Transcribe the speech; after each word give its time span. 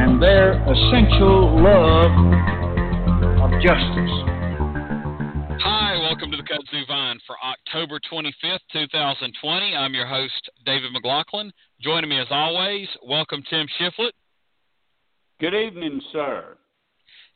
and 0.00 0.22
their 0.22 0.52
essential 0.52 1.60
love 1.60 2.12
of 3.42 3.50
justice. 3.60 4.14
Hi, 5.60 5.98
welcome 5.98 6.30
to 6.30 6.36
the 6.36 6.44
Kudzu 6.44 6.86
Vine 6.86 7.18
for 7.26 7.34
October 7.42 7.98
25th, 8.10 8.60
2020. 8.72 9.74
I'm 9.74 9.94
your 9.94 10.06
host, 10.06 10.50
David 10.64 10.92
McLaughlin. 10.92 11.50
Joining 11.80 12.08
me 12.08 12.20
as 12.20 12.28
always, 12.30 12.86
welcome 13.04 13.42
Tim 13.50 13.66
Shiflett. 13.80 14.12
Good 15.40 15.54
evening, 15.54 16.00
sir. 16.12 16.56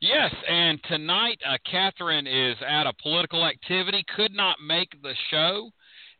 Yes, 0.00 0.32
and 0.48 0.78
tonight 0.84 1.40
uh, 1.44 1.58
Catherine 1.68 2.28
is 2.28 2.56
at 2.64 2.86
a 2.86 2.92
political 3.02 3.44
activity, 3.44 4.04
could 4.14 4.32
not 4.32 4.58
make 4.64 5.02
the 5.02 5.14
show. 5.32 5.68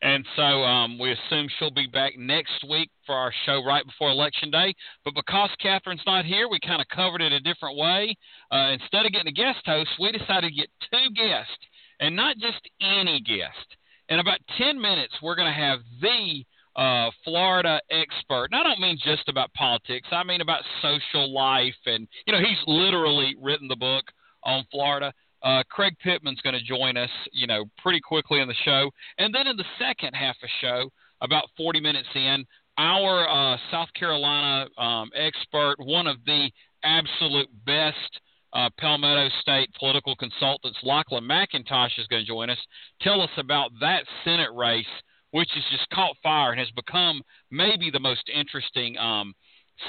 And 0.03 0.27
so 0.35 0.43
um, 0.43 0.99
we 0.99 1.13
assume 1.13 1.47
she'll 1.59 1.71
be 1.71 1.87
back 1.87 2.19
next 2.19 2.65
week 2.69 2.91
for 3.07 3.15
our 3.15 3.33
show 3.47 3.65
right 3.65 3.87
before 3.87 4.11
Election 4.11 4.51
Day. 4.51 4.75
But 5.05 5.15
because 5.15 5.51
Catherine's 5.61 6.03
not 6.07 6.25
here, 6.25 6.49
we 6.49 6.59
kind 6.59 6.81
of 6.81 6.89
covered 6.89 7.23
it 7.23 7.33
a 7.33 7.39
different 7.39 7.79
way. 7.79 8.17
Uh, 8.51 8.73
instead 8.73 9.07
of 9.07 9.13
getting 9.13 9.29
a 9.29 9.33
guest 9.33 9.61
host, 9.65 9.91
we 10.01 10.11
decided 10.11 10.49
to 10.49 10.55
get 10.55 10.69
two 10.93 11.15
guests, 11.15 11.57
and 12.01 12.17
not 12.17 12.37
just 12.39 12.69
any 12.81 13.21
guest. 13.21 13.77
In 14.09 14.19
about 14.19 14.41
10 14.59 14.81
minutes, 14.81 15.15
we're 15.23 15.37
going 15.37 15.53
to 15.53 15.59
have 15.59 15.79
the 16.01 16.45
uh, 16.75 17.11
Florida 17.25 17.81
expert. 17.91 18.49
And 18.51 18.61
I 18.61 18.65
don't 18.65 18.81
mean 18.81 18.99
just 19.05 19.29
about 19.29 19.53
politics, 19.55 20.09
I 20.11 20.25
mean 20.25 20.41
about 20.41 20.63
social 20.83 21.33
life. 21.33 21.79
And, 21.87 22.09
you 22.27 22.33
know, 22.33 22.41
he's 22.41 22.59
literally 22.67 23.37
written 23.41 23.69
the 23.69 23.77
book 23.77 24.05
on 24.43 24.65
Florida. 24.73 25.13
Uh, 25.43 25.63
Craig 25.69 25.95
Pittman's 26.03 26.41
going 26.41 26.55
to 26.55 26.65
join 26.65 26.97
us, 26.97 27.11
you 27.33 27.47
know, 27.47 27.65
pretty 27.79 28.01
quickly 28.01 28.41
in 28.41 28.49
the 28.49 28.55
show, 28.65 28.91
and 29.19 29.35
then 29.35 29.47
in 29.47 29.57
the 29.57 29.65
second 29.79 30.15
half 30.15 30.37
of 30.43 30.49
show, 30.61 30.91
about 31.21 31.45
40 31.57 31.81
minutes 31.81 32.09
in, 32.15 32.45
our 32.79 33.29
uh, 33.29 33.57
South 33.71 33.89
Carolina 33.99 34.67
um, 34.79 35.11
expert, 35.15 35.77
one 35.79 36.07
of 36.07 36.17
the 36.25 36.51
absolute 36.85 37.49
best 37.67 38.21
uh, 38.53 38.69
Palmetto 38.79 39.29
State 39.41 39.71
political 39.79 40.15
consultants, 40.17 40.79
Lachlan 40.83 41.25
McIntosh, 41.25 41.99
is 41.99 42.07
going 42.09 42.23
to 42.23 42.29
join 42.29 42.51
us. 42.51 42.59
Tell 43.01 43.21
us 43.21 43.31
about 43.39 43.71
that 43.81 44.05
Senate 44.25 44.51
race, 44.55 44.85
which 45.31 45.49
has 45.55 45.65
just 45.71 45.89
caught 45.91 46.17
fire 46.23 46.51
and 46.51 46.61
has 46.61 46.71
become 46.71 47.23
maybe 47.51 47.91
the 47.91 48.01
most 48.01 48.31
interesting 48.35 48.97
um, 48.99 49.35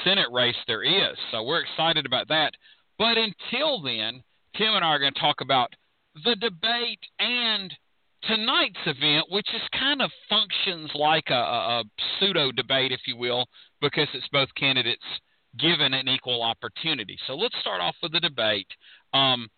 Senate 0.04 0.28
race 0.32 0.56
there 0.68 0.84
is. 0.84 1.18
So 1.32 1.44
we're 1.44 1.62
excited 1.62 2.06
about 2.06 2.28
that. 2.30 2.54
But 2.98 3.18
until 3.18 3.82
then, 3.82 4.24
Tim 4.58 4.76
and 4.76 4.84
I 4.84 4.90
are 4.90 5.00
going 5.00 5.14
to 5.14 5.20
talk 5.20 5.42
about 5.42 5.70
the 6.24 6.36
debate 6.36 7.00
and 7.20 7.74
tonight's 8.28 8.80
event, 8.86 9.26
which 9.30 9.48
is 9.54 9.62
kind 9.78 10.02
of 10.02 10.12
functions 10.30 10.92
like 10.96 11.26
a, 11.30 11.34
a, 11.34 11.84
pseudo 12.20 12.52
debate, 12.52 12.92
if 12.92 13.02
you 13.06 13.18
will, 13.18 13.46
because 13.82 14.08
it's 14.14 14.28
both 14.32 14.50
candidates 14.56 15.04
given 15.60 15.94
an 15.94 16.08
equal 16.08 16.42
opportunity. 16.42 17.18
So 17.28 17.36
let's 17.36 17.56
start 17.62 17.82
off 17.82 17.96
with 18.02 18.12
the 18.12 18.20
debate. 18.20 18.68
Um, 19.14 19.50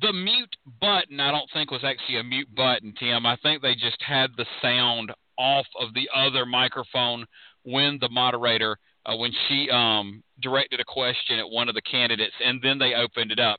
the 0.00 0.12
mute 0.12 0.54
button, 0.80 1.18
I 1.18 1.30
don't 1.30 1.50
think 1.52 1.70
was 1.70 1.84
actually 1.84 2.18
a 2.18 2.24
mute 2.24 2.54
button, 2.54 2.94
Tim. 2.98 3.26
I 3.26 3.36
think 3.42 3.62
they 3.62 3.74
just 3.74 4.00
had 4.00 4.30
the 4.36 4.46
sound 4.62 5.12
off 5.38 5.66
of 5.80 5.94
the 5.94 6.08
other 6.14 6.46
microphone 6.46 7.24
when 7.64 7.98
the 8.00 8.08
moderator, 8.08 8.76
uh, 9.06 9.16
when 9.16 9.32
she 9.48 9.68
um, 9.70 10.22
directed 10.40 10.80
a 10.80 10.84
question 10.84 11.38
at 11.38 11.50
one 11.50 11.68
of 11.68 11.74
the 11.74 11.82
candidates, 11.82 12.34
and 12.44 12.60
then 12.62 12.78
they 12.78 12.94
opened 12.94 13.32
it 13.32 13.40
up. 13.40 13.58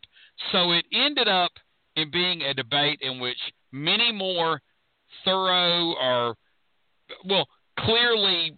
So 0.51 0.71
it 0.71 0.85
ended 0.93 1.27
up 1.27 1.51
in 1.95 2.11
being 2.11 2.41
a 2.41 2.53
debate 2.53 2.99
in 3.01 3.19
which 3.19 3.37
many 3.71 4.11
more 4.11 4.61
thorough 5.25 5.93
or, 5.93 6.35
well, 7.25 7.47
clearly, 7.79 8.57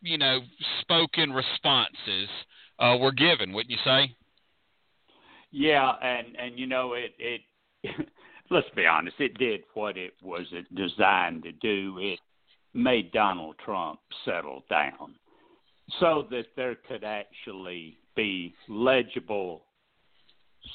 you 0.00 0.18
know, 0.18 0.40
spoken 0.80 1.32
responses 1.32 2.28
uh, 2.78 2.96
were 3.00 3.12
given, 3.12 3.52
wouldn't 3.52 3.70
you 3.70 3.78
say? 3.84 4.14
Yeah, 5.50 5.92
and 6.02 6.34
and 6.36 6.58
you 6.58 6.66
know 6.66 6.94
it 6.94 7.14
it. 7.18 7.40
let's 8.50 8.66
be 8.74 8.86
honest, 8.86 9.16
it 9.20 9.38
did 9.38 9.62
what 9.74 9.96
it 9.96 10.14
was 10.22 10.46
designed 10.74 11.44
to 11.44 11.52
do. 11.52 11.98
It 12.00 12.18
made 12.72 13.12
Donald 13.12 13.56
Trump 13.64 14.00
settle 14.24 14.64
down 14.68 15.14
so 16.00 16.26
that 16.30 16.46
there 16.56 16.76
could 16.88 17.04
actually 17.04 17.98
be 18.16 18.54
legible 18.68 19.63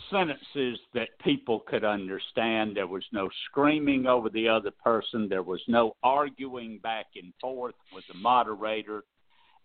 sentences 0.09 0.79
that 0.93 1.09
people 1.23 1.61
could 1.67 1.83
understand. 1.83 2.75
There 2.75 2.87
was 2.87 3.03
no 3.11 3.29
screaming 3.45 4.07
over 4.07 4.29
the 4.29 4.47
other 4.47 4.71
person. 4.71 5.27
There 5.29 5.43
was 5.43 5.61
no 5.67 5.95
arguing 6.03 6.79
back 6.81 7.07
and 7.15 7.33
forth 7.39 7.75
with 7.93 8.03
the 8.11 8.17
moderator. 8.17 9.03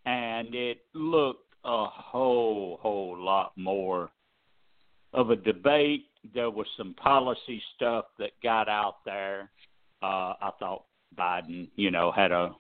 And 0.06 0.54
it 0.54 0.78
looked 0.94 1.54
a 1.64 1.86
whole, 1.86 2.78
whole 2.82 3.18
lot 3.18 3.52
more 3.56 4.10
of 5.12 5.30
a 5.30 5.36
debate. 5.36 6.06
There 6.34 6.50
was 6.50 6.66
some 6.76 6.94
policy 6.94 7.62
stuff 7.74 8.06
that 8.18 8.30
got 8.42 8.68
out 8.68 8.96
there. 9.04 9.50
Uh, 10.02 10.34
I 10.40 10.50
thought 10.58 10.84
Biden, 11.16 11.68
you 11.76 11.90
know, 11.90 12.12
had 12.12 12.32
a 12.32 12.54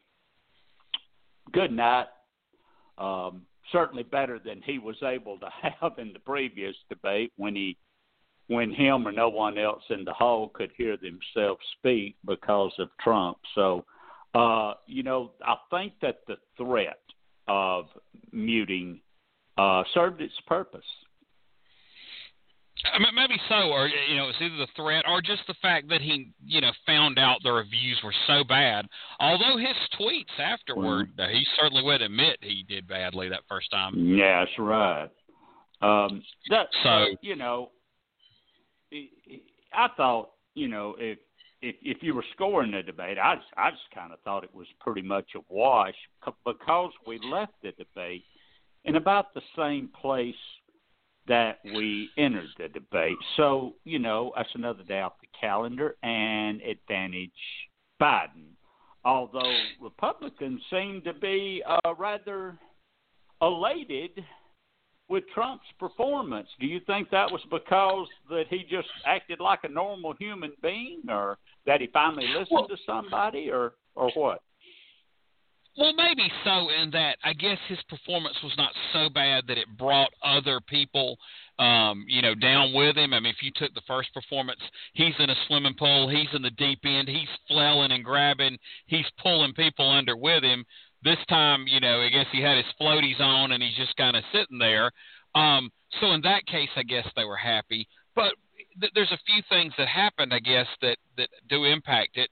good 1.52 1.72
night. 1.72 2.06
Um, 2.96 3.42
certainly 3.72 4.02
better 4.02 4.38
than 4.38 4.62
he 4.62 4.78
was 4.78 4.96
able 5.02 5.38
to 5.38 5.48
have 5.80 5.98
in 5.98 6.12
the 6.12 6.18
previous 6.20 6.76
debate 6.88 7.32
when 7.36 7.54
he 7.54 7.76
when 8.48 8.70
him 8.70 9.08
or 9.08 9.12
no 9.12 9.30
one 9.30 9.56
else 9.56 9.82
in 9.88 10.04
the 10.04 10.12
hall 10.12 10.50
could 10.52 10.70
hear 10.76 10.98
themselves 10.98 11.62
speak 11.78 12.14
because 12.26 12.72
of 12.78 12.90
Trump. 13.00 13.38
So, 13.54 13.86
uh, 14.34 14.74
you 14.86 15.02
know, 15.02 15.32
I 15.42 15.54
think 15.70 15.94
that 16.02 16.20
the 16.26 16.36
threat 16.58 17.00
of 17.48 17.86
muting 18.32 19.00
uh, 19.56 19.82
served 19.94 20.20
its 20.20 20.34
purpose. 20.46 20.84
Maybe 23.14 23.40
so, 23.48 23.70
or 23.70 23.88
you 23.88 24.16
know, 24.16 24.28
it's 24.28 24.38
either 24.40 24.56
the 24.56 24.68
threat 24.76 25.04
or 25.08 25.22
just 25.22 25.42
the 25.46 25.54
fact 25.62 25.88
that 25.88 26.00
he, 26.00 26.30
you 26.44 26.60
know, 26.60 26.70
found 26.86 27.18
out 27.18 27.38
the 27.42 27.52
reviews 27.52 27.98
were 28.04 28.14
so 28.26 28.44
bad. 28.44 28.86
Although 29.20 29.56
his 29.56 29.76
tweets 29.98 30.38
afterward, 30.38 31.16
mm. 31.16 31.30
he 31.30 31.44
certainly 31.58 31.82
would 31.82 32.02
admit 32.02 32.38
he 32.40 32.64
did 32.68 32.86
badly 32.86 33.28
that 33.30 33.40
first 33.48 33.70
time. 33.70 33.94
Yeah, 33.96 34.44
that's 34.44 34.58
right. 34.58 35.08
Um, 35.80 36.22
that 36.50 36.68
so 36.82 37.06
you 37.20 37.36
know, 37.36 37.70
I 39.72 39.88
thought 39.96 40.30
you 40.54 40.68
know 40.68 40.94
if 40.98 41.18
if 41.62 41.76
if 41.82 42.02
you 42.02 42.14
were 42.14 42.24
scoring 42.34 42.70
the 42.70 42.82
debate, 42.82 43.18
I 43.18 43.36
just, 43.36 43.48
I 43.56 43.70
just 43.70 43.82
kind 43.94 44.12
of 44.12 44.20
thought 44.20 44.44
it 44.44 44.54
was 44.54 44.66
pretty 44.80 45.02
much 45.02 45.30
a 45.34 45.40
wash 45.48 45.94
because 46.44 46.92
we 47.06 47.18
left 47.18 47.54
the 47.62 47.72
debate 47.72 48.24
in 48.84 48.96
about 48.96 49.34
the 49.34 49.42
same 49.56 49.88
place 50.00 50.34
that 51.26 51.58
we 51.64 52.10
entered 52.18 52.48
the 52.58 52.68
debate. 52.68 53.16
So, 53.36 53.74
you 53.84 53.98
know, 53.98 54.32
that's 54.36 54.48
another 54.54 54.82
day 54.82 55.00
off 55.00 55.14
the 55.20 55.28
calendar 55.38 55.96
and 56.02 56.60
advantage 56.62 57.30
Biden. 58.00 58.52
Although 59.04 59.54
Republicans 59.80 60.60
seem 60.70 61.02
to 61.04 61.12
be 61.12 61.62
uh, 61.66 61.94
rather 61.94 62.58
elated 63.42 64.24
with 65.08 65.24
Trump's 65.34 65.66
performance. 65.78 66.48
Do 66.58 66.66
you 66.66 66.80
think 66.86 67.10
that 67.10 67.30
was 67.30 67.42
because 67.50 68.08
that 68.30 68.44
he 68.48 68.64
just 68.70 68.88
acted 69.06 69.40
like 69.40 69.60
a 69.64 69.68
normal 69.68 70.14
human 70.18 70.52
being 70.62 71.02
or 71.08 71.38
that 71.66 71.80
he 71.80 71.88
finally 71.92 72.26
listened 72.28 72.48
well, 72.50 72.68
to 72.68 72.76
somebody 72.86 73.50
or 73.50 73.74
or 73.94 74.10
what? 74.14 74.40
Well, 75.76 75.92
maybe 75.94 76.30
so. 76.44 76.68
In 76.70 76.90
that, 76.92 77.16
I 77.24 77.32
guess 77.32 77.58
his 77.68 77.78
performance 77.88 78.36
was 78.42 78.52
not 78.56 78.70
so 78.92 79.08
bad 79.08 79.44
that 79.48 79.58
it 79.58 79.66
brought 79.76 80.10
other 80.22 80.60
people, 80.60 81.18
um, 81.58 82.04
you 82.06 82.22
know, 82.22 82.34
down 82.34 82.72
with 82.72 82.96
him. 82.96 83.12
I 83.12 83.18
mean, 83.18 83.34
if 83.36 83.42
you 83.42 83.50
took 83.56 83.74
the 83.74 83.82
first 83.86 84.14
performance, 84.14 84.60
he's 84.92 85.14
in 85.18 85.30
a 85.30 85.34
swimming 85.46 85.74
pool, 85.76 86.08
he's 86.08 86.32
in 86.32 86.42
the 86.42 86.50
deep 86.50 86.80
end, 86.84 87.08
he's 87.08 87.28
flailing 87.48 87.90
and 87.90 88.04
grabbing, 88.04 88.56
he's 88.86 89.06
pulling 89.20 89.52
people 89.54 89.90
under 89.90 90.16
with 90.16 90.44
him. 90.44 90.64
This 91.02 91.18
time, 91.28 91.66
you 91.66 91.80
know, 91.80 92.00
I 92.00 92.08
guess 92.08 92.26
he 92.30 92.40
had 92.40 92.56
his 92.56 92.72
floaties 92.80 93.20
on 93.20 93.52
and 93.52 93.62
he's 93.62 93.76
just 93.76 93.96
kind 93.96 94.16
of 94.16 94.22
sitting 94.32 94.58
there. 94.58 94.92
Um, 95.34 95.70
so 96.00 96.12
in 96.12 96.20
that 96.22 96.46
case, 96.46 96.70
I 96.76 96.84
guess 96.84 97.06
they 97.16 97.24
were 97.24 97.36
happy. 97.36 97.88
But 98.14 98.34
th- 98.80 98.92
there's 98.94 99.12
a 99.12 99.18
few 99.26 99.42
things 99.48 99.72
that 99.76 99.88
happened, 99.88 100.32
I 100.32 100.38
guess, 100.38 100.66
that 100.82 100.98
that 101.16 101.28
do 101.48 101.64
impact 101.64 102.16
it. 102.16 102.30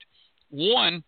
One 0.48 1.02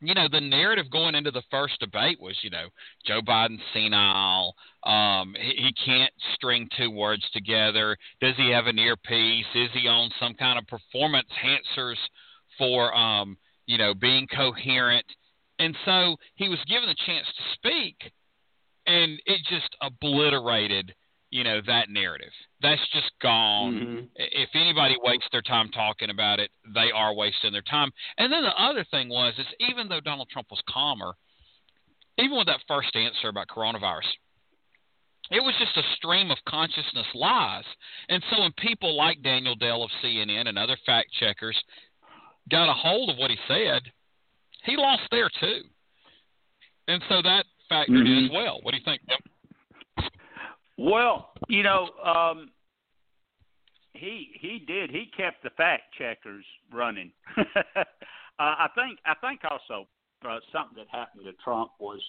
you 0.00 0.14
know, 0.14 0.28
the 0.30 0.40
narrative 0.40 0.90
going 0.90 1.14
into 1.14 1.30
the 1.30 1.42
first 1.50 1.80
debate 1.80 2.20
was, 2.20 2.36
you 2.42 2.50
know, 2.50 2.66
Joe 3.06 3.20
Biden's 3.20 3.60
senile. 3.72 4.54
Um, 4.84 5.34
he, 5.38 5.64
he 5.64 5.72
can't 5.84 6.12
string 6.34 6.68
two 6.76 6.90
words 6.90 7.24
together. 7.32 7.96
Does 8.20 8.34
he 8.36 8.50
have 8.50 8.66
an 8.66 8.78
earpiece? 8.78 9.46
Is 9.54 9.70
he 9.74 9.88
on 9.88 10.10
some 10.20 10.34
kind 10.34 10.58
of 10.58 10.66
performance 10.66 11.26
enhancers 11.44 11.96
for, 12.56 12.94
um, 12.94 13.36
you 13.66 13.78
know, 13.78 13.92
being 13.94 14.26
coherent? 14.28 15.06
And 15.58 15.76
so 15.84 16.16
he 16.36 16.48
was 16.48 16.58
given 16.68 16.88
the 16.88 16.94
chance 17.04 17.26
to 17.26 17.42
speak, 17.54 18.12
and 18.86 19.20
it 19.26 19.40
just 19.50 19.74
obliterated 19.82 20.94
you 21.30 21.44
know 21.44 21.60
that 21.66 21.90
narrative. 21.90 22.32
That's 22.62 22.80
just 22.92 23.10
gone. 23.20 23.74
Mm-hmm. 23.74 24.04
if 24.16 24.50
anybody 24.54 24.96
wastes 25.02 25.28
their 25.30 25.42
time 25.42 25.70
talking 25.70 26.10
about 26.10 26.40
it 26.40 26.50
they 26.74 26.90
are 26.94 27.14
wasting 27.14 27.52
their 27.52 27.62
time. 27.62 27.90
And 28.16 28.32
then 28.32 28.42
the 28.42 28.62
other 28.62 28.84
thing 28.90 29.08
was 29.08 29.34
is 29.38 29.46
even 29.68 29.88
though 29.88 30.00
donald 30.00 30.28
trump 30.30 30.48
was 30.50 30.62
calmer 30.68 31.14
even 32.18 32.36
with 32.36 32.46
that 32.46 32.60
first 32.66 32.94
answer 32.96 33.28
about 33.28 33.48
coronavirus 33.48 34.08
it 35.30 35.40
was 35.42 35.54
just 35.58 35.76
a 35.76 35.94
stream 35.96 36.30
of 36.30 36.38
consciousness 36.48 37.06
lies. 37.14 37.64
And 38.08 38.22
so 38.30 38.40
when 38.40 38.52
people 38.58 38.96
like 38.96 39.22
daniel 39.22 39.54
Dale 39.54 39.84
of 39.84 39.90
cnn 40.02 40.48
and 40.48 40.58
other 40.58 40.76
fact 40.86 41.10
checkers 41.18 41.58
got 42.50 42.70
a 42.70 42.74
hold 42.74 43.10
of 43.10 43.18
what 43.18 43.30
he 43.30 43.36
said 43.46 43.82
he 44.64 44.76
lost 44.76 45.02
there 45.10 45.30
too. 45.40 45.62
And 46.88 47.02
so 47.08 47.22
that 47.22 47.44
factored 47.70 48.06
in 48.06 48.24
as 48.26 48.30
well. 48.32 48.60
What 48.62 48.72
do 48.72 48.78
you 48.78 48.84
think? 48.84 49.02
Well, 50.78 51.32
you 51.48 51.64
know, 51.64 51.88
um, 52.04 52.50
he 53.94 54.30
he 54.40 54.64
did. 54.66 54.90
He 54.90 55.10
kept 55.16 55.42
the 55.42 55.50
fact 55.50 55.82
checkers 55.98 56.44
running. 56.72 57.10
uh, 57.36 57.84
I 58.38 58.68
think 58.74 59.00
I 59.04 59.14
think 59.20 59.40
also 59.50 59.88
uh, 60.24 60.38
something 60.52 60.76
that 60.76 60.86
happened 60.90 61.24
to 61.24 61.32
Trump 61.44 61.72
was 61.80 62.00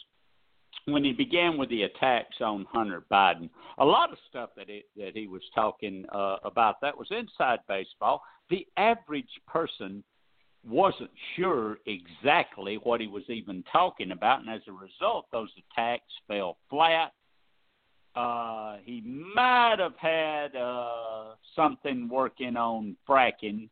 when 0.86 1.04
he 1.04 1.13
began 1.13 1.57
with 1.57 1.69
the 1.69 1.83
attacks 1.83 2.38
on 2.42 2.66
Hunter 2.71 3.04
Biden. 3.12 3.50
A 3.80 3.86
lot 3.86 4.12
of 4.12 4.18
stuff 4.30 4.51
that 4.56 4.68
he, 4.69 4.83
that 4.98 5.16
he 5.16 5.27
was 5.27 5.42
talking 5.56 6.06
uh, 6.13 6.38
about 6.44 6.75
that 6.81 6.98
was 6.98 7.07
inside 7.12 7.60
baseball. 7.68 8.21
The 8.51 8.66
average 8.77 9.30
person 9.48 10.04
wasn't 10.68 11.12
sure 11.36 11.77
exactly 11.86 12.75
what 12.83 13.01
he 13.01 13.07
was 13.07 13.24
even 13.30 13.63
talking 13.71 14.12
about, 14.12 14.42
and 14.42 14.50
as 14.50 14.62
a 14.68 14.71
result, 14.71 15.25
those 15.31 15.50
attacks 15.71 16.12
fell 16.27 16.57
flat. 16.69 17.13
Uh, 18.15 18.77
he 18.83 19.01
might 19.01 19.75
have 19.79 19.95
had 19.97 20.56
uh, 20.56 21.35
something 21.56 22.09
working 22.09 22.57
on 22.57 22.95
fracking, 23.07 23.69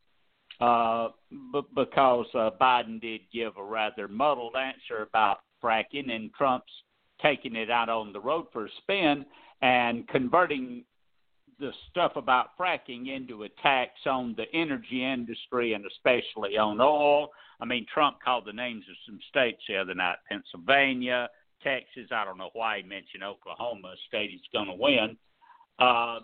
uh, 0.61 1.09
b- 1.51 1.61
because 1.75 2.27
uh, 2.33 2.51
Biden 2.61 3.01
did 3.01 3.21
give 3.33 3.57
a 3.57 3.63
rather 3.63 4.07
muddled 4.07 4.55
answer 4.55 5.03
about 5.03 5.39
fracking, 5.61 6.11
and 6.11 6.33
Trump's 6.33 6.71
taking 7.21 7.55
it 7.55 7.71
out 7.71 7.89
on 7.89 8.13
the 8.13 8.19
road 8.19 8.45
for 8.53 8.65
a 8.65 8.69
spin 8.83 9.25
and 9.61 10.07
converting 10.07 10.83
the 11.59 11.71
stuff 11.89 12.11
about 12.15 12.49
fracking 12.59 13.13
into 13.15 13.43
attacks 13.43 14.01
on 14.05 14.35
the 14.37 14.45
energy 14.53 15.03
industry 15.03 15.73
and 15.73 15.85
especially 15.85 16.57
on 16.57 16.79
oil. 16.79 17.29
I 17.59 17.65
mean, 17.65 17.85
Trump 17.91 18.17
called 18.23 18.45
the 18.45 18.53
names 18.53 18.85
of 18.89 18.95
some 19.05 19.19
states 19.29 19.61
the 19.67 19.77
other 19.77 19.95
night 19.95 20.17
Pennsylvania, 20.29 21.27
Texas. 21.63 22.11
I 22.11 22.25
don't 22.25 22.37
know 22.37 22.49
why 22.53 22.77
he 22.77 22.83
mentioned 22.83 23.23
Oklahoma, 23.23 23.93
state 24.07 24.31
he's 24.31 24.39
going 24.53 24.67
to 24.67 24.73
win. 24.73 25.17
Uh, 25.79 26.19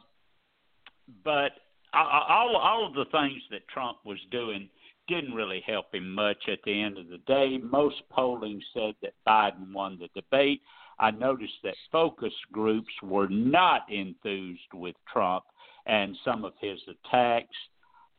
but 1.24 1.52
all, 1.94 2.56
all 2.56 2.88
of 2.88 2.94
the 2.94 3.06
things 3.12 3.42
that 3.52 3.68
Trump 3.68 3.98
was 4.06 4.18
doing 4.32 4.70
didn't 5.08 5.34
really 5.34 5.62
help 5.66 5.94
him 5.94 6.14
much 6.14 6.38
at 6.52 6.60
the 6.66 6.82
end 6.82 6.98
of 6.98 7.10
the 7.10 7.20
day. 7.28 7.58
Most 7.62 8.02
polling 8.10 8.62
said 8.74 8.96
that 9.02 9.14
Biden 9.28 9.74
won 9.74 10.00
the 10.00 10.08
debate. 10.20 10.62
I 11.00 11.12
noticed 11.12 11.54
that 11.64 11.76
focus 11.92 12.34
groups 12.52 12.94
were 13.02 13.28
not 13.28 13.82
enthused 13.92 14.74
with 14.74 14.96
Trump 15.12 15.44
and 15.86 16.16
some 16.24 16.46
of 16.46 16.54
his 16.62 16.80
attacks. 16.88 17.56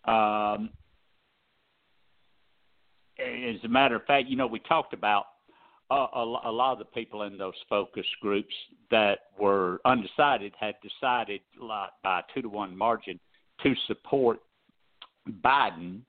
Um, 0.05 0.71
as 3.19 3.65
a 3.65 3.69
matter 3.69 3.97
of 3.97 4.05
fact, 4.05 4.29
you 4.29 4.37
know, 4.37 4.47
we 4.47 4.59
talked 4.61 4.93
about 4.93 5.25
a, 5.91 5.95
a 6.45 6.53
lot 6.53 6.73
of 6.73 6.79
the 6.79 6.85
people 6.87 7.23
in 7.23 7.37
those 7.37 7.55
focus 7.69 8.07
groups 8.21 8.55
that 8.91 9.19
were 9.39 9.81
undecided 9.85 10.53
had 10.59 10.75
decided 10.83 11.41
by 12.03 12.23
two 12.33 12.43
to 12.43 12.49
one 12.49 12.77
margin 12.77 13.21
to 13.63 13.75
support 13.87 14.39
Biden, 15.45 16.01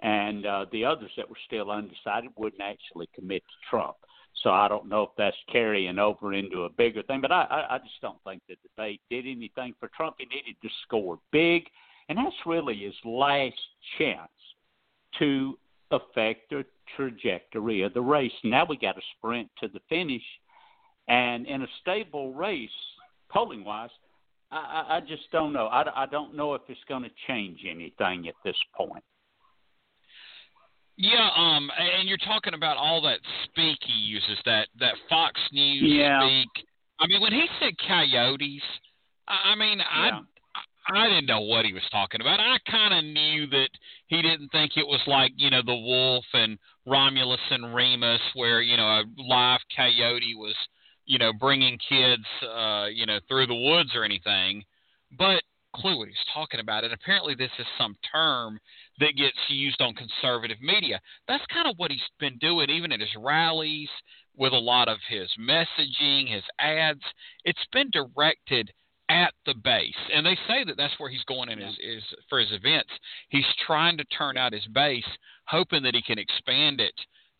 and 0.00 0.46
uh, 0.46 0.66
the 0.72 0.84
others 0.84 1.10
that 1.16 1.28
were 1.28 1.36
still 1.46 1.70
undecided 1.70 2.30
wouldn't 2.36 2.62
actually 2.62 3.08
commit 3.14 3.42
to 3.42 3.70
Trump. 3.70 3.96
So 4.42 4.50
I 4.50 4.68
don't 4.68 4.88
know 4.88 5.04
if 5.04 5.10
that's 5.16 5.36
carrying 5.50 5.98
over 5.98 6.34
into 6.34 6.64
a 6.64 6.68
bigger 6.68 7.02
thing, 7.04 7.20
but 7.20 7.32
I, 7.32 7.44
I, 7.44 7.74
I 7.76 7.78
just 7.78 8.00
don't 8.02 8.18
think 8.24 8.42
the 8.48 8.56
debate 8.62 9.00
did 9.08 9.26
anything 9.26 9.74
for 9.78 9.88
Trump. 9.96 10.16
He 10.18 10.26
needed 10.26 10.56
to 10.62 10.68
score 10.82 11.18
big, 11.30 11.64
and 12.08 12.18
that's 12.18 12.34
really 12.44 12.76
his 12.76 12.94
last 13.04 13.54
chance 13.96 14.30
to 15.18 15.56
affect 15.94 16.50
the 16.50 16.64
trajectory 16.96 17.82
of 17.82 17.94
the 17.94 18.00
race. 18.00 18.32
Now 18.42 18.66
we 18.68 18.76
got 18.76 18.92
to 18.92 19.02
sprint 19.16 19.48
to 19.60 19.68
the 19.68 19.80
finish, 19.88 20.22
and 21.08 21.46
in 21.46 21.62
a 21.62 21.66
stable 21.80 22.32
race, 22.32 22.68
polling 23.28 23.64
wise, 23.64 23.90
I, 24.50 24.96
I, 24.96 25.00
just 25.00 25.30
don't 25.32 25.52
know. 25.52 25.66
I, 25.66 26.04
I 26.04 26.06
don't 26.06 26.36
know 26.36 26.54
if 26.54 26.62
it's 26.68 26.80
going 26.88 27.02
to 27.02 27.10
change 27.26 27.60
anything 27.68 28.28
at 28.28 28.34
this 28.44 28.56
point. 28.76 29.02
Yeah, 30.96 31.28
um, 31.36 31.70
and 31.76 32.08
you're 32.08 32.18
talking 32.18 32.54
about 32.54 32.76
all 32.76 33.02
that 33.02 33.18
speak 33.44 33.78
he 33.84 33.92
uses, 33.92 34.38
that 34.44 34.68
that 34.78 34.94
Fox 35.08 35.40
News 35.52 35.82
Yeah. 35.82 36.20
speak. 36.20 36.66
I 37.00 37.08
mean, 37.08 37.20
when 37.20 37.32
he 37.32 37.46
said 37.60 37.72
coyotes, 37.88 38.62
I 39.26 39.56
mean 39.56 39.80
I 39.80 40.04
mean, 40.04 40.14
Yeah. 40.14 40.20
I 40.86 41.08
didn't 41.08 41.26
know 41.26 41.40
what 41.40 41.64
he 41.64 41.72
was 41.72 41.82
talking 41.90 42.20
about. 42.20 42.40
I 42.40 42.58
kind 42.70 42.92
of 42.92 43.04
knew 43.04 43.46
that 43.48 43.70
he 44.08 44.20
didn't 44.20 44.50
think 44.50 44.72
it 44.76 44.86
was 44.86 45.00
like 45.06 45.32
you 45.36 45.50
know 45.50 45.62
the 45.64 45.74
wolf 45.74 46.24
and 46.34 46.58
Romulus 46.86 47.40
and 47.50 47.74
Remus, 47.74 48.20
where 48.34 48.60
you 48.60 48.76
know 48.76 48.86
a 48.86 49.04
live 49.16 49.60
coyote 49.74 50.34
was 50.34 50.54
you 51.06 51.18
know 51.18 51.32
bringing 51.32 51.78
kids 51.88 52.24
uh, 52.42 52.86
you 52.92 53.06
know 53.06 53.18
through 53.28 53.46
the 53.46 53.54
woods 53.54 53.90
or 53.94 54.04
anything, 54.04 54.62
but 55.18 55.42
clue 55.74 55.98
what 55.98 56.08
he's 56.08 56.16
talking 56.32 56.60
about. 56.60 56.84
And 56.84 56.92
apparently, 56.92 57.34
this 57.34 57.50
is 57.58 57.66
some 57.78 57.96
term 58.12 58.58
that 59.00 59.16
gets 59.16 59.36
used 59.48 59.80
on 59.80 59.94
conservative 59.94 60.60
media. 60.60 61.00
That's 61.28 61.44
kind 61.52 61.68
of 61.68 61.76
what 61.78 61.90
he's 61.90 62.00
been 62.20 62.38
doing, 62.38 62.70
even 62.70 62.92
at 62.92 63.00
his 63.00 63.14
rallies, 63.18 63.88
with 64.36 64.52
a 64.52 64.58
lot 64.58 64.88
of 64.88 64.98
his 65.08 65.28
messaging, 65.40 66.32
his 66.32 66.44
ads. 66.58 67.02
It's 67.44 67.66
been 67.72 67.90
directed 67.90 68.70
at 69.08 69.34
the 69.46 69.54
base, 69.54 69.94
and 70.14 70.24
they 70.24 70.36
say 70.48 70.64
that 70.64 70.76
that's 70.76 70.98
where 70.98 71.10
he's 71.10 71.24
going 71.24 71.50
in 71.50 71.58
his, 71.58 71.76
his 71.80 72.02
for 72.28 72.38
his 72.40 72.52
events. 72.52 72.90
He's 73.28 73.44
trying 73.66 73.98
to 73.98 74.04
turn 74.04 74.36
out 74.36 74.52
his 74.52 74.66
base, 74.72 75.04
hoping 75.46 75.82
that 75.82 75.94
he 75.94 76.02
can 76.02 76.18
expand 76.18 76.80
it 76.80 76.94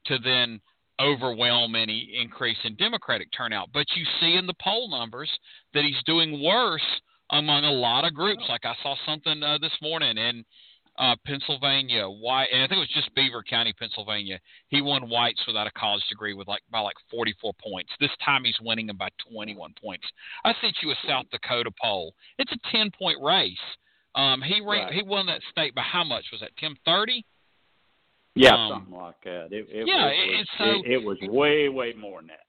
to 0.07 0.19
then 0.19 0.61
overwhelm 1.01 1.75
any 1.75 2.13
increase 2.21 2.59
in 2.65 2.77
Democratic 2.77 3.29
turnout. 3.37 3.71
But 3.73 3.87
you 3.97 4.05
see 4.21 4.37
in 4.37 4.47
the 4.47 4.55
poll 4.63 4.91
numbers 4.91 5.31
that 5.73 5.85
he's 5.85 6.03
doing 6.07 6.43
worse 6.43 6.83
among 7.31 7.65
a 7.65 7.73
lot 7.73 8.05
of 8.05 8.15
groups. 8.15 8.45
Like 8.49 8.65
I 8.65 8.75
saw 8.83 8.95
something 9.07 9.43
uh, 9.43 9.59
this 9.59 9.73
morning 9.83 10.19
in 10.19 10.45
uh, 10.99 11.17
Pennsylvania, 11.27 12.07
white, 12.09 12.49
and 12.53 12.63
I 12.63 12.67
think 12.69 12.77
it 12.79 12.81
was 12.81 12.95
just 12.95 13.15
Beaver 13.15 13.43
County, 13.43 13.73
Pennsylvania. 13.73 14.39
He 14.69 14.81
won 14.81 15.09
whites 15.11 15.43
without 15.47 15.67
a 15.67 15.73
college 15.73 16.03
degree 16.09 16.35
with 16.35 16.47
like 16.47 16.63
by 16.71 16.81
like 16.81 16.95
44 17.11 17.53
points. 17.63 17.91
This 17.99 18.11
time 18.25 18.45
he's 18.45 18.57
winning 18.61 18.87
them 18.87 18.97
by 18.97 19.09
21 19.33 19.75
points. 19.83 20.07
I 20.45 20.55
sent 20.61 20.77
you 20.83 20.91
a 20.93 20.97
South 21.09 21.27
Dakota 21.33 21.71
poll. 21.83 22.15
It's 22.39 22.53
a 22.53 22.59
10 22.71 22.91
point 22.97 23.19
race. 23.23 23.57
Um, 24.15 24.41
he 24.43 24.61
ran, 24.61 24.85
Right. 24.85 24.93
he 24.95 25.03
won 25.03 25.27
that 25.27 25.41
state 25.51 25.75
by 25.75 25.83
how 25.83 26.05
much 26.05 26.27
was 26.31 26.41
that? 26.41 26.51
Tim 26.59 26.77
30? 26.85 27.25
Yeah, 28.37 28.55
Um, 28.55 28.71
something 28.73 28.95
like 28.95 29.21
that. 29.25 29.49
It, 29.53 29.67
it, 29.71 29.87
yeah, 29.89 30.07
it, 30.09 30.39
was, 30.39 30.49
so- 30.59 30.65
it, 30.65 30.93
it 30.93 31.05
was 31.05 31.19
way, 31.23 31.69
way 31.69 31.93
more 31.99 32.21
than 32.21 32.29
that. 32.29 32.41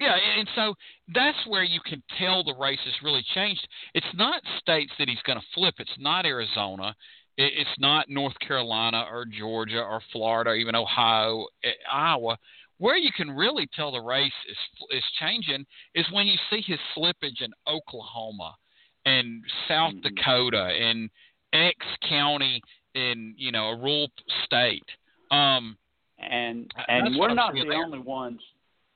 Yeah, 0.00 0.14
and 0.38 0.48
so 0.54 0.74
that's 1.12 1.44
where 1.48 1.64
you 1.64 1.80
can 1.84 2.00
tell 2.20 2.44
the 2.44 2.54
race 2.54 2.78
has 2.84 2.94
really 3.02 3.24
changed. 3.34 3.66
It's 3.94 4.06
not 4.14 4.40
states 4.60 4.92
that 4.96 5.08
he's 5.08 5.20
going 5.22 5.40
to 5.40 5.44
flip. 5.54 5.74
It's 5.80 5.90
not 5.98 6.24
Arizona. 6.24 6.94
It- 7.38 7.54
It's 7.56 7.78
not 7.78 8.08
North 8.10 8.38
Carolina 8.40 9.06
or 9.08 9.24
Georgia 9.24 9.80
or 9.82 10.00
Florida 10.12 10.50
or 10.50 10.56
even 10.56 10.74
Ohio, 10.74 11.46
eh, 11.62 11.72
Iowa. 11.90 12.36
Where 12.78 12.96
you 12.96 13.10
can 13.12 13.30
really 13.30 13.66
tell 13.68 13.90
the 13.90 14.00
race 14.00 14.34
is 14.46 14.58
is 14.90 15.04
changing 15.18 15.66
is 15.94 16.08
when 16.10 16.26
you 16.26 16.36
see 16.50 16.60
his 16.60 16.78
slippage 16.94 17.40
in 17.40 17.52
Oklahoma 17.66 18.56
and 19.04 19.44
South 19.66 19.94
Mhm. 19.94 20.02
Dakota 20.02 20.64
and 20.64 21.10
X 21.52 21.76
County 22.02 22.60
in 22.94 23.34
you 23.38 23.52
know 23.52 23.68
a 23.70 23.76
rural 23.76 24.10
state. 24.44 24.84
Um, 25.30 25.78
And 26.18 26.72
and 26.88 27.16
we're 27.16 27.34
not 27.34 27.54
the 27.54 27.64
there. 27.64 27.84
only 27.84 27.98
ones. 28.00 28.42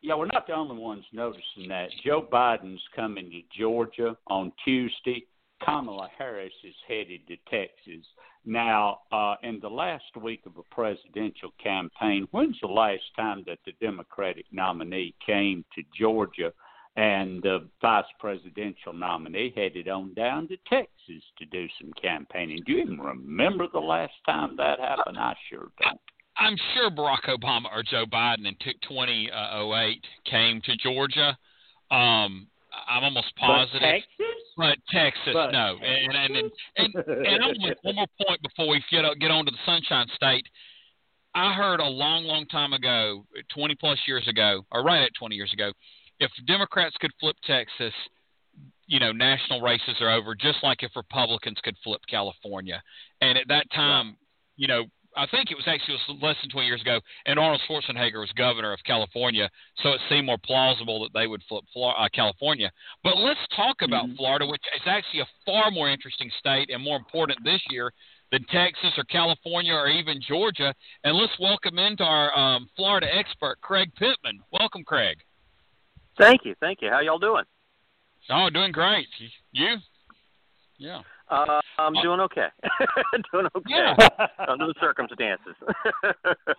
Yeah, 0.00 0.14
we're 0.14 0.26
not 0.26 0.46
the 0.48 0.54
only 0.54 0.76
ones 0.76 1.04
noticing 1.12 1.68
that. 1.68 1.90
Joe 2.04 2.22
Biden's 2.22 2.86
coming 2.88 3.30
to 3.30 3.42
Georgia 3.56 4.16
on 4.26 4.50
Tuesday. 4.64 5.26
Kamala 5.60 6.08
Harris 6.18 6.52
is 6.64 6.74
headed 6.88 7.26
to 7.28 7.36
Texas. 7.48 8.04
Now, 8.44 9.00
uh, 9.12 9.36
in 9.42 9.60
the 9.60 9.70
last 9.70 10.16
week 10.20 10.42
of 10.46 10.56
a 10.56 10.74
presidential 10.74 11.52
campaign, 11.62 12.26
when's 12.32 12.58
the 12.60 12.66
last 12.66 13.04
time 13.16 13.44
that 13.46 13.58
the 13.64 13.72
Democratic 13.80 14.46
nominee 14.50 15.14
came 15.24 15.64
to 15.74 15.82
Georgia 15.96 16.52
and 16.96 17.42
the 17.42 17.68
vice 17.80 18.04
presidential 18.18 18.92
nominee 18.92 19.52
headed 19.56 19.88
on 19.88 20.12
down 20.14 20.48
to 20.48 20.56
Texas 20.68 21.22
to 21.38 21.46
do 21.46 21.66
some 21.80 21.92
campaigning? 22.00 22.58
Do 22.66 22.72
you 22.72 22.82
even 22.82 23.00
remember 23.00 23.66
the 23.72 23.78
last 23.78 24.14
time 24.26 24.56
that 24.56 24.80
happened? 24.80 25.18
I 25.18 25.34
sure 25.48 25.70
don't. 25.80 26.00
I'm 26.36 26.56
sure 26.74 26.90
Barack 26.90 27.28
Obama 27.28 27.66
or 27.72 27.82
Joe 27.82 28.06
Biden 28.06 28.46
in 28.46 28.56
2008 28.60 30.04
came 30.24 30.60
to 30.62 30.76
Georgia. 30.76 31.36
Um, 31.90 32.48
I'm 32.88 33.04
almost 33.04 33.34
positive. 33.36 33.80
But 33.80 33.88
Texas? 33.88 34.36
But 34.56 34.78
Texas, 34.90 35.32
But 35.32 35.50
no. 35.50 35.76
And 35.82 36.16
and 36.16 36.36
and 36.36 36.50
and, 36.76 37.26
and 37.26 37.44
I'm 37.44 37.74
one 37.82 37.94
more 37.96 38.06
point 38.26 38.40
before 38.42 38.68
we 38.68 38.82
get 38.90 39.04
get 39.20 39.30
on 39.30 39.44
to 39.44 39.50
the 39.50 39.58
Sunshine 39.66 40.06
State. 40.14 40.46
I 41.34 41.54
heard 41.54 41.80
a 41.80 41.86
long, 41.86 42.24
long 42.24 42.46
time 42.46 42.74
ago, 42.74 43.24
20 43.54 43.74
plus 43.76 43.98
years 44.06 44.26
ago, 44.28 44.66
or 44.70 44.82
right 44.82 45.02
at 45.02 45.12
20 45.18 45.34
years 45.34 45.50
ago, 45.54 45.72
if 46.20 46.30
Democrats 46.46 46.94
could 47.00 47.10
flip 47.18 47.36
Texas, 47.46 47.94
you 48.86 49.00
know, 49.00 49.12
national 49.12 49.62
races 49.62 49.96
are 50.00 50.10
over, 50.10 50.34
just 50.34 50.58
like 50.62 50.82
if 50.82 50.90
Republicans 50.94 51.56
could 51.64 51.74
flip 51.82 52.02
California. 52.08 52.82
And 53.22 53.38
at 53.38 53.48
that 53.48 53.66
time, 53.74 54.18
you 54.56 54.68
know, 54.68 54.84
I 55.16 55.26
think 55.26 55.50
it 55.50 55.56
was 55.56 55.66
actually 55.66 55.94
it 55.94 56.00
was 56.08 56.22
less 56.22 56.36
than 56.40 56.50
20 56.50 56.66
years 56.66 56.80
ago, 56.80 57.00
and 57.26 57.38
Arnold 57.38 57.60
Schwarzenegger 57.68 58.20
was 58.20 58.30
governor 58.32 58.72
of 58.72 58.80
California, 58.84 59.50
so 59.82 59.90
it 59.90 60.00
seemed 60.08 60.26
more 60.26 60.38
plausible 60.44 61.02
that 61.02 61.12
they 61.12 61.26
would 61.26 61.42
flip 61.48 61.64
Flor- 61.72 61.98
uh, 61.98 62.08
California. 62.14 62.70
But 63.04 63.18
let's 63.18 63.40
talk 63.54 63.82
about 63.82 64.06
Mhm. 64.06 64.16
Florida, 64.16 64.46
which 64.46 64.62
is 64.74 64.86
actually 64.86 65.20
a 65.20 65.28
far 65.44 65.70
more 65.70 65.88
interesting 65.90 66.30
state 66.38 66.70
and 66.70 66.82
more 66.82 66.96
important 66.96 67.42
this 67.44 67.60
year 67.70 67.92
than 68.30 68.44
Texas 68.44 68.96
or 68.96 69.04
California 69.04 69.74
or 69.74 69.88
even 69.88 70.20
Georgia. 70.20 70.74
And 71.04 71.16
let's 71.16 71.38
welcome 71.38 71.78
into 71.78 72.04
our 72.04 72.36
um, 72.38 72.70
Florida 72.76 73.14
expert, 73.14 73.60
Craig 73.60 73.94
Pittman. 73.96 74.40
Welcome, 74.50 74.84
Craig. 74.84 75.22
Thank 76.16 76.44
you, 76.44 76.54
thank 76.60 76.80
you. 76.80 76.90
How 76.90 77.00
y'all 77.00 77.18
doing? 77.18 77.44
Oh, 78.30 78.48
doing 78.50 78.72
great. 78.72 79.08
You? 79.52 79.78
Yeah. 80.78 81.02
Uh, 81.28 81.60
I'm 81.78 81.94
doing 82.02 82.20
okay. 82.20 82.46
doing 83.32 83.46
okay 83.56 83.64
Yeah. 83.68 83.96
under 84.48 84.66
the 84.66 84.74
circumstances. 84.80 85.54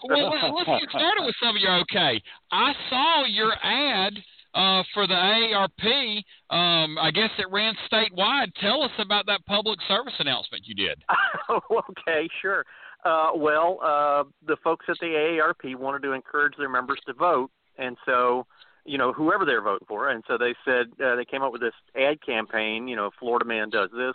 well, 0.09 0.29
let- 0.31 0.53
let's 0.53 0.81
get 0.81 0.89
started 0.89 1.23
with 1.25 1.35
some 1.41 1.55
of 1.55 1.61
your 1.61 1.79
okay. 1.81 2.21
I 2.51 2.73
saw 2.89 3.25
your 3.25 3.53
ad 3.63 4.13
uh, 4.53 4.83
for 4.93 5.07
the 5.07 5.13
AARP. 5.13 6.17
Um, 6.49 6.97
I 6.99 7.11
guess 7.11 7.29
it 7.39 7.47
ran 7.51 7.73
statewide. 7.91 8.53
Tell 8.61 8.83
us 8.83 8.91
about 8.99 9.25
that 9.27 9.45
public 9.45 9.79
service 9.87 10.13
announcement 10.19 10.63
you 10.65 10.75
did. 10.75 11.03
okay, 11.71 12.27
sure. 12.41 12.65
Uh, 13.05 13.31
well, 13.35 13.79
uh, 13.83 14.23
the 14.47 14.55
folks 14.63 14.85
at 14.89 14.95
the 15.01 15.07
AARP 15.07 15.75
wanted 15.75 16.03
to 16.03 16.13
encourage 16.13 16.53
their 16.57 16.69
members 16.69 16.99
to 17.05 17.13
vote, 17.13 17.51
and 17.77 17.97
so 18.05 18.45
you 18.85 18.97
know 18.97 19.11
whoever 19.11 19.43
they're 19.45 19.61
voting 19.61 19.85
for, 19.87 20.09
and 20.09 20.23
so 20.27 20.37
they 20.37 20.53
said 20.63 20.87
uh, 21.03 21.15
they 21.15 21.25
came 21.25 21.41
up 21.41 21.51
with 21.51 21.61
this 21.61 21.73
ad 21.99 22.23
campaign. 22.25 22.87
You 22.87 22.95
know, 22.95 23.09
Florida 23.19 23.43
man 23.45 23.69
does 23.69 23.89
this, 23.91 24.13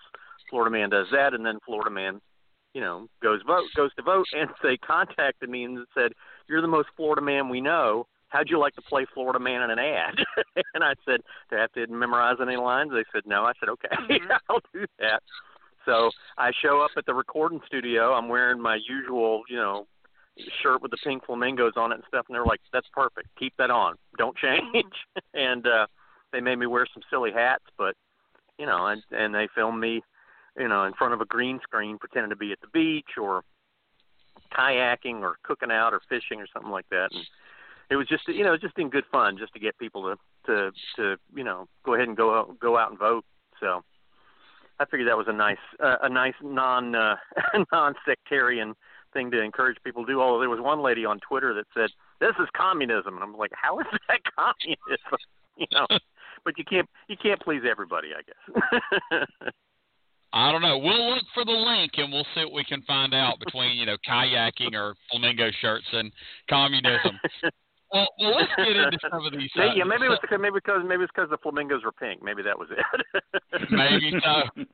Florida 0.51 0.71
man 0.71 0.91
does 0.91 1.07
that, 1.13 1.35
and 1.35 1.45
then 1.45 1.59
Florida 1.65 1.91
man, 1.91 2.21
you 2.75 2.81
know, 2.81 3.09
goes 3.23 3.41
vote 3.47 3.67
goes 3.77 3.95
to 3.95 4.03
vote, 4.03 4.27
and 4.33 4.51
they 4.63 4.77
contacted 4.77 5.49
me 5.49 5.65
and 5.65 5.79
said, 5.95 6.13
"You're 6.49 6.63
the 6.63 6.69
most 6.69 6.89
Florida 6.97 7.23
man 7.23 7.49
we 7.49 7.61
know. 7.61 8.07
How'd 8.29 8.51
you 8.51 8.59
like 8.59 8.75
to 8.75 8.83
play 8.83 9.07
Florida 9.15 9.39
man 9.39 9.63
in 9.63 9.71
an 9.71 9.79
ad?" 9.79 10.15
and 10.75 10.85
I 10.85 10.95
said, 11.05 11.21
"Do 11.51 11.57
I 11.57 11.61
have 11.61 11.73
to 11.73 11.87
memorize 11.87 12.37
any 12.41 12.57
lines?" 12.57 12.91
They 12.93 13.05
said, 13.13 13.23
"No." 13.27 13.45
I 13.45 13.53
said, 13.61 13.69
"Okay, 13.69 13.89
I'll 14.51 14.61
do 14.73 14.85
that." 14.99 15.23
So 15.85 16.11
I 16.37 16.51
show 16.63 16.83
up 16.83 16.91
at 16.97 17.07
the 17.07 17.15
recording 17.15 17.61
studio. 17.67 18.13
I'm 18.13 18.29
wearing 18.29 18.61
my 18.61 18.79
usual, 18.87 19.43
you 19.49 19.57
know, 19.57 19.87
shirt 20.63 20.83
with 20.83 20.91
the 20.91 20.99
pink 21.03 21.25
flamingos 21.25 21.73
on 21.77 21.93
it 21.93 21.97
and 21.97 22.05
stuff, 22.09 22.27
and 22.29 22.35
they're 22.35 22.45
like, 22.45 22.61
"That's 22.73 22.89
perfect. 22.93 23.29
Keep 23.39 23.55
that 23.59 23.71
on. 23.71 23.95
Don't 24.19 24.37
change." 24.37 24.93
and 25.35 25.67
uh, 25.67 25.87
they 26.33 26.41
made 26.41 26.57
me 26.57 26.67
wear 26.67 26.87
some 26.93 27.03
silly 27.11 27.33
hats, 27.33 27.65
but 27.77 27.95
you 28.59 28.67
know, 28.67 28.87
and 28.87 29.03
and 29.11 29.35
they 29.35 29.49
filmed 29.55 29.81
me, 29.81 30.03
you 30.59 30.69
know, 30.69 30.85
in 30.85 30.93
front 30.95 31.15
of 31.15 31.21
a 31.21 31.25
green 31.25 31.61
screen, 31.63 31.99
pretending 31.99 32.31
to 32.31 32.37
be 32.37 32.53
at 32.53 32.61
the 32.61 32.69
beach 32.69 33.17
or 33.21 33.43
kayaking 34.53 35.21
or 35.21 35.37
cooking 35.43 35.71
out 35.71 35.93
or 35.93 36.01
fishing 36.09 36.41
or 36.41 36.47
something 36.53 36.73
like 36.73 36.89
that. 36.91 37.09
And 37.13 37.25
it 37.91 37.97
was 37.97 38.07
just, 38.07 38.27
you 38.29 38.45
know, 38.45 38.57
just 38.57 38.79
in 38.79 38.91
good 38.91 39.05
fun, 39.11 39.39
just 39.39 39.53
to 39.55 39.61
get 39.61 39.79
people 39.79 40.03
to 40.03 40.17
to 40.47 40.73
to 40.97 41.17
you 41.35 41.45
know 41.45 41.67
go 41.85 41.95
ahead 41.95 42.09
and 42.09 42.17
go 42.17 42.35
out, 42.35 42.59
go 42.59 42.77
out 42.77 42.91
and 42.91 42.99
vote. 42.99 43.25
So. 43.61 43.83
I 44.81 44.85
figured 44.85 45.09
that 45.09 45.19
was 45.19 45.27
a 45.27 45.33
nice, 45.33 45.57
uh, 45.83 45.97
a 46.03 46.09
nice 46.09 46.37
non 46.41 46.95
uh, 46.95 47.17
non 47.73 47.97
sectarian 48.07 48.77
thing 49.13 49.31
to 49.33 49.43
encourage 49.43 49.77
people 49.85 50.07
to 50.07 50.13
do. 50.13 50.21
Although 50.21 50.41
there 50.41 50.49
was 50.49 50.61
one 50.61 50.83
lady 50.83 51.05
on 51.05 51.19
Twitter 51.21 51.55
that 51.55 51.65
said, 51.75 51.91
"This 52.21 52.35
is 52.41 52.49
communism," 52.57 53.15
and 53.15 53.25
I'm 53.25 53.37
like, 53.37 53.51
"How 53.55 53.81
is 53.81 53.87
that 54.09 54.21
communism?" 54.37 55.19
you 55.57 55.67
know, 55.73 55.87
but 56.45 56.57
you 56.59 56.65
can't 56.65 56.89
you 57.09 57.17
can't 57.17 57.41
please 57.41 57.63
everybody, 57.69 58.11
I 58.15 58.23
guess. 58.23 59.51
I 60.33 60.53
don't 60.53 60.63
know. 60.63 60.79
We'll 60.79 61.15
look 61.15 61.25
for 61.33 61.45
the 61.45 61.53
link 61.53 61.93
and 61.97 62.13
we'll 62.13 62.27
see 62.35 62.45
what 62.45 62.53
we 62.53 62.65
can 62.65 62.83
find 62.83 63.15
out 63.15 63.39
between 63.39 63.77
you 63.77 63.87
know 63.87 63.97
kayaking 64.09 64.75
or 64.75 64.95
flamingo 65.11 65.51
shirts 65.61 65.87
and 65.93 66.13
communism. 66.49 67.19
Well, 67.93 68.07
well 68.21 68.37
let's 68.37 68.53
get 68.57 68.77
into 68.77 68.99
some 69.11 69.25
of 69.25 69.33
these. 69.33 69.51
Maybe- 69.57 69.71
uh, 69.71 69.75
yeah, 69.77 69.85
maybe 69.85 70.05
it 70.05 70.11
was 70.11 70.19
because 70.21 70.39
maybe 70.41 70.55
because 70.55 70.83
maybe 70.87 71.05
it's 71.05 71.13
because 71.15 71.31
the 71.31 71.39
flamingos 71.39 71.83
were 71.85 71.93
pink. 71.93 72.23
Maybe 72.23 72.43
that 72.43 72.59
was 72.59 72.69
it. 72.71 73.71
Maybe 73.71 74.13
so. 74.23 74.65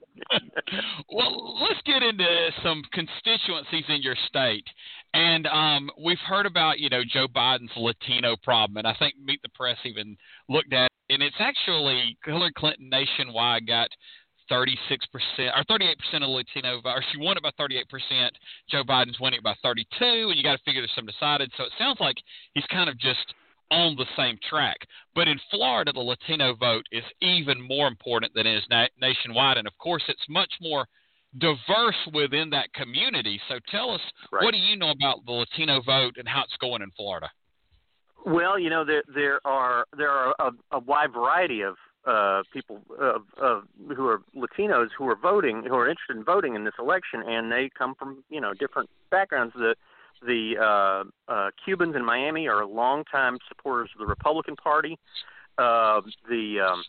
well, 1.13 1.63
let's 1.63 1.81
get 1.87 2.03
into 2.03 2.27
some 2.63 2.83
constituencies 2.93 3.85
in 3.89 4.03
your 4.03 4.17
state. 4.27 4.67
And 5.15 5.47
um, 5.47 5.91
we've 6.03 6.19
heard 6.27 6.45
about, 6.45 6.81
you 6.81 6.89
know, 6.89 7.03
Joe 7.09 7.29
Biden's 7.29 7.71
Latino 7.77 8.37
problem, 8.43 8.79
and 8.79 8.87
I 8.87 8.95
think 8.99 9.15
Meet 9.25 9.43
the 9.43 9.49
Press 9.51 9.79
even 9.85 10.17
looked 10.49 10.73
at 10.73 10.87
it. 10.87 11.15
And 11.15 11.23
it's 11.23 11.37
actually 11.39 12.19
Hillary 12.25 12.53
Clinton 12.57 12.89
nationwide 12.89 13.67
got 13.67 13.89
36% 14.51 14.69
or 15.39 15.65
38% 15.65 15.95
of 16.23 16.29
Latino 16.29 16.81
vote, 16.81 16.91
or 16.97 17.05
she 17.13 17.19
won 17.19 17.37
it 17.37 17.43
by 17.43 17.51
38%. 17.59 17.85
Joe 18.71 18.83
Biden's 18.85 19.19
winning 19.21 19.39
it 19.39 19.45
by 19.45 19.55
32, 19.63 19.87
and 20.05 20.37
you 20.37 20.43
got 20.43 20.57
to 20.57 20.63
figure 20.65 20.81
there's 20.81 20.93
some 20.95 21.07
decided. 21.07 21.51
So 21.57 21.65
it 21.65 21.73
sounds 21.79 21.99
like 22.01 22.17
he's 22.55 22.67
kind 22.71 22.89
of 22.91 22.99
just 22.99 23.35
on 23.71 23.97
the 23.97 24.07
same 24.17 24.39
track. 24.49 24.77
But 25.15 25.29
in 25.29 25.39
Florida, 25.51 25.93
the 25.93 26.01
Latino 26.01 26.55
vote 26.55 26.85
is 26.93 27.05
even 27.21 27.61
more 27.61 27.89
important 27.89 28.33
than 28.35 28.47
it 28.47 28.57
is 28.57 28.65
na- 28.71 28.87
nationwide, 29.01 29.57
and 29.59 29.67
of 29.67 29.77
course, 29.79 30.03
it's 30.09 30.25
much 30.29 30.53
more 30.61 30.87
diverse 31.39 31.97
within 32.13 32.51
that 32.51 32.73
community. 32.75 33.41
So 33.49 33.59
tell 33.71 33.91
us, 33.91 34.01
Right. 34.31 34.45
what 34.45 34.53
do 34.53 34.59
you 34.59 34.77
know 34.77 34.91
about 34.91 35.25
the 35.27 35.33
Latino 35.33 35.81
vote 35.83 36.17
and 36.17 36.29
how 36.29 36.45
it's 36.45 36.57
going 36.59 36.83
in 36.83 36.91
Florida? 36.93 37.29
Well, 38.27 38.59
you 38.59 38.71
know 38.71 38.85
there 38.85 39.03
there 39.15 39.41
are 39.47 39.87
there 39.97 40.11
are 40.11 40.35
a, 40.39 40.51
a 40.73 40.79
wide 40.79 41.13
variety 41.13 41.63
of 41.63 41.77
uh, 42.07 42.43
people 42.53 42.81
of, 43.01 43.23
of 43.41 43.65
who 43.97 44.07
are 44.07 44.21
Latinos 44.37 44.89
who 44.97 45.09
are 45.09 45.17
voting 45.17 45.63
who 45.67 45.75
are 45.75 45.89
interested 45.89 46.17
in 46.17 46.25
voting 46.25 46.55
in 46.55 46.65
this 46.65 46.75
election, 46.79 47.23
and 47.27 47.51
they 47.51 47.71
come 47.77 47.95
from 47.95 48.23
you 48.29 48.41
know 48.41 48.55
different 48.55 48.91
backgrounds. 49.11 49.55
The 49.55 49.75
the 50.27 50.55
uh, 50.59 51.33
uh, 51.33 51.51
Cubans 51.65 51.97
in 51.97 52.05
Miami 52.05 52.49
are 52.49 52.65
longtime 52.65 53.39
supporters 53.49 53.91
of 53.95 54.01
the 54.01 54.07
Republican 54.07 54.57
Party. 54.57 54.99
Uh, 55.59 56.01
the 56.29 56.61
um, 56.61 56.85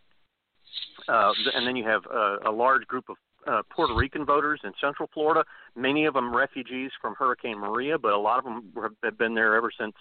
uh, 1.08 1.32
and 1.54 1.68
then 1.68 1.76
you 1.76 1.86
have 1.86 2.06
a, 2.06 2.38
a 2.48 2.52
large 2.52 2.86
group 2.88 3.06
of 3.10 3.16
uh, 3.48 3.62
Puerto 3.70 3.94
Rican 3.94 4.26
voters 4.26 4.60
in 4.64 4.72
Central 4.82 5.10
Florida. 5.14 5.44
Many 5.76 6.06
of 6.06 6.14
them 6.14 6.36
refugees 6.36 6.92
from 7.02 7.16
Hurricane 7.16 7.60
Maria, 7.60 7.98
but 7.98 8.12
a 8.12 8.18
lot 8.18 8.40
of 8.40 8.46
them 8.46 8.74
have- 8.82 9.18
been 9.18 9.36
there 9.36 9.56
ever 9.56 9.72
since 9.78 9.94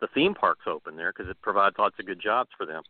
the 0.00 0.08
theme 0.14 0.34
parks 0.34 0.66
open 0.66 0.96
there 0.96 1.12
because 1.12 1.30
it 1.30 1.40
provides 1.42 1.76
lots 1.78 1.96
of 1.98 2.06
good 2.06 2.20
jobs 2.20 2.50
for 2.56 2.66
them. 2.66 2.82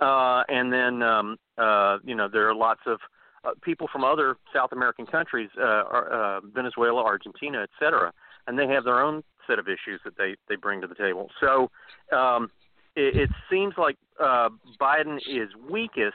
Uh, 0.00 0.42
and 0.48 0.72
then 0.72 1.02
um, 1.02 1.36
uh, 1.56 1.98
you 2.04 2.14
know 2.14 2.28
there 2.28 2.48
are 2.48 2.54
lots 2.54 2.80
of 2.86 2.98
uh, 3.44 3.50
people 3.62 3.88
from 3.92 4.04
other 4.04 4.36
South 4.54 4.72
American 4.72 5.06
countries, 5.06 5.50
uh, 5.58 5.62
uh, 5.62 6.40
Venezuela, 6.54 7.02
Argentina, 7.02 7.62
et 7.62 7.70
cetera, 7.78 8.12
and 8.46 8.58
they 8.58 8.66
have 8.66 8.84
their 8.84 9.00
own 9.00 9.22
set 9.46 9.58
of 9.58 9.66
issues 9.66 10.00
that 10.04 10.16
they 10.16 10.36
they 10.48 10.56
bring 10.56 10.80
to 10.80 10.86
the 10.86 10.94
table. 10.94 11.28
So 11.40 11.70
um, 12.16 12.50
it, 12.94 13.16
it 13.16 13.30
seems 13.50 13.74
like 13.76 13.96
uh, 14.20 14.50
Biden 14.80 15.16
is 15.18 15.48
weakest 15.70 16.14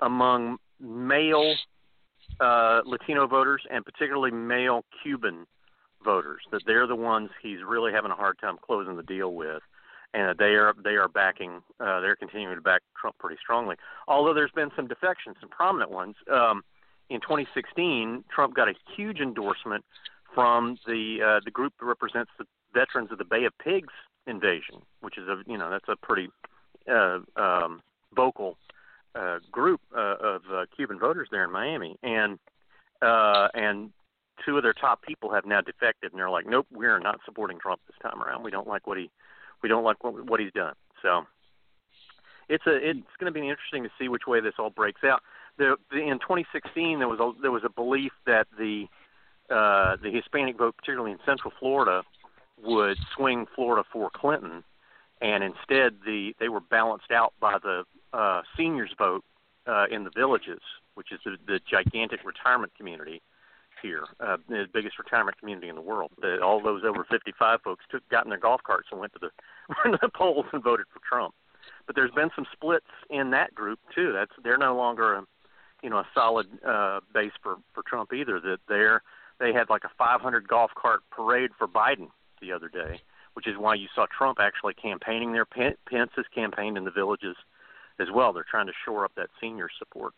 among 0.00 0.58
male 0.80 1.54
uh, 2.40 2.80
Latino 2.84 3.26
voters 3.26 3.62
and 3.70 3.84
particularly 3.84 4.30
male 4.30 4.84
Cuban 5.02 5.46
voters. 6.04 6.40
That 6.52 6.62
they're 6.66 6.86
the 6.86 6.96
ones 6.96 7.30
he's 7.42 7.58
really 7.66 7.92
having 7.92 8.10
a 8.10 8.16
hard 8.16 8.38
time 8.40 8.56
closing 8.64 8.96
the 8.96 9.02
deal 9.02 9.34
with, 9.34 9.62
and 10.14 10.38
they 10.38 10.54
are 10.54 10.74
they 10.82 10.96
are 10.96 11.08
backing. 11.08 11.60
Uh, 11.80 12.00
they're 12.00 12.16
continuing 12.16 12.54
to 12.54 12.62
back 12.62 12.82
Trump 12.98 13.18
pretty 13.18 13.36
strongly. 13.42 13.76
Although 14.08 14.32
there's 14.32 14.52
been 14.52 14.70
some 14.76 14.86
defections, 14.86 15.36
some 15.40 15.50
prominent 15.50 15.90
ones. 15.90 16.14
Um, 16.32 16.62
in 17.10 17.20
2016, 17.20 18.24
Trump 18.34 18.54
got 18.54 18.68
a 18.68 18.74
huge 18.96 19.18
endorsement 19.18 19.84
from 20.34 20.78
the 20.86 21.18
uh, 21.22 21.40
the 21.44 21.50
group 21.50 21.74
that 21.78 21.84
represents 21.84 22.30
the 22.38 22.46
veterans 22.72 23.10
of 23.12 23.18
the 23.18 23.24
Bay 23.24 23.44
of 23.44 23.52
Pigs 23.58 23.92
invasion, 24.26 24.76
which 25.00 25.18
is 25.18 25.28
a 25.28 25.42
you 25.46 25.58
know 25.58 25.68
that's 25.68 25.88
a 25.88 25.96
pretty 25.96 26.30
uh, 26.90 27.18
um, 27.36 27.82
vocal 28.14 28.56
uh, 29.14 29.40
group 29.50 29.80
uh, 29.96 30.16
of 30.20 30.42
uh, 30.52 30.64
Cuban 30.74 30.98
voters 30.98 31.28
there 31.30 31.44
in 31.44 31.52
Miami, 31.52 31.96
and 32.02 32.38
uh, 33.02 33.48
and 33.54 33.90
two 34.44 34.56
of 34.56 34.62
their 34.62 34.72
top 34.72 35.02
people 35.02 35.32
have 35.32 35.44
now 35.44 35.60
defected, 35.60 36.12
and 36.12 36.18
they're 36.18 36.30
like, 36.30 36.46
nope, 36.46 36.66
we're 36.72 36.98
not 36.98 37.20
supporting 37.24 37.58
Trump 37.58 37.80
this 37.86 37.96
time 38.02 38.22
around. 38.22 38.42
We 38.42 38.50
don't 38.50 38.66
like 38.66 38.86
what 38.86 38.98
he 38.98 39.10
we 39.64 39.68
don't 39.68 39.82
like 39.82 40.04
what, 40.04 40.26
what 40.26 40.40
he's 40.40 40.52
done. 40.52 40.74
So 41.00 41.24
it's 42.50 42.66
a 42.66 42.76
it's 42.76 43.16
going 43.18 43.32
to 43.32 43.40
be 43.40 43.48
interesting 43.48 43.82
to 43.82 43.90
see 43.98 44.08
which 44.08 44.26
way 44.26 44.40
this 44.40 44.52
all 44.58 44.68
breaks 44.68 45.02
out. 45.02 45.22
The, 45.56 45.76
the, 45.90 46.00
in 46.00 46.18
2016, 46.18 46.98
there 46.98 47.08
was 47.08 47.18
a 47.18 47.32
there 47.40 47.50
was 47.50 47.62
a 47.64 47.70
belief 47.70 48.12
that 48.26 48.46
the 48.58 48.84
uh, 49.48 49.96
the 50.02 50.10
Hispanic 50.10 50.58
vote, 50.58 50.76
particularly 50.76 51.12
in 51.12 51.18
Central 51.24 51.50
Florida, 51.58 52.02
would 52.62 52.98
swing 53.16 53.46
Florida 53.54 53.84
for 53.90 54.10
Clinton, 54.14 54.62
and 55.22 55.42
instead 55.42 55.94
the 56.04 56.34
they 56.38 56.50
were 56.50 56.60
balanced 56.60 57.10
out 57.10 57.32
by 57.40 57.56
the 57.62 57.84
uh, 58.12 58.42
seniors 58.58 58.90
vote 58.98 59.24
uh, 59.66 59.86
in 59.90 60.04
the 60.04 60.10
villages, 60.14 60.60
which 60.94 61.10
is 61.10 61.20
the, 61.24 61.38
the 61.46 61.58
gigantic 61.70 62.20
retirement 62.22 62.72
community 62.76 63.22
here, 63.84 64.04
uh, 64.18 64.38
the 64.48 64.64
biggest 64.72 64.98
retirement 64.98 65.38
community 65.38 65.68
in 65.68 65.74
the 65.74 65.82
world. 65.82 66.10
The, 66.20 66.40
all 66.40 66.62
those 66.62 66.82
over 66.84 67.04
55 67.08 67.60
folks 67.62 67.84
took 67.90 68.08
got 68.08 68.24
in 68.24 68.30
their 68.30 68.38
golf 68.38 68.62
carts 68.64 68.88
and 68.90 68.98
went 68.98 69.12
to 69.12 69.18
the 69.18 69.30
went 69.84 70.00
to 70.00 70.06
the 70.06 70.08
polls 70.08 70.46
and 70.52 70.64
voted 70.64 70.86
for 70.92 71.00
Trump. 71.06 71.34
But 71.86 71.94
there's 71.94 72.10
been 72.10 72.30
some 72.34 72.46
splits 72.50 72.86
in 73.10 73.30
that 73.30 73.54
group 73.54 73.78
too. 73.94 74.12
That's 74.12 74.32
they're 74.42 74.56
no 74.56 74.74
longer 74.74 75.14
a 75.14 75.24
you 75.82 75.90
know 75.90 75.98
a 75.98 76.06
solid 76.14 76.46
uh, 76.66 77.00
base 77.12 77.32
for 77.42 77.56
for 77.74 77.82
Trump 77.86 78.12
either. 78.14 78.40
That 78.40 78.58
they're 78.68 79.02
they 79.38 79.52
had 79.52 79.68
like 79.68 79.84
a 79.84 79.90
500 79.98 80.48
golf 80.48 80.70
cart 80.74 81.00
parade 81.10 81.50
for 81.58 81.68
Biden 81.68 82.08
the 82.40 82.52
other 82.52 82.68
day, 82.68 83.02
which 83.34 83.46
is 83.46 83.58
why 83.58 83.74
you 83.74 83.88
saw 83.94 84.06
Trump 84.16 84.38
actually 84.40 84.74
campaigning 84.74 85.32
there. 85.32 85.44
Pence 85.44 85.76
has 85.90 86.24
campaigned 86.34 86.78
in 86.78 86.84
the 86.84 86.90
villages 86.90 87.36
as 88.00 88.08
well. 88.12 88.32
They're 88.32 88.46
trying 88.48 88.66
to 88.66 88.72
shore 88.84 89.04
up 89.04 89.12
that 89.16 89.30
senior 89.40 89.68
support. 89.78 90.14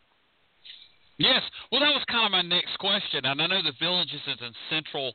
Yes. 1.18 1.42
Well, 1.72 1.80
that 1.80 1.94
was 1.94 2.04
kind 2.10 2.26
of 2.26 2.32
my 2.32 2.42
next 2.42 2.78
question. 2.78 3.24
And 3.24 3.40
I 3.40 3.46
know 3.46 3.62
the 3.62 3.72
villages 3.80 4.20
is 4.26 4.38
in 4.40 4.52
central 4.68 5.14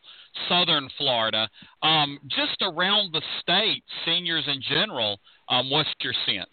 southern 0.49 0.89
Florida. 0.97 1.47
Um, 1.83 2.19
just 2.27 2.57
around 2.61 3.13
the 3.13 3.21
state, 3.39 3.83
seniors 4.05 4.43
in 4.47 4.61
general, 4.67 5.19
um, 5.49 5.69
what's 5.69 5.89
your 6.01 6.13
sense? 6.25 6.49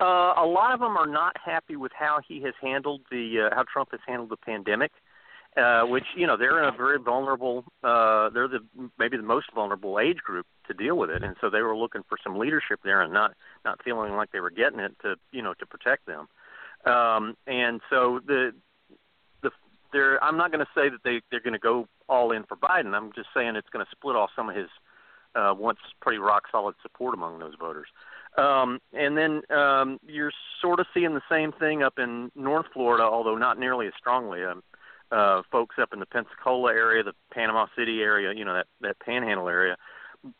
Uh, 0.00 0.34
a 0.36 0.46
lot 0.46 0.74
of 0.74 0.80
them 0.80 0.96
are 0.96 1.06
not 1.06 1.36
happy 1.42 1.76
with 1.76 1.92
how 1.98 2.18
he 2.26 2.42
has 2.42 2.54
handled 2.60 3.02
the 3.10 3.48
uh, 3.50 3.54
how 3.54 3.64
Trump 3.70 3.90
has 3.92 4.00
handled 4.06 4.30
the 4.30 4.36
pandemic 4.36 4.92
uh, 5.56 5.82
which 5.82 6.04
you 6.14 6.26
know 6.26 6.36
they're 6.36 6.62
in 6.62 6.68
a 6.72 6.76
very 6.76 6.98
vulnerable. 6.98 7.64
Uh, 7.82 8.28
they're 8.30 8.48
the 8.48 8.60
maybe 8.98 9.16
the 9.16 9.22
most 9.22 9.46
vulnerable 9.54 9.98
age 9.98 10.18
group 10.18 10.46
to 10.66 10.74
deal 10.74 10.96
with 10.96 11.08
it, 11.08 11.22
and 11.22 11.34
so 11.40 11.48
they 11.48 11.62
were 11.62 11.76
looking 11.76 12.02
for 12.08 12.18
some 12.22 12.38
leadership 12.38 12.80
there 12.84 13.00
and 13.00 13.12
not 13.12 13.32
not 13.64 13.82
feeling 13.82 14.14
like 14.14 14.30
they 14.32 14.40
were 14.40 14.50
getting 14.50 14.80
it 14.80 14.94
to 15.00 15.14
you 15.32 15.42
know 15.42 15.54
to 15.54 15.66
protect 15.66 16.06
them. 16.06 16.28
Um, 16.86 17.36
and 17.46 17.80
so 17.90 18.20
the 18.26 18.52
the 19.42 19.50
they're 19.92 20.22
I'm 20.22 20.36
not 20.36 20.52
going 20.52 20.64
to 20.64 20.70
say 20.74 20.88
that 20.88 21.02
they 21.04 21.20
they're 21.30 21.40
going 21.40 21.52
to 21.52 21.58
go 21.58 21.88
all 22.08 22.32
in 22.32 22.44
for 22.44 22.56
Biden. 22.56 22.94
I'm 22.94 23.12
just 23.12 23.28
saying 23.34 23.56
it's 23.56 23.68
going 23.70 23.84
to 23.84 23.90
split 23.90 24.16
off 24.16 24.30
some 24.36 24.48
of 24.48 24.56
his 24.56 24.68
uh, 25.34 25.54
once 25.56 25.78
pretty 26.00 26.18
rock 26.18 26.44
solid 26.50 26.74
support 26.82 27.14
among 27.14 27.38
those 27.38 27.54
voters. 27.58 27.88
Um, 28.38 28.80
and 28.92 29.16
then 29.16 29.42
um, 29.56 29.98
you're 30.06 30.32
sort 30.60 30.78
of 30.78 30.86
seeing 30.92 31.14
the 31.14 31.22
same 31.30 31.52
thing 31.52 31.82
up 31.82 31.98
in 31.98 32.30
North 32.34 32.66
Florida, 32.72 33.04
although 33.04 33.36
not 33.36 33.58
nearly 33.58 33.86
as 33.86 33.92
strongly. 33.98 34.44
Um, 34.44 34.62
uh, 35.12 35.42
folks 35.52 35.76
up 35.80 35.92
in 35.92 36.00
the 36.00 36.06
Pensacola 36.06 36.72
area, 36.72 37.02
the 37.02 37.12
Panama 37.32 37.66
City 37.76 38.00
area, 38.00 38.32
you 38.34 38.44
know 38.44 38.54
that 38.54 38.66
that 38.80 38.98
Panhandle 38.98 39.48
area. 39.48 39.76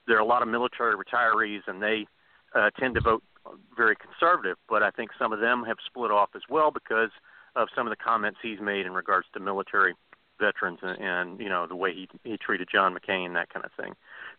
There 0.08 0.16
are 0.16 0.20
a 0.20 0.26
lot 0.26 0.42
of 0.42 0.48
military 0.48 0.94
retirees, 0.96 1.60
and 1.68 1.80
they 1.80 2.06
uh, 2.54 2.70
tend 2.78 2.94
to 2.94 3.00
vote 3.00 3.22
very 3.76 3.96
conservative. 3.96 4.56
But 4.68 4.82
I 4.82 4.90
think 4.90 5.10
some 5.18 5.32
of 5.32 5.40
them 5.40 5.64
have 5.66 5.76
split 5.84 6.10
off 6.10 6.30
as 6.34 6.42
well 6.48 6.70
because 6.70 7.10
of 7.54 7.68
some 7.74 7.86
of 7.86 7.90
the 7.90 7.96
comments 7.96 8.38
he's 8.42 8.60
made 8.60 8.86
in 8.86 8.92
regards 8.92 9.26
to 9.34 9.40
military 9.40 9.94
veterans 10.38 10.78
and, 10.82 11.00
and 11.00 11.40
you 11.40 11.48
know 11.48 11.66
the 11.66 11.76
way 11.76 11.92
he 11.92 12.08
he 12.24 12.36
treated 12.36 12.68
John 12.70 12.94
McCain, 12.94 13.34
that 13.34 13.50
kind 13.50 13.64
of 13.64 13.72
thing. 13.72 13.94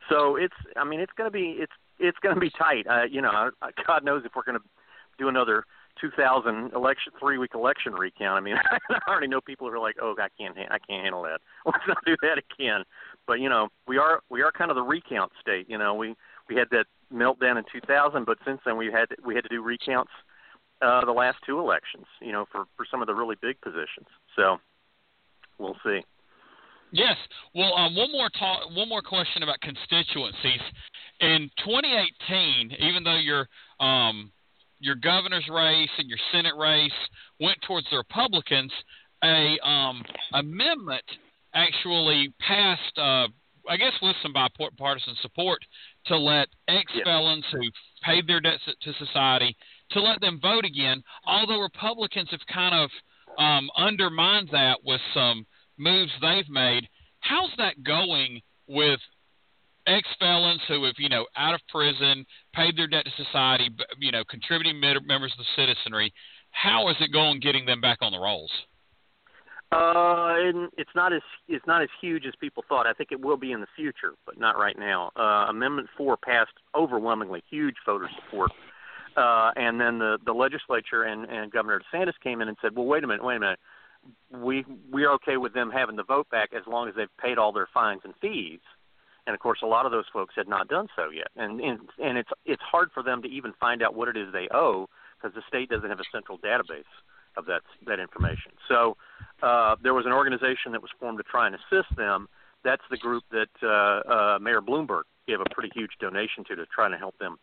So 0.09 0.35
it's 0.35 0.53
I 0.75 0.83
mean 0.83 0.99
it's 0.99 1.13
going 1.17 1.27
to 1.27 1.31
be 1.31 1.57
it's 1.59 1.73
it's 1.99 2.17
going 2.19 2.35
to 2.35 2.41
be 2.41 2.51
tight. 2.51 2.85
Uh, 2.87 3.03
you 3.09 3.21
know, 3.21 3.51
God 3.87 4.03
knows 4.03 4.23
if 4.25 4.33
we're 4.35 4.43
going 4.43 4.59
to 4.59 4.63
do 5.17 5.27
another 5.27 5.63
2000 5.99 6.73
election 6.73 7.11
three 7.19 7.37
week 7.37 7.51
election 7.55 7.93
recount. 7.93 8.37
I 8.37 8.39
mean, 8.39 8.55
I 8.89 8.99
already 9.09 9.27
know 9.27 9.41
people 9.41 9.67
who 9.67 9.73
are 9.73 9.79
like, 9.79 9.95
"Oh, 10.01 10.15
I 10.19 10.27
can't, 10.39 10.57
I 10.57 10.77
can't 10.77 11.03
handle 11.03 11.23
that. 11.23 11.41
Let's 11.65 11.83
not 11.87 11.97
do 12.05 12.15
that 12.21 12.37
again." 12.37 12.83
But 13.25 13.39
you 13.39 13.49
know, 13.49 13.69
we 13.87 13.97
are 13.97 14.21
we 14.29 14.41
are 14.41 14.51
kind 14.51 14.71
of 14.71 14.75
the 14.75 14.83
recount 14.83 15.31
state. 15.41 15.69
You 15.69 15.77
know, 15.77 15.93
we 15.93 16.15
we 16.49 16.55
had 16.55 16.69
that 16.71 16.85
meltdown 17.13 17.57
in 17.57 17.63
2000, 17.71 18.25
but 18.25 18.37
since 18.45 18.59
then 18.65 18.77
we 18.77 18.87
had 18.87 19.07
we 19.25 19.35
had 19.35 19.43
to 19.43 19.49
do 19.49 19.61
recounts 19.61 20.11
uh, 20.81 21.03
the 21.05 21.11
last 21.11 21.37
two 21.45 21.59
elections. 21.59 22.05
You 22.21 22.31
know, 22.31 22.45
for 22.51 22.65
for 22.75 22.85
some 22.89 23.01
of 23.01 23.07
the 23.07 23.15
really 23.15 23.35
big 23.41 23.59
positions. 23.61 24.07
So 24.35 24.57
we'll 25.57 25.77
see. 25.83 26.01
Yes. 26.91 27.17
Well, 27.53 27.73
um, 27.75 27.95
one 27.95 28.11
more 28.11 28.29
talk, 28.39 28.61
one 28.73 28.87
more 28.87 29.01
question 29.01 29.43
about 29.43 29.59
constituencies. 29.59 30.61
In 31.19 31.49
2018, 31.65 32.77
even 32.79 33.03
though 33.03 33.17
you're 33.17 33.47
um, 33.79 34.31
your 34.79 34.95
governor's 34.95 35.47
race 35.51 35.89
and 35.97 36.07
your 36.07 36.19
Senate 36.31 36.53
race 36.57 36.91
went 37.39 37.57
towards 37.67 37.87
the 37.91 37.97
Republicans, 37.97 38.71
a 39.23 39.57
um, 39.67 40.03
amendment 40.33 41.03
actually 41.53 42.33
passed, 42.39 42.97
uh, 42.97 43.27
I 43.69 43.77
guess, 43.77 43.93
with 44.01 44.15
some 44.21 44.33
bipartisan 44.33 45.15
support, 45.21 45.59
to 46.07 46.17
let 46.17 46.47
ex 46.67 46.91
felons 47.03 47.45
who 47.51 47.61
paid 48.03 48.27
their 48.27 48.39
debts 48.39 48.63
to 48.81 48.93
society 48.93 49.55
to 49.91 50.01
let 50.01 50.21
them 50.21 50.39
vote 50.41 50.65
again. 50.65 51.01
Although 51.25 51.61
Republicans 51.61 52.29
have 52.31 52.41
kind 52.53 52.75
of 52.75 52.89
um, 53.37 53.69
undermined 53.77 54.49
that 54.51 54.79
with 54.83 55.01
some 55.13 55.45
moves 55.77 56.11
they've 56.21 56.49
made. 56.49 56.87
How's 57.19 57.51
that 57.57 57.83
going 57.83 58.41
with 58.67 58.99
ex 59.85 60.07
felons 60.19 60.61
who 60.67 60.83
have, 60.83 60.95
you 60.97 61.09
know, 61.09 61.25
out 61.37 61.53
of 61.53 61.61
prison, 61.69 62.25
paid 62.53 62.77
their 62.77 62.87
debt 62.87 63.05
to 63.05 63.23
society, 63.23 63.69
you 63.99 64.11
know, 64.11 64.23
contributing 64.29 64.79
members 64.79 65.33
of 65.33 65.37
the 65.37 65.61
citizenry. 65.61 66.13
How 66.51 66.89
is 66.89 66.95
it 66.99 67.13
going 67.13 67.39
getting 67.39 67.65
them 67.65 67.81
back 67.81 67.99
on 68.01 68.11
the 68.11 68.19
rolls? 68.19 68.51
Uh, 69.69 70.31
and 70.37 70.69
it's 70.77 70.91
not 70.95 71.11
as 71.11 71.21
it's 71.49 71.65
not 71.67 71.81
as 71.81 71.89
huge 71.99 72.25
as 72.25 72.33
people 72.39 72.63
thought. 72.69 72.87
I 72.87 72.93
think 72.93 73.11
it 73.11 73.19
will 73.19 73.35
be 73.35 73.51
in 73.51 73.59
the 73.59 73.67
future, 73.75 74.13
but 74.25 74.39
not 74.39 74.57
right 74.57 74.77
now. 74.79 75.11
Uh, 75.15 75.47
Amendment 75.49 75.89
four 75.97 76.15
passed 76.15 76.53
overwhelmingly 76.73 77.43
huge 77.49 77.75
voter 77.85 78.09
support, 78.15 78.51
uh, 79.17 79.51
and 79.57 79.79
then 79.79 79.99
the 79.99 80.19
the 80.25 80.31
legislature 80.31 81.03
and 81.03 81.25
and 81.25 81.51
Governor 81.51 81.81
DeSantis 81.93 82.13
came 82.23 82.41
in 82.41 82.47
and 82.47 82.55
said, 82.61 82.77
"Well, 82.77 82.85
wait 82.85 83.03
a 83.03 83.07
minute, 83.07 83.25
wait 83.25 83.35
a 83.35 83.39
minute. 83.41 83.59
We 84.31 84.63
we're 84.89 85.11
okay 85.15 85.35
with 85.35 85.53
them 85.53 85.69
having 85.69 85.97
the 85.97 86.03
vote 86.03 86.29
back 86.29 86.51
as 86.55 86.63
long 86.65 86.87
as 86.87 86.95
they've 86.95 87.17
paid 87.21 87.37
all 87.37 87.51
their 87.51 87.67
fines 87.73 88.01
and 88.05 88.13
fees." 88.21 88.59
and 89.25 89.33
of 89.33 89.41
course 89.41 89.59
a 89.61 89.65
lot 89.67 89.85
of 89.85 89.91
those 89.91 90.05
folks 90.13 90.33
had 90.37 90.47
not 90.47 90.69
done 90.69 90.87
so 90.95 91.09
yet 91.09 91.27
and 91.35 91.59
and, 91.59 91.79
and 92.01 92.17
it's 92.17 92.29
it's 92.45 92.61
hard 92.61 92.89
for 92.93 93.03
them 93.03 93.21
to 93.21 93.27
even 93.27 93.51
find 93.59 93.83
out 93.83 93.93
what 93.93 94.07
it 94.07 94.15
is 94.15 94.31
they 94.31 94.47
owe 94.53 94.87
because 95.17 95.35
the 95.35 95.41
state 95.49 95.69
doesn't 95.69 95.89
have 95.89 95.99
a 95.99 96.09
central 96.13 96.37
database 96.39 96.87
of 97.37 97.45
that 97.45 97.61
that 97.85 97.99
information 97.99 98.51
so 98.67 98.97
uh, 99.43 99.75
there 99.83 99.93
was 99.93 100.05
an 100.05 100.11
organization 100.11 100.71
that 100.71 100.81
was 100.81 100.91
formed 100.99 101.17
to 101.17 101.23
try 101.23 101.45
and 101.45 101.55
assist 101.55 101.95
them 101.95 102.27
that's 102.63 102.83
the 102.89 102.97
group 102.97 103.23
that 103.31 103.49
uh, 103.63 104.11
uh, 104.11 104.39
Mayor 104.39 104.61
Bloomberg 104.61 105.03
gave 105.27 105.39
a 105.39 105.45
pretty 105.53 105.69
huge 105.73 105.91
donation 105.99 106.43
to 106.49 106.55
to 106.55 106.65
try 106.65 106.89
to 106.89 106.97
help 106.97 107.17
them 107.19 107.37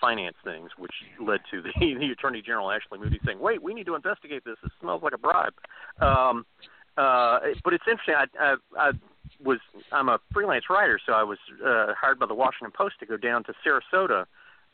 finance 0.00 0.36
things, 0.44 0.70
which 0.76 0.92
led 1.20 1.40
to 1.50 1.62
the, 1.62 1.70
the 1.80 2.12
Attorney 2.12 2.42
General 2.42 2.70
Ashley 2.70 2.98
Moody 2.98 3.20
saying, 3.24 3.40
"Wait, 3.40 3.62
we 3.62 3.74
need 3.74 3.86
to 3.86 3.94
investigate 3.94 4.44
this. 4.44 4.56
It 4.64 4.72
smells 4.80 5.02
like 5.02 5.14
a 5.14 5.18
bribe." 5.18 5.54
Um, 6.00 6.44
uh, 6.96 7.40
but 7.62 7.74
it's 7.74 7.84
interesting. 7.88 8.14
I, 8.14 8.26
I, 8.38 8.56
I 8.78 8.90
was 9.42 9.58
I'm 9.92 10.08
a 10.08 10.18
freelance 10.32 10.64
writer, 10.70 10.98
so 11.04 11.12
I 11.12 11.22
was 11.22 11.38
uh, 11.64 11.92
hired 11.98 12.18
by 12.18 12.26
the 12.26 12.34
Washington 12.34 12.72
Post 12.76 12.96
to 13.00 13.06
go 13.06 13.16
down 13.16 13.44
to 13.44 13.54
Sarasota 13.64 14.24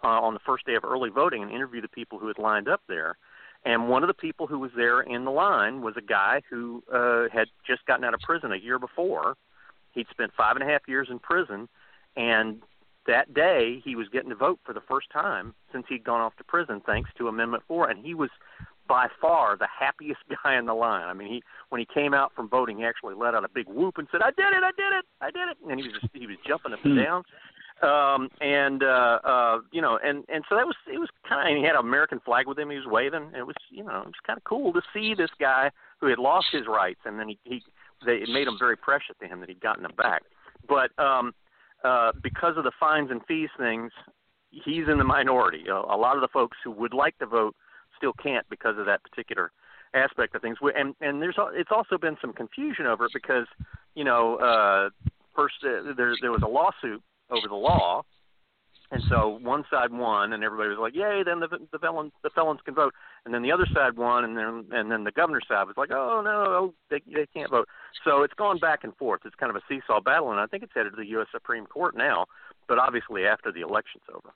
uh, 0.03 0.07
on 0.07 0.35
the 0.35 0.41
first 0.45 0.67
day 0.67 0.75
of 0.75 0.85
early 0.85 1.11
voting 1.11 1.43
and 1.43 1.51
interview 1.51 1.81
the 1.81 1.89
people 1.89 2.19
who 2.19 2.29
had 2.29 2.39
lined 2.39 2.69
up 2.69 2.83
there. 2.89 3.17
And 3.65 3.89
one 3.89 4.03
of 4.03 4.09
the 4.09 4.15
people 4.15 4.47
who 4.47 4.59
was 4.59 4.73
there 4.77 5.01
in 5.01 5.25
the 5.25 5.31
line 5.31 5.83
was 5.83 5.95
a 5.97 6.03
guy 6.03 6.43
who 6.51 6.83
uh, 6.93 7.25
had 7.33 7.49
just 7.67 7.87
gotten 7.87 8.05
out 8.05 8.15
of 8.15 8.21
prison 8.21 8.53
a 8.53 8.57
year 8.57 8.79
before. 8.79 9.37
He'd 9.93 10.09
spent 10.11 10.33
five 10.37 10.57
and 10.57 10.69
a 10.69 10.73
half 10.73 10.83
years 10.89 11.09
in 11.11 11.19
prison, 11.19 11.69
and 12.17 12.63
that 13.07 13.35
day 13.35 13.81
he 13.85 13.95
was 13.95 14.09
getting 14.09 14.31
to 14.31 14.35
vote 14.35 14.59
for 14.65 14.73
the 14.73 14.81
first 14.81 15.11
time 15.11 15.55
since 15.73 15.87
he'd 15.89 16.05
gone 16.05 16.21
off 16.21 16.37
to 16.37 16.45
prison, 16.45 16.83
thanks 16.85 17.11
to 17.19 17.29
Amendment 17.29 17.63
Four. 17.69 17.89
And 17.89 18.05
he 18.05 18.15
was 18.15 18.31
by 18.89 19.07
far 19.21 19.57
the 19.57 19.67
happiest 19.67 20.21
guy 20.45 20.57
in 20.59 20.67
the 20.67 20.75
line. 20.75 21.07
I 21.07 21.13
mean, 21.13 21.29
he 21.29 21.43
when 21.69 21.81
he 21.81 21.87
came 21.93 22.15
out 22.15 22.33
from 22.35 22.49
voting, 22.49 22.79
he 22.79 22.85
actually 22.85 23.15
let 23.15 23.35
out 23.35 23.45
a 23.45 23.49
big 23.49 23.69
whoop 23.69 23.99
and 23.99 24.09
said, 24.11 24.23
"I 24.23 24.31
did 24.31 24.53
it! 24.53 24.63
I 24.65 24.73
did 24.77 24.93
it! 24.99 25.05
I 25.21 25.31
did 25.31 25.49
it!" 25.51 25.57
And 25.69 25.79
he 25.79 25.87
was 25.87 26.01
just, 26.01 26.13
he 26.13 26.27
was 26.27 26.37
jumping 26.47 26.73
up 26.73 26.85
and 26.85 26.99
hmm. 26.99 27.05
down. 27.05 27.23
Um, 27.83 28.29
and 28.41 28.85
uh, 28.85 29.19
uh, 29.25 29.59
you 29.73 29.83
know, 29.83 29.99
and 30.03 30.25
and 30.29 30.45
so 30.49 30.55
that 30.55 30.67
was 30.67 30.77
it 30.93 30.99
was 30.99 31.09
kind 31.29 31.41
of. 31.41 31.49
And 31.49 31.59
he 31.59 31.65
had 31.65 31.75
an 31.75 31.85
American 31.85 32.21
flag 32.25 32.47
with 32.47 32.59
him. 32.59 32.71
He 32.71 32.77
was 32.77 32.87
waving. 32.87 33.33
It 33.37 33.45
was 33.45 33.57
you 33.71 33.83
know, 33.83 34.03
it 34.03 34.07
was 34.07 34.23
kind 34.25 34.37
of 34.37 34.45
cool 34.45 34.73
to 34.73 34.83
see 34.95 35.15
this 35.15 35.31
guy 35.41 35.71
who 36.01 36.07
had 36.07 36.19
lost 36.19 36.47
his 36.53 36.67
rights, 36.69 37.01
and 37.05 37.19
then 37.19 37.29
he 37.29 37.39
he 37.43 37.63
they, 38.07 38.17
it 38.17 38.29
made 38.29 38.47
him 38.47 38.57
very 38.59 38.77
precious 38.77 39.17
to 39.21 39.27
him 39.27 39.41
that 39.41 39.49
he'd 39.49 39.61
gotten 39.61 39.83
them 39.83 39.95
back. 39.97 40.23
But 40.69 40.97
um, 41.03 41.35
uh, 41.83 42.13
because 42.23 42.57
of 42.57 42.65
the 42.65 42.73
fines 42.79 43.11
and 43.11 43.21
fees 43.27 43.51
things, 43.59 43.91
he's 44.51 44.87
in 44.89 44.99
the 44.99 45.05
minority. 45.05 45.65
A, 45.69 45.75
a 45.75 45.99
lot 45.99 46.15
of 46.17 46.21
the 46.21 46.29
folks 46.29 46.57
who 46.63 46.71
would 46.71 46.95
like 46.95 47.19
to 47.19 47.27
vote 47.27 47.57
still 47.97 48.13
can't 48.23 48.49
because 48.49 48.79
of 48.79 48.87
that 48.87 49.03
particular 49.03 49.51
aspect 49.95 50.35
of 50.35 50.43
things. 50.43 50.59
And 50.77 50.95
and 51.01 51.21
there's 51.21 51.37
it's 51.55 51.71
also 51.73 51.99
been 51.99 52.17
some 52.21 52.33
confusion 52.33 52.87
over 52.87 53.07
it 53.07 53.13
because 53.13 53.47
you 53.95 54.05
know 54.05 54.37
uh, 54.37 54.91
first 55.35 55.55
uh, 55.65 55.93
there 55.97 56.15
there 56.21 56.33
was 56.33 56.43
a 56.43 56.49
lawsuit 56.49 57.03
over 57.33 57.49
the 57.49 57.55
law, 57.55 58.05
and 58.93 59.03
so 59.09 59.39
one 59.43 59.65
side 59.71 59.91
won, 59.91 60.35
and 60.35 60.45
everybody 60.45 60.69
was 60.69 60.79
like, 60.79 60.95
"Yay!" 60.95 61.23
Then 61.25 61.41
the 61.41 61.49
the 61.73 61.79
felons 61.79 62.13
the 62.23 62.29
felons 62.31 62.61
can 62.63 62.75
vote, 62.75 62.93
and 63.25 63.33
then 63.33 63.41
the 63.41 63.51
other 63.51 63.67
side 63.75 63.97
won, 63.97 64.25
and 64.25 64.37
then 64.37 64.67
and 64.71 64.91
then 64.91 65.05
the 65.05 65.11
governor's 65.11 65.47
side 65.49 65.67
was 65.67 65.77
like, 65.79 65.91
"Oh 65.91 66.21
no, 66.23 66.45
oh, 66.47 66.75
they 66.91 67.01
they 67.07 67.27
can't 67.27 67.51
vote." 67.51 67.69
So 68.05 68.23
it's 68.23 68.35
gone 68.35 68.59
back 68.59 68.85
and 68.85 68.95
forth. 68.97 69.23
It's 69.25 69.35
kind 69.37 69.49
of 69.49 69.57
a 69.57 69.63
seesaw 69.67 70.01
battle, 70.03 70.31
and 70.31 70.41
I 70.41 70.47
think 70.47 70.63
it's 70.63 70.73
headed 70.75 70.93
to 70.93 70.97
the 70.97 71.09
U.S. 71.09 71.29
Supreme 71.33 71.65
Court 71.65 71.97
now, 71.97 72.27
but 72.69 72.79
obviously 72.79 73.25
after 73.25 73.51
the 73.51 73.63
election's 73.63 74.05
over. 74.15 74.35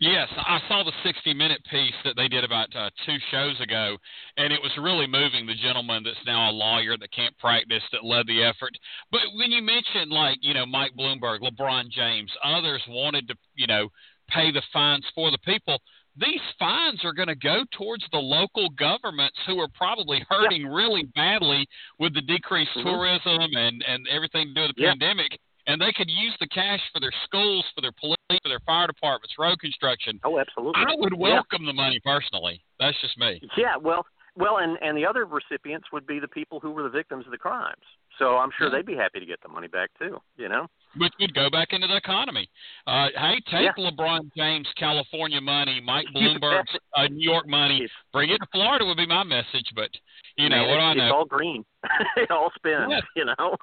Yes, 0.00 0.28
I 0.36 0.60
saw 0.68 0.84
the 0.84 0.92
60 1.02 1.34
minute 1.34 1.60
piece 1.70 1.94
that 2.04 2.14
they 2.16 2.28
did 2.28 2.44
about 2.44 2.68
uh, 2.76 2.88
two 3.04 3.16
shows 3.32 3.60
ago, 3.60 3.96
and 4.36 4.52
it 4.52 4.62
was 4.62 4.70
really 4.80 5.08
moving. 5.08 5.44
The 5.44 5.56
gentleman 5.60 6.04
that's 6.04 6.24
now 6.24 6.50
a 6.50 6.52
lawyer 6.52 6.96
that 6.96 7.12
can't 7.12 7.36
practice 7.38 7.82
that 7.90 8.04
led 8.04 8.26
the 8.28 8.44
effort. 8.44 8.70
But 9.10 9.22
when 9.34 9.50
you 9.50 9.60
mentioned, 9.60 10.12
like, 10.12 10.38
you 10.40 10.54
know, 10.54 10.66
Mike 10.66 10.92
Bloomberg, 10.96 11.40
LeBron 11.40 11.90
James, 11.90 12.30
others 12.44 12.82
wanted 12.88 13.26
to, 13.26 13.34
you 13.56 13.66
know, 13.66 13.88
pay 14.28 14.52
the 14.52 14.62
fines 14.72 15.04
for 15.16 15.32
the 15.32 15.38
people, 15.38 15.78
these 16.16 16.40
fines 16.58 17.04
are 17.04 17.12
going 17.12 17.28
to 17.28 17.34
go 17.34 17.62
towards 17.72 18.04
the 18.12 18.18
local 18.18 18.68
governments 18.70 19.38
who 19.46 19.58
are 19.58 19.68
probably 19.74 20.24
hurting 20.28 20.62
yeah. 20.62 20.74
really 20.74 21.04
badly 21.14 21.66
with 21.98 22.14
the 22.14 22.22
decreased 22.22 22.70
mm-hmm. 22.76 22.88
tourism 22.88 23.50
and, 23.56 23.84
and 23.86 24.06
everything 24.08 24.52
due 24.54 24.66
to 24.66 24.66
do 24.66 24.68
with 24.68 24.76
the 24.76 24.82
yeah. 24.82 24.90
pandemic 24.90 25.38
and 25.68 25.80
they 25.80 25.92
could 25.92 26.10
use 26.10 26.34
the 26.40 26.48
cash 26.48 26.80
for 26.92 26.98
their 26.98 27.12
schools, 27.24 27.64
for 27.74 27.82
their 27.82 27.92
police, 28.00 28.16
for 28.42 28.48
their 28.48 28.60
fire 28.66 28.86
departments, 28.86 29.34
road 29.38 29.60
construction. 29.60 30.18
Oh, 30.24 30.40
absolutely. 30.40 30.82
I 30.82 30.94
would 30.96 31.16
welcome 31.16 31.62
yeah. 31.62 31.68
the 31.68 31.74
money 31.74 32.00
personally. 32.04 32.64
That's 32.80 32.96
just 33.00 33.16
me. 33.18 33.40
Yeah, 33.56 33.76
well, 33.76 34.04
well, 34.34 34.58
and 34.58 34.78
and 34.80 34.96
the 34.96 35.04
other 35.04 35.26
recipients 35.26 35.88
would 35.92 36.06
be 36.06 36.18
the 36.18 36.28
people 36.28 36.58
who 36.60 36.70
were 36.70 36.82
the 36.82 36.88
victims 36.88 37.26
of 37.26 37.32
the 37.32 37.38
crimes. 37.38 37.82
So 38.18 38.36
I'm 38.36 38.50
sure 38.56 38.68
yeah. 38.68 38.76
they'd 38.76 38.86
be 38.86 38.96
happy 38.96 39.20
to 39.20 39.26
get 39.26 39.40
the 39.42 39.48
money 39.48 39.68
back 39.68 39.90
too. 39.98 40.18
You 40.36 40.48
know, 40.48 40.68
which 40.96 41.12
would 41.20 41.34
go 41.34 41.50
back 41.50 41.68
into 41.72 41.86
the 41.86 41.96
economy. 41.96 42.48
Uh, 42.86 43.08
hey, 43.16 43.34
take 43.50 43.76
yeah. 43.76 43.90
LeBron 43.90 44.30
James 44.36 44.68
California 44.78 45.40
money, 45.40 45.82
Mike 45.84 46.06
Bloomberg 46.16 46.64
uh, 46.96 47.08
New 47.08 47.28
York 47.28 47.48
money, 47.48 47.80
it's, 47.82 47.92
bring 48.12 48.30
it 48.30 48.38
to 48.38 48.46
Florida 48.52 48.84
would 48.86 48.96
be 48.96 49.06
my 49.06 49.24
message. 49.24 49.70
But 49.74 49.90
you 50.36 50.48
know 50.48 50.56
man, 50.56 50.68
what 50.68 50.74
do 50.76 50.80
I 50.80 50.94
know? 50.94 51.04
It's 51.04 51.14
all 51.14 51.24
green. 51.24 51.64
it 52.16 52.30
all 52.30 52.50
spins. 52.56 52.90
Yeah. 52.90 53.00
You 53.16 53.24
know. 53.26 53.56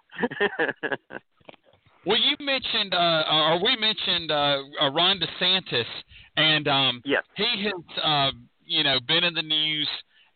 Well, 2.06 2.20
you 2.20 2.36
mentioned, 2.39 2.94
uh, 2.94 3.24
or 3.30 3.63
we 3.63 3.76
mentioned 3.78 4.32
uh, 4.32 4.62
uh, 4.82 4.91
Ron 4.91 5.20
DeSantis, 5.20 5.86
and 6.38 6.68
um, 6.68 7.02
yes. 7.04 7.24
he 7.36 7.63
has, 7.63 8.04
uh, 8.04 8.32
you 8.65 8.84
know, 8.84 9.00
been 9.08 9.24
in 9.24 9.34
the 9.34 9.41
news 9.41 9.88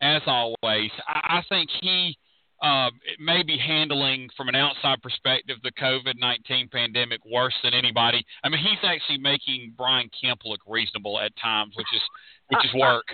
as 0.01 0.21
always. 0.25 0.91
I, 1.07 1.39
I 1.39 1.43
think 1.47 1.69
he 1.81 2.17
uh, 2.61 2.89
may 3.19 3.43
be 3.43 3.57
handling, 3.57 4.29
from 4.35 4.49
an 4.49 4.55
outside 4.55 5.01
perspective, 5.01 5.57
the 5.63 5.71
COVID 5.73 6.15
nineteen 6.17 6.67
pandemic 6.67 7.19
worse 7.25 7.53
than 7.63 7.73
anybody. 7.73 8.25
I 8.43 8.49
mean, 8.49 8.59
he's 8.59 8.83
actually 8.83 9.19
making 9.19 9.73
Brian 9.77 10.09
Kemp 10.19 10.41
look 10.45 10.61
reasonable 10.67 11.19
at 11.19 11.31
times, 11.41 11.73
which 11.77 11.87
is 11.93 12.01
which 12.49 12.65
is 12.65 12.73
work. 12.73 13.05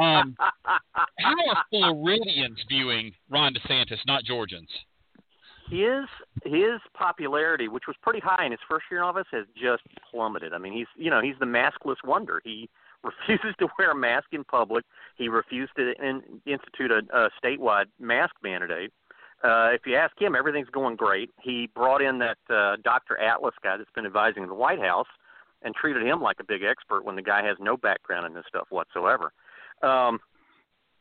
Um, 0.00 0.34
how 1.18 1.48
are 1.50 1.64
Floridians 1.70 2.58
viewing 2.68 3.12
Ron 3.28 3.54
DeSantis, 3.54 3.98
not 4.06 4.24
Georgians? 4.24 4.70
His 5.70 6.06
his 6.44 6.80
popularity, 6.94 7.68
which 7.68 7.84
was 7.86 7.96
pretty 8.02 8.20
high 8.20 8.44
in 8.44 8.52
his 8.52 8.60
first 8.68 8.86
year 8.90 9.00
in 9.00 9.06
office, 9.06 9.26
has 9.32 9.46
just 9.54 9.82
plummeted. 10.10 10.52
I 10.52 10.58
mean, 10.58 10.72
he's 10.72 10.86
you 10.96 11.10
know 11.10 11.20
he's 11.20 11.38
the 11.38 11.46
maskless 11.46 11.96
wonder. 12.04 12.40
He 12.44 12.68
refuses 13.04 13.54
to 13.58 13.68
wear 13.78 13.92
a 13.92 13.94
mask 13.94 14.28
in 14.32 14.44
public. 14.44 14.84
He 15.16 15.28
refused 15.28 15.72
to 15.76 15.92
in, 16.02 16.22
institute 16.46 16.90
a, 16.90 17.02
a 17.16 17.30
statewide 17.42 17.86
mask 18.00 18.34
mandate. 18.42 18.92
Uh, 19.44 19.70
if 19.72 19.82
you 19.86 19.94
ask 19.94 20.20
him, 20.20 20.34
everything's 20.34 20.68
going 20.70 20.96
great. 20.96 21.30
He 21.40 21.68
brought 21.72 22.02
in 22.02 22.18
that 22.18 22.38
uh, 22.50 22.76
Dr. 22.82 23.16
Atlas 23.18 23.54
guy 23.62 23.76
that's 23.76 23.90
been 23.94 24.04
advising 24.04 24.48
the 24.48 24.54
White 24.54 24.80
House 24.80 25.06
and 25.62 25.74
treated 25.76 26.02
him 26.02 26.20
like 26.20 26.38
a 26.40 26.44
big 26.44 26.64
expert 26.64 27.04
when 27.04 27.14
the 27.14 27.22
guy 27.22 27.44
has 27.44 27.56
no 27.60 27.76
background 27.76 28.26
in 28.26 28.34
this 28.34 28.44
stuff 28.48 28.66
whatsoever. 28.70 29.32
Um, 29.82 30.18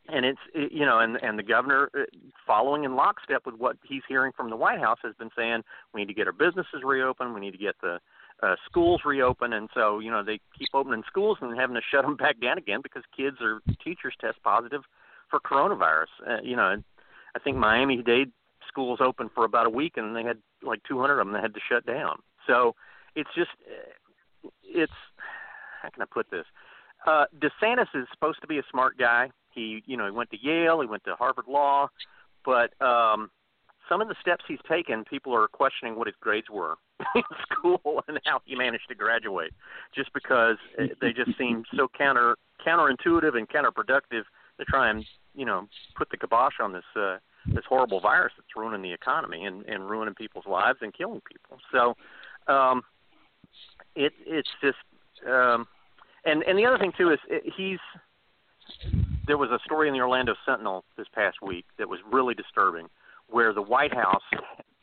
and 0.08 0.26
it's 0.26 0.40
you 0.54 0.86
know 0.86 1.00
and 1.00 1.18
and 1.22 1.38
the 1.38 1.44
governor 1.44 1.90
uh, 1.98 2.04
following 2.46 2.84
in 2.84 2.96
lockstep 2.96 3.46
with 3.46 3.56
what 3.56 3.78
he's 3.84 4.04
hearing 4.08 4.32
from 4.36 4.50
the 4.50 4.56
white 4.56 4.80
house 4.80 5.00
has 5.04 5.14
been 5.16 5.30
saying 5.36 5.64
we 5.94 6.02
need 6.02 6.08
to 6.08 6.14
get 6.14 6.28
our 6.28 6.34
businesses 6.34 6.82
reopened. 6.84 7.34
We 7.34 7.42
need 7.42 7.52
to 7.52 7.58
get 7.58 7.76
the 7.82 8.00
uh, 8.44 8.56
schools 8.66 9.02
reopened. 9.06 9.54
And 9.54 9.70
so 9.74 10.00
you 10.00 10.12
know 10.12 10.24
they 10.24 10.40
keep 10.58 10.70
opening 10.74 11.04
schools 11.08 11.38
and 11.42 11.58
having 11.58 11.76
to 11.76 11.82
shut 11.92 12.02
them 12.04 12.16
back 12.16 12.40
down 12.40 12.58
again 12.58 12.80
because 12.82 13.04
kids 13.16 13.38
or 13.42 13.62
teachers 13.84 14.16
test 14.20 14.42
positive 14.44 14.82
for 15.30 15.40
coronavirus. 15.40 16.08
Uh, 16.28 16.42
you 16.42 16.56
know 16.56 16.82
i 17.36 17.40
think 17.40 17.58
miami 17.58 18.02
dade 18.02 18.32
schools 18.68 19.00
open 19.02 19.30
for 19.36 19.44
about 19.46 19.66
a 19.66 19.70
week 19.70 19.94
and 19.98 20.16
they 20.16 20.24
had 20.24 20.38
like 20.64 20.82
200 20.88 21.20
of 21.20 21.26
them 21.26 21.34
that 21.34 21.42
had 21.42 21.54
to 21.54 21.60
shut 21.70 21.86
down. 21.86 22.18
So 22.46 22.76
it's 23.16 23.30
just 23.36 23.50
uh, 23.68 24.50
it's 24.64 24.92
how 25.82 25.90
can 25.90 26.02
i 26.02 26.06
put 26.06 26.32
this? 26.32 26.46
Uh 27.06 27.26
DeSantis 27.40 27.88
is 27.94 28.08
supposed 28.12 28.40
to 28.42 28.48
be 28.48 28.58
a 28.58 28.64
smart 28.72 28.98
guy 28.98 29.30
he, 29.58 29.84
you 29.88 29.98
know, 29.98 30.06
he 30.06 30.12
went 30.12 30.30
to 30.30 30.38
Yale, 30.42 30.80
he 30.82 30.88
went 30.88 31.04
to 31.06 31.16
Harvard 31.16 31.48
Law, 31.48 31.90
but 32.46 32.80
um, 32.82 33.32
some 33.90 34.02
of 34.02 34.08
the 34.08 34.16
steps 34.22 34.44
he's 34.48 34.60
taken, 34.70 35.04
people 35.04 35.34
are 35.34 35.48
questioning 35.48 35.98
what 35.98 36.08
his 36.08 36.16
grades 36.20 36.48
were 36.50 36.76
in 37.16 37.24
school 37.52 38.04
and 38.08 38.20
how 38.26 38.40
he 38.46 38.56
managed 38.56 38.88
to 38.90 38.96
graduate, 38.96 39.52
just 39.96 40.14
because 40.14 40.58
they 41.02 41.12
just 41.12 41.38
seem 41.38 41.64
so 41.76 41.88
counter 41.98 42.38
counterintuitive 42.66 43.36
and 43.38 43.50
counterproductive 43.50 44.24
to 44.60 44.66
try 44.68 44.90
and 44.90 45.06
you 45.36 45.46
know 45.46 45.68
put 45.96 46.10
the 46.10 46.18
kibosh 46.18 46.56
on 46.62 46.72
this 46.72 46.84
uh, 46.96 47.18
this 47.54 47.64
horrible 47.68 48.00
virus 48.00 48.34
that's 48.38 48.48
ruining 48.56 48.82
the 48.82 48.92
economy 48.94 49.46
and, 49.46 49.66
and 49.66 49.90
ruining 49.90 50.14
people's 50.16 50.46
lives 50.46 50.80
and 50.82 50.94
killing 50.94 51.22
people. 51.22 51.60
So 51.72 51.96
um, 52.52 52.84
it 53.96 54.14
it's 54.26 54.50
just 54.62 54.78
um, 55.28 55.68
and 56.26 56.44
and 56.44 56.58
the 56.58 56.66
other 56.66 56.78
thing 56.78 56.94
too 56.98 57.12
is 57.12 57.20
he's 57.56 57.80
there 59.28 59.38
was 59.38 59.52
a 59.52 59.60
story 59.66 59.88
in 59.88 59.94
the 59.94 60.00
Orlando 60.00 60.36
Sentinel 60.46 60.84
this 60.98 61.08
past 61.14 61.42
week 61.42 61.66
that 61.78 61.88
was 61.88 62.00
really 62.12 62.34
disturbing, 62.34 62.88
where 63.28 63.54
the 63.54 63.62
White 63.62 63.94
House 63.94 64.24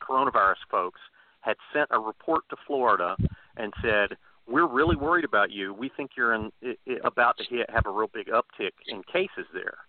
coronavirus 0.01 0.63
folks 0.69 0.99
had 1.41 1.57
sent 1.73 1.89
a 1.91 1.99
report 1.99 2.43
to 2.49 2.55
Florida 2.65 3.17
and 3.57 3.73
said, 3.81 4.17
"We're 4.47 4.67
really 4.67 4.95
worried 4.95 5.25
about 5.25 5.51
you. 5.51 5.73
We 5.73 5.89
think 5.89 6.11
you're 6.15 6.33
in, 6.33 6.51
about 7.03 7.37
to 7.37 7.43
hit, 7.43 7.69
have 7.69 7.85
a 7.85 7.91
real 7.91 8.07
big 8.07 8.27
uptick 8.27 8.73
in 8.87 9.03
cases 9.03 9.47
there." 9.53 9.79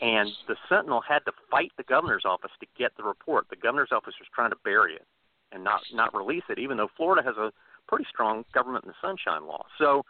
And 0.00 0.28
the 0.48 0.56
Sentinel 0.68 1.00
had 1.00 1.24
to 1.26 1.32
fight 1.50 1.70
the 1.76 1.84
governor's 1.84 2.24
office 2.24 2.50
to 2.60 2.66
get 2.76 2.96
the 2.96 3.04
report. 3.04 3.48
The 3.48 3.56
governor's 3.56 3.92
office 3.92 4.14
was 4.18 4.28
trying 4.34 4.50
to 4.50 4.56
bury 4.64 4.94
it 4.94 5.06
and 5.52 5.62
not 5.62 5.82
not 5.92 6.14
release 6.14 6.44
it, 6.48 6.58
even 6.58 6.76
though 6.76 6.90
Florida 6.96 7.22
has 7.22 7.36
a 7.36 7.52
pretty 7.86 8.04
strong 8.10 8.44
government 8.52 8.84
in 8.84 8.88
the 8.88 8.96
sunshine 9.00 9.46
law. 9.46 9.64
So 9.78 10.04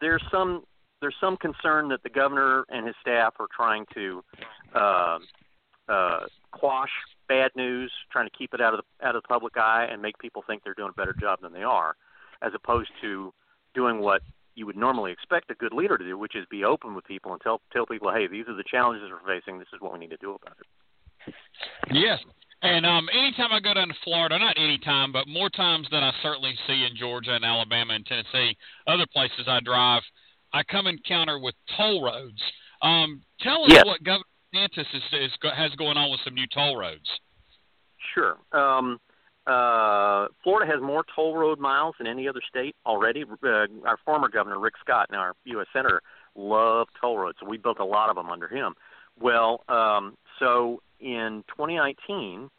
there's 0.00 0.22
some 0.30 0.64
there's 1.00 1.14
some 1.20 1.36
concern 1.36 1.88
that 1.88 2.02
the 2.02 2.08
governor 2.08 2.64
and 2.68 2.86
his 2.86 2.96
staff 3.00 3.34
are 3.38 3.48
trying 3.54 3.84
to 3.94 4.22
uh, 4.74 5.18
uh, 5.88 6.20
quash 6.52 6.90
bad 7.28 7.50
news, 7.56 7.92
trying 8.10 8.28
to 8.28 8.36
keep 8.36 8.54
it 8.54 8.60
out 8.60 8.74
of 8.74 8.80
the 8.80 9.06
out 9.06 9.16
of 9.16 9.22
the 9.22 9.28
public 9.28 9.56
eye, 9.56 9.86
and 9.90 10.00
make 10.00 10.18
people 10.18 10.42
think 10.46 10.62
they're 10.64 10.74
doing 10.74 10.90
a 10.90 11.00
better 11.00 11.14
job 11.18 11.40
than 11.42 11.52
they 11.52 11.62
are, 11.62 11.96
as 12.42 12.52
opposed 12.54 12.90
to 13.02 13.32
doing 13.74 14.00
what 14.00 14.22
you 14.54 14.64
would 14.64 14.76
normally 14.76 15.12
expect 15.12 15.50
a 15.50 15.54
good 15.54 15.72
leader 15.72 15.98
to 15.98 16.04
do, 16.04 16.16
which 16.16 16.34
is 16.34 16.46
be 16.50 16.64
open 16.64 16.94
with 16.94 17.04
people 17.04 17.32
and 17.32 17.40
tell 17.42 17.60
tell 17.72 17.86
people, 17.86 18.12
hey, 18.12 18.26
these 18.26 18.46
are 18.48 18.56
the 18.56 18.64
challenges 18.68 19.08
we're 19.10 19.40
facing. 19.40 19.58
This 19.58 19.68
is 19.74 19.80
what 19.80 19.92
we 19.92 19.98
need 19.98 20.10
to 20.10 20.16
do 20.16 20.34
about 20.34 20.56
it. 20.58 21.34
Yes. 21.92 22.18
And 22.62 22.86
um, 22.86 23.08
anytime 23.12 23.52
I 23.52 23.60
go 23.60 23.74
down 23.74 23.88
to 23.88 23.94
Florida, 24.02 24.38
not 24.38 24.56
anytime, 24.58 25.12
but 25.12 25.28
more 25.28 25.50
times 25.50 25.86
than 25.90 26.02
I 26.02 26.10
certainly 26.22 26.54
see 26.66 26.86
in 26.90 26.96
Georgia 26.96 27.34
and 27.34 27.44
Alabama 27.44 27.94
and 27.94 28.06
Tennessee, 28.06 28.56
other 28.86 29.06
places 29.12 29.44
I 29.46 29.60
drive, 29.60 30.02
I 30.52 30.62
come 30.62 30.86
encounter 30.86 31.38
with 31.38 31.54
toll 31.76 32.02
roads. 32.02 32.40
Um, 32.82 33.22
tell 33.40 33.64
us 33.64 33.70
yes. 33.72 33.84
what 33.84 34.02
Governor 34.02 34.24
DeSantis 34.54 34.86
is, 34.94 35.02
is, 35.12 35.30
has 35.56 35.70
going 35.72 35.96
on 35.96 36.10
with 36.10 36.20
some 36.24 36.34
new 36.34 36.46
toll 36.52 36.76
roads. 36.76 37.06
Sure. 38.14 38.36
Um, 38.52 38.98
uh, 39.46 40.26
Florida 40.42 40.70
has 40.70 40.82
more 40.82 41.04
toll 41.14 41.36
road 41.36 41.58
miles 41.58 41.94
than 41.98 42.06
any 42.06 42.28
other 42.28 42.40
state 42.48 42.74
already. 42.84 43.24
Uh, 43.24 43.66
our 43.84 43.98
former 44.04 44.28
governor, 44.28 44.58
Rick 44.58 44.74
Scott, 44.80 45.08
now 45.10 45.18
our 45.18 45.34
U.S. 45.44 45.66
Senator, 45.72 46.02
loved 46.34 46.90
toll 47.00 47.18
roads, 47.18 47.38
so 47.40 47.48
we 47.48 47.56
built 47.56 47.78
a 47.78 47.84
lot 47.84 48.10
of 48.10 48.16
them 48.16 48.30
under 48.30 48.48
him. 48.48 48.74
Well, 49.18 49.64
um, 49.68 50.16
so 50.38 50.82
in 51.00 51.44
2019, 51.48 52.50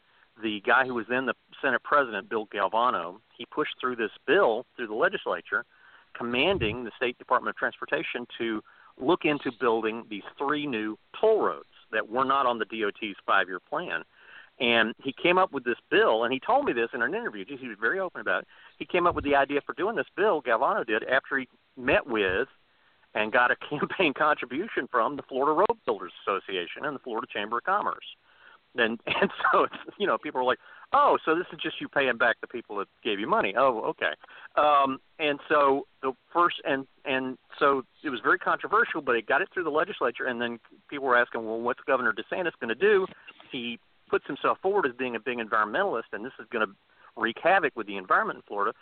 the 0.42 0.60
guy 0.66 0.84
who 0.86 0.94
was 0.94 1.06
then 1.08 1.26
the 1.26 1.34
Senate 1.62 1.82
President, 1.82 2.28
Bill 2.28 2.46
Galvano, 2.46 3.16
he 3.36 3.44
pushed 3.46 3.74
through 3.80 3.96
this 3.96 4.10
bill 4.26 4.66
through 4.76 4.88
the 4.88 4.94
legislature– 4.94 5.64
commanding 6.18 6.84
the 6.84 6.90
State 6.96 7.16
Department 7.18 7.54
of 7.54 7.56
Transportation 7.56 8.26
to 8.38 8.62
look 9.00 9.24
into 9.24 9.52
building 9.60 10.04
these 10.10 10.24
three 10.36 10.66
new 10.66 10.98
toll 11.18 11.42
roads 11.42 11.68
that 11.92 12.08
were 12.08 12.24
not 12.24 12.46
on 12.46 12.58
the 12.58 12.64
DOT's 12.64 13.16
five 13.24 13.48
year 13.48 13.60
plan. 13.60 14.02
And 14.60 14.92
he 15.02 15.12
came 15.12 15.38
up 15.38 15.52
with 15.52 15.64
this 15.64 15.78
bill, 15.88 16.24
and 16.24 16.32
he 16.32 16.40
told 16.40 16.64
me 16.64 16.72
this 16.72 16.88
in 16.92 17.00
an 17.00 17.14
interview. 17.14 17.44
He 17.46 17.68
was 17.68 17.76
very 17.80 18.00
open 18.00 18.20
about 18.20 18.42
it. 18.42 18.48
He 18.76 18.84
came 18.84 19.06
up 19.06 19.14
with 19.14 19.24
the 19.24 19.36
idea 19.36 19.60
for 19.64 19.72
doing 19.74 19.94
this 19.94 20.06
bill, 20.16 20.42
Galvano 20.42 20.84
did, 20.84 21.04
after 21.04 21.38
he 21.38 21.48
met 21.76 22.04
with 22.06 22.48
and 23.14 23.32
got 23.32 23.52
a 23.52 23.56
campaign 23.70 24.12
contribution 24.14 24.88
from 24.90 25.16
the 25.16 25.22
Florida 25.22 25.52
Road 25.52 25.78
Builders 25.86 26.12
Association 26.26 26.84
and 26.84 26.96
the 26.96 27.00
Florida 27.00 27.28
Chamber 27.32 27.58
of 27.58 27.64
Commerce. 27.64 28.04
And 28.78 29.00
and 29.06 29.30
so 29.52 29.64
it's 29.64 29.74
you 29.98 30.06
know 30.06 30.18
people 30.18 30.40
are 30.40 30.44
like, 30.44 30.58
oh, 30.92 31.18
so 31.24 31.34
this 31.34 31.46
is 31.52 31.58
just 31.60 31.80
you 31.80 31.88
paying 31.88 32.16
back 32.16 32.36
the 32.40 32.46
people 32.46 32.76
that 32.76 32.88
gave 33.02 33.20
you 33.20 33.26
money. 33.26 33.54
Oh, 33.56 33.80
okay. 33.90 34.12
Um, 34.56 34.98
and 35.18 35.38
so 35.48 35.86
the 36.02 36.12
first 36.32 36.56
and 36.64 36.86
and 37.04 37.38
so 37.58 37.82
it 38.02 38.10
was 38.10 38.20
very 38.22 38.38
controversial, 38.38 39.00
but 39.00 39.16
it 39.16 39.26
got 39.26 39.42
it 39.42 39.48
through 39.52 39.64
the 39.64 39.70
legislature. 39.70 40.24
And 40.24 40.40
then 40.40 40.58
people 40.88 41.06
were 41.06 41.16
asking, 41.16 41.44
well, 41.44 41.60
what's 41.60 41.80
Governor 41.86 42.12
DeSantis 42.12 42.52
going 42.60 42.68
to 42.68 42.74
do? 42.74 43.06
He 43.50 43.78
puts 44.08 44.26
himself 44.26 44.58
forward 44.62 44.86
as 44.86 44.92
being 44.98 45.16
a 45.16 45.20
big 45.20 45.38
environmentalist, 45.38 46.12
and 46.12 46.24
this 46.24 46.32
is 46.40 46.46
going 46.50 46.66
to 46.66 46.72
wreak 47.16 47.36
havoc 47.42 47.76
with 47.76 47.86
the 47.86 47.96
environment 47.96 48.38
in 48.38 48.42
Florida. 48.46 48.72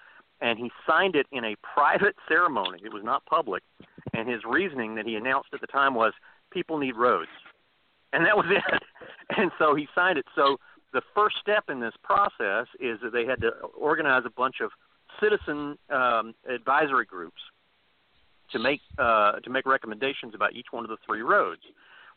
And 0.40 0.58
he 0.58 0.70
signed 0.86 1.16
it 1.16 1.26
in 1.32 1.44
a 1.44 1.56
private 1.62 2.14
ceremony. 2.28 2.80
It 2.84 2.92
was 2.92 3.02
not 3.02 3.24
public. 3.24 3.62
And 4.12 4.28
his 4.28 4.42
reasoning 4.44 4.94
that 4.96 5.06
he 5.06 5.14
announced 5.14 5.48
at 5.54 5.62
the 5.62 5.66
time 5.66 5.94
was 5.94 6.12
people 6.50 6.78
need 6.78 6.94
roads. 6.94 7.30
And 8.16 8.24
that 8.26 8.36
was 8.36 8.46
it. 8.50 8.82
And 9.36 9.50
so 9.58 9.74
he 9.74 9.86
signed 9.94 10.18
it. 10.18 10.24
So 10.34 10.56
the 10.92 11.02
first 11.14 11.36
step 11.40 11.64
in 11.68 11.80
this 11.80 11.94
process 12.02 12.66
is 12.80 12.98
that 13.02 13.12
they 13.12 13.26
had 13.26 13.40
to 13.42 13.50
organize 13.78 14.22
a 14.24 14.30
bunch 14.30 14.56
of 14.62 14.70
citizen 15.20 15.76
um, 15.90 16.34
advisory 16.48 17.04
groups 17.04 17.40
to 18.52 18.58
make 18.58 18.80
uh, 18.98 19.32
to 19.40 19.50
make 19.50 19.66
recommendations 19.66 20.34
about 20.34 20.54
each 20.54 20.68
one 20.70 20.84
of 20.84 20.90
the 20.90 20.96
three 21.06 21.22
roads. 21.22 21.62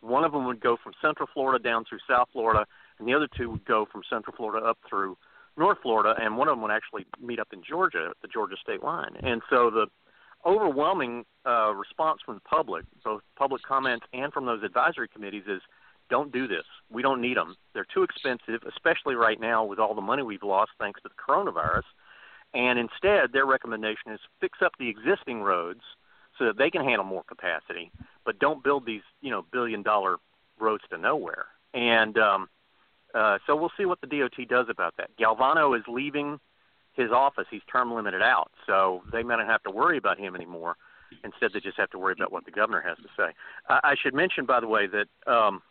One 0.02 0.24
of 0.24 0.32
them 0.32 0.46
would 0.46 0.62
go 0.62 0.78
from 0.82 0.94
Central 1.02 1.28
Florida 1.34 1.62
down 1.62 1.84
through 1.84 2.00
South 2.10 2.30
Florida, 2.32 2.66
and 2.98 3.08
the 3.08 3.14
other 3.14 3.28
two 3.36 3.50
would 3.50 3.66
go 3.66 3.86
from 3.92 4.02
Central 4.10 4.34
Florida 4.36 4.66
up 4.66 4.78
through 4.88 5.18
North 5.58 5.80
Florida, 5.82 6.16
and 6.22 6.38
one 6.38 6.48
of 6.48 6.54
them 6.54 6.62
would 6.62 6.72
actually 6.72 7.06
meet 7.22 7.40
up 7.40 7.50
in 7.52 7.62
Georgia 7.68 8.08
at 8.12 8.18
the 8.22 8.30
Georgia 8.30 8.56
state 8.62 8.82
line. 8.82 9.18
And 9.22 9.42
so 9.50 9.70
the 9.70 9.88
overwhelming 10.46 11.26
uh, 11.46 11.74
response 11.74 12.22
from 12.26 12.36
the 12.36 12.42
public, 12.42 12.86
both 13.04 13.22
public 13.36 13.62
comments 13.64 14.06
and 14.14 14.32
from 14.32 14.46
those 14.46 14.64
advisory 14.64 15.10
committees, 15.10 15.44
is 15.48 15.62
don't 16.10 16.32
do 16.32 16.48
this. 16.48 16.66
We 16.92 17.02
don't 17.02 17.22
need 17.22 17.38
them. 17.38 17.56
They're 17.74 17.86
too 17.94 18.04
expensive, 18.04 18.62
especially 18.68 19.16
right 19.16 19.40
now 19.40 19.64
with 19.64 19.80
all 19.80 19.94
the 19.94 20.02
money 20.02 20.24
we've 20.24 20.44
lost 20.44 20.72
thanks 20.80 21.02
to 21.02 21.10
the 21.10 21.34
coronavirus. 21.34 21.84
And 22.54 22.80
instead, 22.80 23.32
their 23.32 23.46
recommendation 23.46 24.12
is 24.12 24.20
fix 24.42 24.60
up 24.64 24.74
the 24.80 24.90
existing 24.90 25.42
roads 25.42 25.82
so 26.38 26.46
that 26.46 26.58
they 26.58 26.70
can 26.70 26.84
handle 26.84 27.06
more 27.06 27.24
capacity, 27.24 27.92
but 28.26 28.40
don't 28.40 28.64
build 28.64 28.86
these, 28.86 29.02
you 29.22 29.30
know, 29.30 29.46
billion 29.52 29.84
dollar 29.84 30.18
roads 30.60 30.84
to 30.90 30.98
nowhere. 30.98 31.46
And 31.74 32.18
um, 32.18 32.50
uh, 33.14 33.38
so 33.46 33.56
we'll 33.56 33.72
see 33.78 33.86
what 33.86 34.02
the 34.02 34.08
DOT 34.08 34.48
does 34.48 34.68
about 34.70 34.96
that. 34.98 35.10
Galvano 35.20 35.78
is 35.78 35.84
leaving 35.88 36.40
his 36.94 37.12
office. 37.12 37.46
He's 37.52 37.62
term 37.72 37.94
limited 37.94 38.22
out, 38.22 38.52
so 38.66 39.04
they 39.12 39.22
may 39.22 39.36
not 39.36 39.48
have 39.48 39.64
to 39.64 39.72
worry 39.72 39.98
about 39.98 40.18
him 40.18 40.36
anymore. 40.36 40.76
Instead, 41.24 41.52
they 41.54 41.60
just 41.60 41.78
have 41.78 41.90
to 41.90 42.00
worry 42.00 42.14
about 42.18 42.32
what 42.32 42.46
the 42.46 42.52
governor 42.52 42.82
has 42.82 42.98
to 42.98 43.10
say. 43.18 43.34
I, 43.68 43.80
I 43.84 43.96
should 44.02 44.14
mention, 44.14 44.46
by 44.46 44.60
the 44.60 44.68
way, 44.68 44.88
that 44.88 45.32
um, 45.32 45.62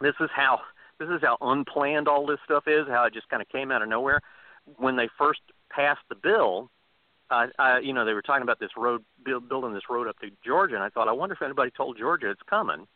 this 0.00 0.14
is 0.20 0.30
how 0.34 0.60
this 0.98 1.08
is 1.08 1.20
how 1.22 1.36
unplanned 1.40 2.08
all 2.08 2.26
this 2.26 2.38
stuff 2.44 2.64
is. 2.66 2.86
How 2.88 3.04
it 3.04 3.14
just 3.14 3.28
kind 3.28 3.42
of 3.42 3.48
came 3.48 3.70
out 3.70 3.82
of 3.82 3.88
nowhere. 3.88 4.20
When 4.76 4.96
they 4.96 5.08
first 5.18 5.40
passed 5.70 6.00
the 6.08 6.14
bill, 6.14 6.70
uh, 7.30 7.46
I, 7.58 7.78
you 7.78 7.92
know, 7.92 8.04
they 8.04 8.12
were 8.12 8.22
talking 8.22 8.42
about 8.42 8.60
this 8.60 8.70
road 8.76 9.04
build, 9.24 9.48
building 9.48 9.74
this 9.74 9.84
road 9.90 10.08
up 10.08 10.18
to 10.20 10.28
Georgia, 10.44 10.74
and 10.74 10.84
I 10.84 10.88
thought, 10.88 11.08
I 11.08 11.12
wonder 11.12 11.34
if 11.34 11.42
anybody 11.42 11.70
told 11.76 11.98
Georgia 11.98 12.30
it's 12.30 12.42
coming. 12.48 12.86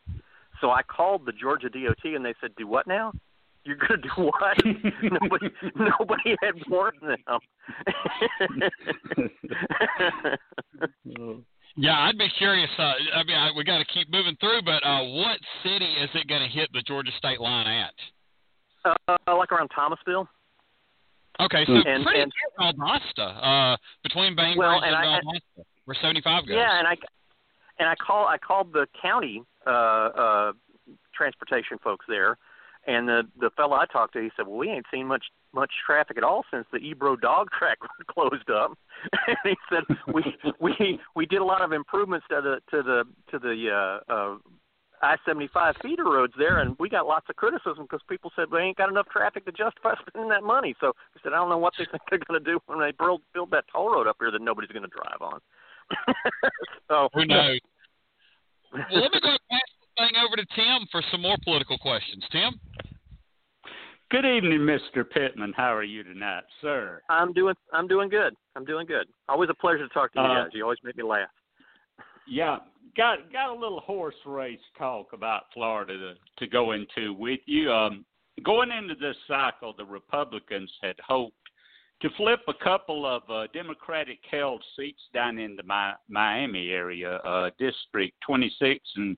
So 0.59 0.71
I 0.71 0.83
called 0.83 1.25
the 1.25 1.31
Georgia 1.31 1.69
DOT, 1.69 2.03
and 2.03 2.25
they 2.25 2.33
said, 2.41 2.51
"Do 2.55 2.67
what 2.67 2.87
now?" 2.87 3.13
You're 3.63 3.75
going 3.75 4.01
to 4.01 4.07
do 4.07 4.09
what? 4.23 4.57
nobody, 5.21 5.49
nobody 5.75 6.35
had 6.41 6.55
warned 6.67 6.97
them. 7.01 7.39
yeah, 11.75 11.99
I'd 11.99 12.17
be 12.17 12.29
curious. 12.37 12.69
Uh, 12.77 12.93
I 13.15 13.23
mean, 13.23 13.37
I, 13.37 13.49
we 13.55 13.63
got 13.63 13.77
to 13.79 13.85
keep 13.85 14.11
moving 14.11 14.35
through, 14.39 14.61
but 14.63 14.85
uh, 14.85 15.03
what 15.03 15.39
city 15.63 15.85
is 15.85 16.09
it 16.13 16.27
going 16.27 16.41
to 16.41 16.47
hit 16.47 16.69
the 16.73 16.81
Georgia 16.81 17.11
state 17.17 17.39
line 17.39 17.67
at? 17.67 17.93
Uh, 18.83 19.35
like 19.35 19.51
around 19.51 19.69
Thomasville. 19.69 20.27
Okay, 21.39 21.63
so 21.65 21.73
and, 21.73 22.03
pretty 22.03 22.21
and, 22.21 22.31
near 22.59 22.73
Valdosta, 22.73 23.73
uh, 23.73 23.77
between 24.03 24.35
Bainbridge 24.35 24.57
well, 24.57 24.83
and, 24.83 24.93
and 24.93 24.95
I, 24.95 25.19
Valdosta, 25.19 25.63
where 25.85 25.97
75 26.01 26.47
goes. 26.47 26.55
Yeah, 26.55 26.77
and 26.77 26.87
I 26.87 26.95
and 27.79 27.89
I 27.89 27.95
call 27.95 28.27
I 28.27 28.37
called 28.37 28.73
the 28.73 28.85
county 29.01 29.41
uh, 29.65 29.69
uh, 29.69 30.51
transportation 31.15 31.77
folks 31.83 32.05
there, 32.07 32.37
and 32.87 33.07
the 33.07 33.23
the 33.39 33.49
fellow 33.51 33.75
I 33.75 33.85
talked 33.85 34.13
to, 34.13 34.21
he 34.21 34.29
said, 34.35 34.47
"Well, 34.47 34.57
we 34.57 34.69
ain't 34.69 34.85
seen 34.91 35.07
much 35.07 35.25
much 35.53 35.71
traffic 35.85 36.17
at 36.17 36.23
all 36.23 36.43
since 36.51 36.65
the 36.71 36.79
Ebro 36.79 37.15
dog 37.15 37.49
track 37.57 37.77
closed 38.09 38.49
up." 38.49 38.77
and 39.27 39.37
he 39.43 39.55
said, 39.69 39.83
"We 40.13 40.23
we 40.59 40.99
we 41.15 41.25
did 41.25 41.41
a 41.41 41.45
lot 41.45 41.61
of 41.61 41.71
improvements 41.71 42.25
to 42.29 42.41
the 42.41 42.59
to 42.71 42.83
the 42.83 43.03
to 43.31 43.39
the 43.39 43.99
uh, 44.09 44.13
uh, 44.13 44.37
I-75 45.03 45.81
feeder 45.81 46.03
roads 46.03 46.33
there, 46.37 46.59
and 46.59 46.75
we 46.79 46.89
got 46.89 47.07
lots 47.07 47.25
of 47.29 47.35
criticism 47.35 47.83
because 47.83 48.01
people 48.07 48.31
said 48.35 48.45
we 48.51 48.59
ain't 48.59 48.77
got 48.77 48.89
enough 48.89 49.07
traffic 49.09 49.45
to 49.45 49.51
justify 49.51 49.93
spending 50.07 50.29
that 50.29 50.43
money. 50.43 50.75
So 50.79 50.93
he 51.13 51.19
said, 51.23 51.33
I 51.33 51.37
don't 51.37 51.49
know 51.49 51.57
what 51.57 51.73
they 51.77 51.85
think 51.85 52.03
they're 52.09 52.19
going 52.27 52.43
to 52.43 52.51
do 52.51 52.59
when 52.67 52.79
they 52.79 52.91
build 52.91 53.21
build 53.33 53.51
that 53.51 53.65
toll 53.71 53.91
road 53.91 54.07
up 54.07 54.17
here 54.19 54.31
that 54.31 54.41
nobody's 54.41 54.71
going 54.71 54.83
to 54.83 54.89
drive 54.89 55.21
on. 55.21 55.39
so 56.87 57.09
who 57.13 57.25
knows? 57.25 57.59
well, 58.73 59.01
let 59.01 59.11
me 59.11 59.19
go 59.21 59.35
pass 59.49 59.61
the 59.80 59.80
thing 60.07 60.17
over 60.25 60.35
to 60.35 60.45
Tim 60.55 60.87
for 60.91 61.01
some 61.11 61.21
more 61.21 61.37
political 61.43 61.77
questions. 61.77 62.23
Tim. 62.31 62.53
Good 64.09 64.25
evening, 64.25 64.59
Mr. 64.59 65.09
Pittman. 65.09 65.53
How 65.55 65.73
are 65.73 65.83
you 65.83 66.03
tonight, 66.03 66.43
sir? 66.61 67.01
I'm 67.09 67.31
doing 67.33 67.55
I'm 67.71 67.87
doing 67.87 68.09
good. 68.09 68.33
I'm 68.55 68.65
doing 68.65 68.85
good. 68.85 69.07
Always 69.29 69.49
a 69.49 69.53
pleasure 69.53 69.87
to 69.87 69.93
talk 69.93 70.11
to 70.13 70.19
you 70.19 70.25
Uh, 70.25 70.43
guys. 70.43 70.51
You 70.53 70.63
always 70.63 70.79
make 70.83 70.97
me 70.97 71.03
laugh. 71.03 71.29
Yeah, 72.27 72.57
got 72.97 73.31
got 73.31 73.49
a 73.49 73.53
little 73.53 73.79
horse 73.79 74.15
race 74.25 74.59
talk 74.77 75.13
about 75.13 75.43
Florida 75.53 75.97
to, 75.97 76.13
to 76.39 76.47
go 76.47 76.73
into 76.73 77.13
with 77.13 77.39
you. 77.45 77.71
Um, 77.71 78.05
going 78.43 78.71
into 78.71 78.95
this 78.95 79.15
cycle, 79.27 79.73
the 79.77 79.85
Republicans 79.85 80.71
had 80.83 80.95
hoped 81.05 81.35
to 82.01 82.09
flip 82.17 82.41
a 82.49 82.63
couple 82.63 83.05
of 83.05 83.21
uh, 83.29 83.47
Democratic 83.53 84.19
held 84.29 84.61
seats 84.75 85.01
down 85.13 85.37
in 85.37 85.55
the 85.55 85.63
Mi- 85.63 85.95
Miami 86.09 86.69
area, 86.71 87.15
uh, 87.17 87.49
District 87.59 88.13
26 88.25 88.79
and 88.97 89.17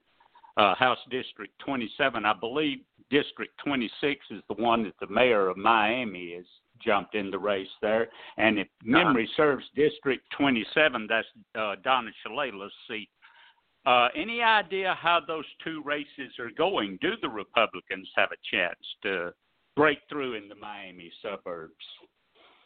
uh, 0.57 0.75
House 0.75 0.99
District 1.09 1.53
27. 1.65 2.25
I 2.25 2.33
believe 2.33 2.79
District 3.09 3.53
26 3.65 4.25
is 4.31 4.41
the 4.47 4.61
one 4.61 4.83
that 4.83 4.93
the 4.99 5.13
mayor 5.13 5.49
of 5.49 5.57
Miami 5.57 6.33
has 6.35 6.45
jumped 6.83 7.15
in 7.15 7.31
the 7.31 7.39
race 7.39 7.67
there. 7.81 8.09
And 8.37 8.59
if 8.59 8.67
memory 8.83 9.29
serves, 9.35 9.63
District 9.75 10.23
27, 10.37 11.07
that's 11.07 11.27
uh, 11.55 11.75
Donna 11.83 12.11
Shalala's 12.25 12.73
seat. 12.87 13.09
Uh, 13.85 14.07
any 14.15 14.41
idea 14.41 14.97
how 14.99 15.19
those 15.25 15.45
two 15.63 15.81
races 15.83 16.33
are 16.39 16.51
going? 16.57 16.97
Do 17.01 17.11
the 17.21 17.29
Republicans 17.29 18.09
have 18.15 18.29
a 18.31 18.55
chance 18.55 18.79
to 19.03 19.33
break 19.75 19.99
through 20.09 20.35
in 20.35 20.47
the 20.47 20.55
Miami 20.55 21.11
suburbs? 21.21 21.73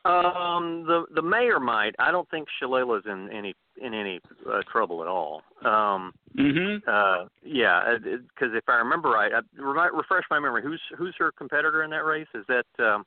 Um, 0.08 0.86
the 0.88 1.06
the 1.14 1.22
mayor 1.22 1.60
might. 1.60 1.96
I 2.00 2.12
don't 2.12 2.30
think 2.30 2.48
Shalala's 2.62 3.04
in 3.06 3.30
any 3.32 3.54
in 3.82 3.94
any 3.94 4.20
uh, 4.50 4.62
trouble 4.72 5.02
at 5.02 5.08
all. 5.08 5.42
Um, 5.66 6.14
Mm-hmm. 6.38 6.88
uh, 6.88 7.28
yeah, 7.44 7.96
because 7.98 8.54
if 8.54 8.64
I 8.68 8.76
remember 8.76 9.10
right, 9.10 9.32
I, 9.34 9.40
remind, 9.60 9.98
refresh 9.98 10.24
my 10.30 10.40
memory. 10.40 10.62
Who's 10.62 10.82
who's 10.96 11.16
her 11.18 11.32
competitor 11.32 11.84
in 11.84 11.90
that 11.90 12.06
race? 12.06 12.28
Is 12.36 12.46
that 12.48 12.66
um, 12.78 13.06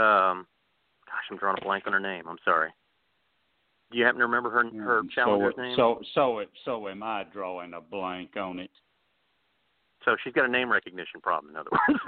um, 0.00 0.46
gosh, 1.06 1.26
I'm 1.30 1.36
drawing 1.38 1.58
a 1.60 1.64
blank 1.64 1.84
on 1.88 1.92
her 1.92 2.00
name. 2.00 2.24
I'm 2.28 2.38
sorry. 2.44 2.70
Do 3.90 3.98
you 3.98 4.04
happen 4.04 4.20
to 4.20 4.26
remember 4.26 4.50
her 4.50 4.64
her 4.80 5.02
challenger's 5.12 5.54
so, 5.56 5.62
name? 5.62 5.74
So 5.76 6.00
so 6.14 6.38
it, 6.38 6.50
so 6.64 6.88
am 6.88 7.02
I 7.02 7.24
drawing 7.32 7.74
a 7.74 7.80
blank 7.80 8.36
on 8.36 8.60
it. 8.60 8.70
So 10.04 10.16
she's 10.22 10.32
got 10.32 10.44
a 10.44 10.48
name 10.48 10.70
recognition 10.70 11.20
problem, 11.22 11.54
in 11.54 11.56
other 11.56 11.70
words. 11.72 12.00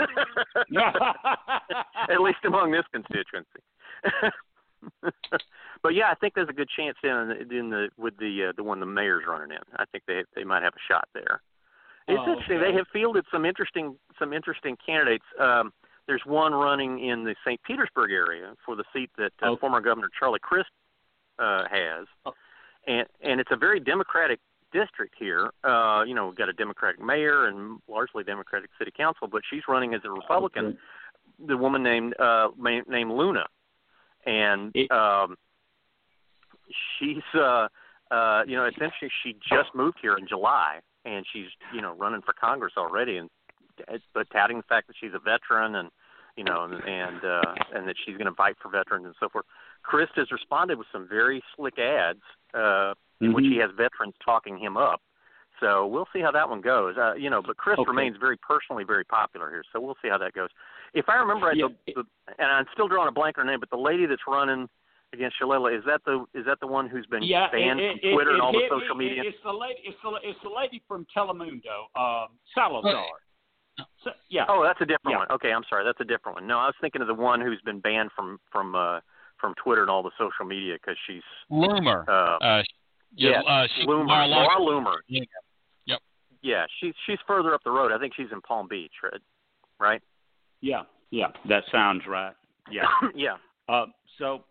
At 2.10 2.20
least 2.20 2.38
among 2.44 2.70
this 2.70 2.84
constituency. 2.92 3.60
but 5.82 5.94
yeah, 5.94 6.10
I 6.10 6.14
think 6.14 6.34
there's 6.34 6.48
a 6.48 6.52
good 6.52 6.68
chance 6.76 6.96
in 7.02 7.46
in 7.50 7.70
the 7.70 7.88
with 7.96 8.16
the 8.18 8.48
uh, 8.48 8.52
the 8.56 8.62
one 8.62 8.80
the 8.80 8.86
mayor's 8.86 9.24
running 9.26 9.50
in. 9.50 9.62
I 9.76 9.84
think 9.92 10.04
they 10.06 10.24
they 10.34 10.44
might 10.44 10.62
have 10.62 10.74
a 10.74 10.92
shot 10.92 11.08
there. 11.14 11.40
It's 12.08 12.18
Oh, 12.20 12.30
interesting. 12.32 12.58
okay. 12.58 12.70
They 12.70 12.76
have 12.76 12.86
fielded 12.92 13.24
some 13.32 13.44
interesting 13.44 13.96
some 14.18 14.32
interesting 14.32 14.76
candidates. 14.84 15.24
Um, 15.40 15.72
there's 16.06 16.22
one 16.24 16.54
running 16.54 17.00
in 17.04 17.24
the 17.24 17.34
St. 17.44 17.60
Petersburg 17.64 18.12
area 18.12 18.54
for 18.64 18.76
the 18.76 18.84
seat 18.92 19.10
that 19.18 19.32
uh, 19.42 19.46
Oh. 19.50 19.56
former 19.56 19.80
Governor 19.80 20.08
Charlie 20.18 20.38
Crist 20.40 20.70
uh, 21.38 21.64
has, 21.70 22.06
Oh. 22.24 22.32
and 22.86 23.06
and 23.22 23.40
it's 23.40 23.50
a 23.50 23.56
very 23.56 23.80
Democratic 23.80 24.38
district 24.72 25.14
here. 25.18 25.50
Uh, 25.64 26.02
you 26.06 26.14
know, 26.14 26.26
we've 26.26 26.36
got 26.36 26.48
a 26.48 26.52
Democratic 26.52 27.00
mayor 27.00 27.46
and 27.46 27.80
largely 27.88 28.24
Democratic 28.24 28.70
city 28.78 28.92
council, 28.96 29.28
but 29.30 29.42
she's 29.50 29.62
running 29.68 29.94
as 29.94 30.00
a 30.04 30.10
Republican. 30.10 30.66
Okay. 30.66 30.78
The 31.46 31.56
woman 31.56 31.82
named 31.82 32.14
uh, 32.18 32.48
named 32.58 33.10
Luna, 33.10 33.44
and 34.24 34.74
um, 34.90 35.36
she's 36.98 37.22
uh, 37.34 37.68
uh, 38.10 38.42
you 38.46 38.56
know 38.56 38.66
essentially 38.66 39.10
she 39.22 39.34
just 39.48 39.74
moved 39.74 39.98
here 40.00 40.16
in 40.16 40.26
July, 40.26 40.80
and 41.04 41.26
she's 41.32 41.48
you 41.74 41.82
know 41.82 41.94
running 41.94 42.22
for 42.22 42.32
Congress 42.32 42.74
already, 42.76 43.18
and 43.18 43.28
but 44.14 44.28
touting 44.32 44.58
the 44.58 44.62
fact 44.62 44.86
that 44.86 44.94
she's 44.98 45.12
a 45.14 45.18
veteran 45.18 45.74
and 45.74 45.90
you 46.36 46.44
know 46.44 46.64
and 46.64 46.74
and, 46.74 47.24
uh, 47.24 47.54
and 47.74 47.88
that 47.88 47.96
she's 48.04 48.16
going 48.16 48.30
to 48.30 48.34
fight 48.34 48.56
for 48.62 48.70
veterans 48.70 49.04
and 49.04 49.14
so 49.20 49.28
forth. 49.28 49.44
Crist 49.82 50.12
has 50.16 50.30
responded 50.32 50.78
with 50.78 50.86
some 50.92 51.06
very 51.08 51.42
slick 51.54 51.78
ads 51.78 52.22
uh, 52.54 52.94
in 53.20 53.32
which 53.32 53.46
he 53.46 53.56
Mhm. 53.56 53.62
has 53.62 53.70
veterans 53.72 54.14
talking 54.24 54.58
him 54.58 54.76
up. 54.76 55.00
So 55.60 55.86
we'll 55.86 56.08
see 56.12 56.20
how 56.20 56.30
that 56.32 56.48
one 56.48 56.60
goes. 56.60 56.98
Uh, 56.98 57.14
you 57.14 57.30
know, 57.30 57.40
but 57.40 57.56
Crist 57.56 57.80
Okay. 57.80 57.88
remains 57.88 58.16
very 58.18 58.36
personally 58.36 58.84
very 58.84 59.04
popular 59.04 59.48
here, 59.50 59.64
so 59.72 59.80
we'll 59.80 59.96
see 60.02 60.08
how 60.08 60.18
that 60.18 60.34
goes. 60.34 60.50
If 60.92 61.08
I 61.08 61.16
remember 61.16 61.52
Yeah, 61.54 61.68
the, 61.86 61.94
the, 61.94 62.06
and 62.38 62.50
I'm 62.50 62.66
still 62.74 62.88
drawing 62.88 63.08
a 63.08 63.12
blank 63.12 63.38
on 63.38 63.46
her 63.46 63.50
name, 63.50 63.60
but 63.60 63.70
the 63.70 63.78
lady 63.78 64.04
that's 64.04 64.26
running 64.26 64.68
against 65.14 65.40
Shalala 65.40 65.76
is 65.76 65.82
that 65.86 66.04
the 66.04 66.26
is 66.34 66.44
that 66.44 66.60
the 66.60 66.66
one 66.66 66.88
who's 66.88 67.06
been 67.06 67.22
yeah, 67.22 67.48
banned 67.50 67.80
it, 67.80 68.02
from 68.02 68.12
Twitter 68.12 68.30
it, 68.32 68.34
and 68.34 68.42
all 68.42 68.52
the 68.52 68.68
social 68.68 68.94
me. 68.94 69.08
media? 69.08 69.22
It's 69.24 69.38
the 69.42 69.52
lady. 69.52 69.80
It's 69.84 69.96
the 70.02 70.10
it's 70.22 70.40
the 70.42 70.50
lady 70.50 70.82
from 70.86 71.06
Telemundo, 71.16 71.88
um, 71.96 72.28
Salazar. 72.54 73.20
So, 74.02 74.10
yeah. 74.28 74.46
Oh, 74.48 74.62
that's 74.62 74.80
a 74.80 74.86
different 74.86 75.14
Yeah. 75.14 75.18
one. 75.18 75.30
Okay, 75.32 75.52
I'm 75.52 75.64
sorry, 75.68 75.84
that's 75.84 76.00
a 76.00 76.04
different 76.04 76.36
one. 76.36 76.46
No, 76.46 76.58
I 76.58 76.66
was 76.66 76.74
thinking 76.80 77.00
of 77.00 77.08
the 77.08 77.14
one 77.14 77.40
who's 77.40 77.60
been 77.62 77.80
banned 77.80 78.10
from 78.12 78.38
from 78.50 78.74
uh 78.74 79.00
from 79.38 79.54
Twitter 79.62 79.82
and 79.82 79.90
all 79.90 80.02
the 80.02 80.12
social 80.18 80.44
media 80.44 80.74
because 80.74 80.96
she's 81.06 81.22
Loomer. 81.50 82.06
uh 82.08 82.38
Uh, 82.44 82.62
yeah, 83.14 83.30
yeah, 83.30 83.40
uh, 83.40 83.66
she, 83.74 83.86
Loomer, 83.86 84.06
Laura 84.06 84.26
Laura 84.28 84.60
Loomer. 84.60 84.86
Loomer. 84.86 84.96
Yeah. 85.08 85.22
Yep. 85.86 85.98
Yeah, 86.42 86.66
she's 86.80 86.94
she's 87.06 87.18
further 87.26 87.54
up 87.54 87.62
the 87.64 87.70
road. 87.70 87.92
I 87.92 87.98
think 87.98 88.14
she's 88.16 88.32
in 88.32 88.40
Palm 88.40 88.68
Beach, 88.68 88.92
right? 89.02 89.20
Right? 89.78 90.02
Yeah, 90.60 90.82
yeah, 91.10 91.28
that 91.48 91.64
sounds 91.70 92.02
right. 92.08 92.34
Yeah. 92.70 92.86
yeah. 93.14 93.36
Uh, 93.68 93.86
so, 94.18 94.44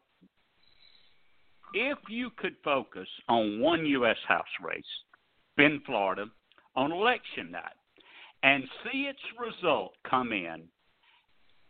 if 1.74 1.98
you 2.10 2.30
could 2.38 2.56
focus 2.64 3.08
on 3.28 3.60
one 3.60 3.86
U.S. 3.86 4.18
House 4.28 4.44
race 4.64 4.84
in 5.58 5.82
Florida 5.86 6.26
on 6.76 6.92
election 6.92 7.52
night 7.52 7.76
and 8.44 8.64
see 8.84 9.10
its 9.10 9.20
result 9.40 9.94
come 10.10 10.32
in, 10.32 10.64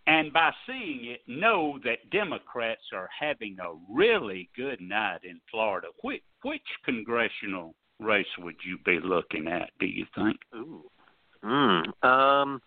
and 0.07 0.31
by 0.31 0.51
seeing 0.67 1.05
it, 1.05 1.21
know 1.27 1.79
that 1.83 2.09
Democrats 2.11 2.81
are 2.93 3.09
having 3.19 3.57
a 3.59 3.73
really 3.91 4.49
good 4.55 4.79
night 4.79 5.19
in 5.23 5.39
Florida, 5.49 5.87
which, 6.03 6.21
which 6.47 6.67
congressional 6.83 7.67
race 7.99 8.33
would 8.39 8.55
you 8.67 8.77
be 8.85 8.99
looking 9.03 9.47
at, 9.47 9.67
do 9.79 9.85
you 9.85 10.05
think? 10.15 10.37
Ooh. 10.53 10.83
Mm. 11.43 11.83
Um 12.03 12.61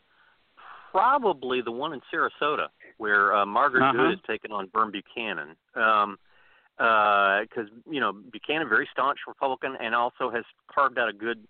probably 0.90 1.60
the 1.60 1.70
one 1.70 1.92
in 1.92 2.00
Sarasota 2.10 2.68
where 2.96 3.24
uh, 3.36 3.46
Margaret 3.46 3.82
Uh-huh. 3.82 3.96
Good 3.98 4.12
is 4.14 4.20
taking 4.26 4.52
on 4.52 4.68
Vern 4.74 4.90
Buchanan. 4.90 5.50
Um 5.74 6.18
because 6.78 7.68
you 7.90 8.00
know 8.02 8.12
Buchanan 8.34 8.68
very 8.68 8.88
staunch 8.92 9.18
Republican 9.26 9.72
and 9.84 9.94
also 9.94 10.30
has 10.30 10.44
carved 10.74 10.96
out 11.00 11.08
a 11.08 11.12
good 11.26 11.40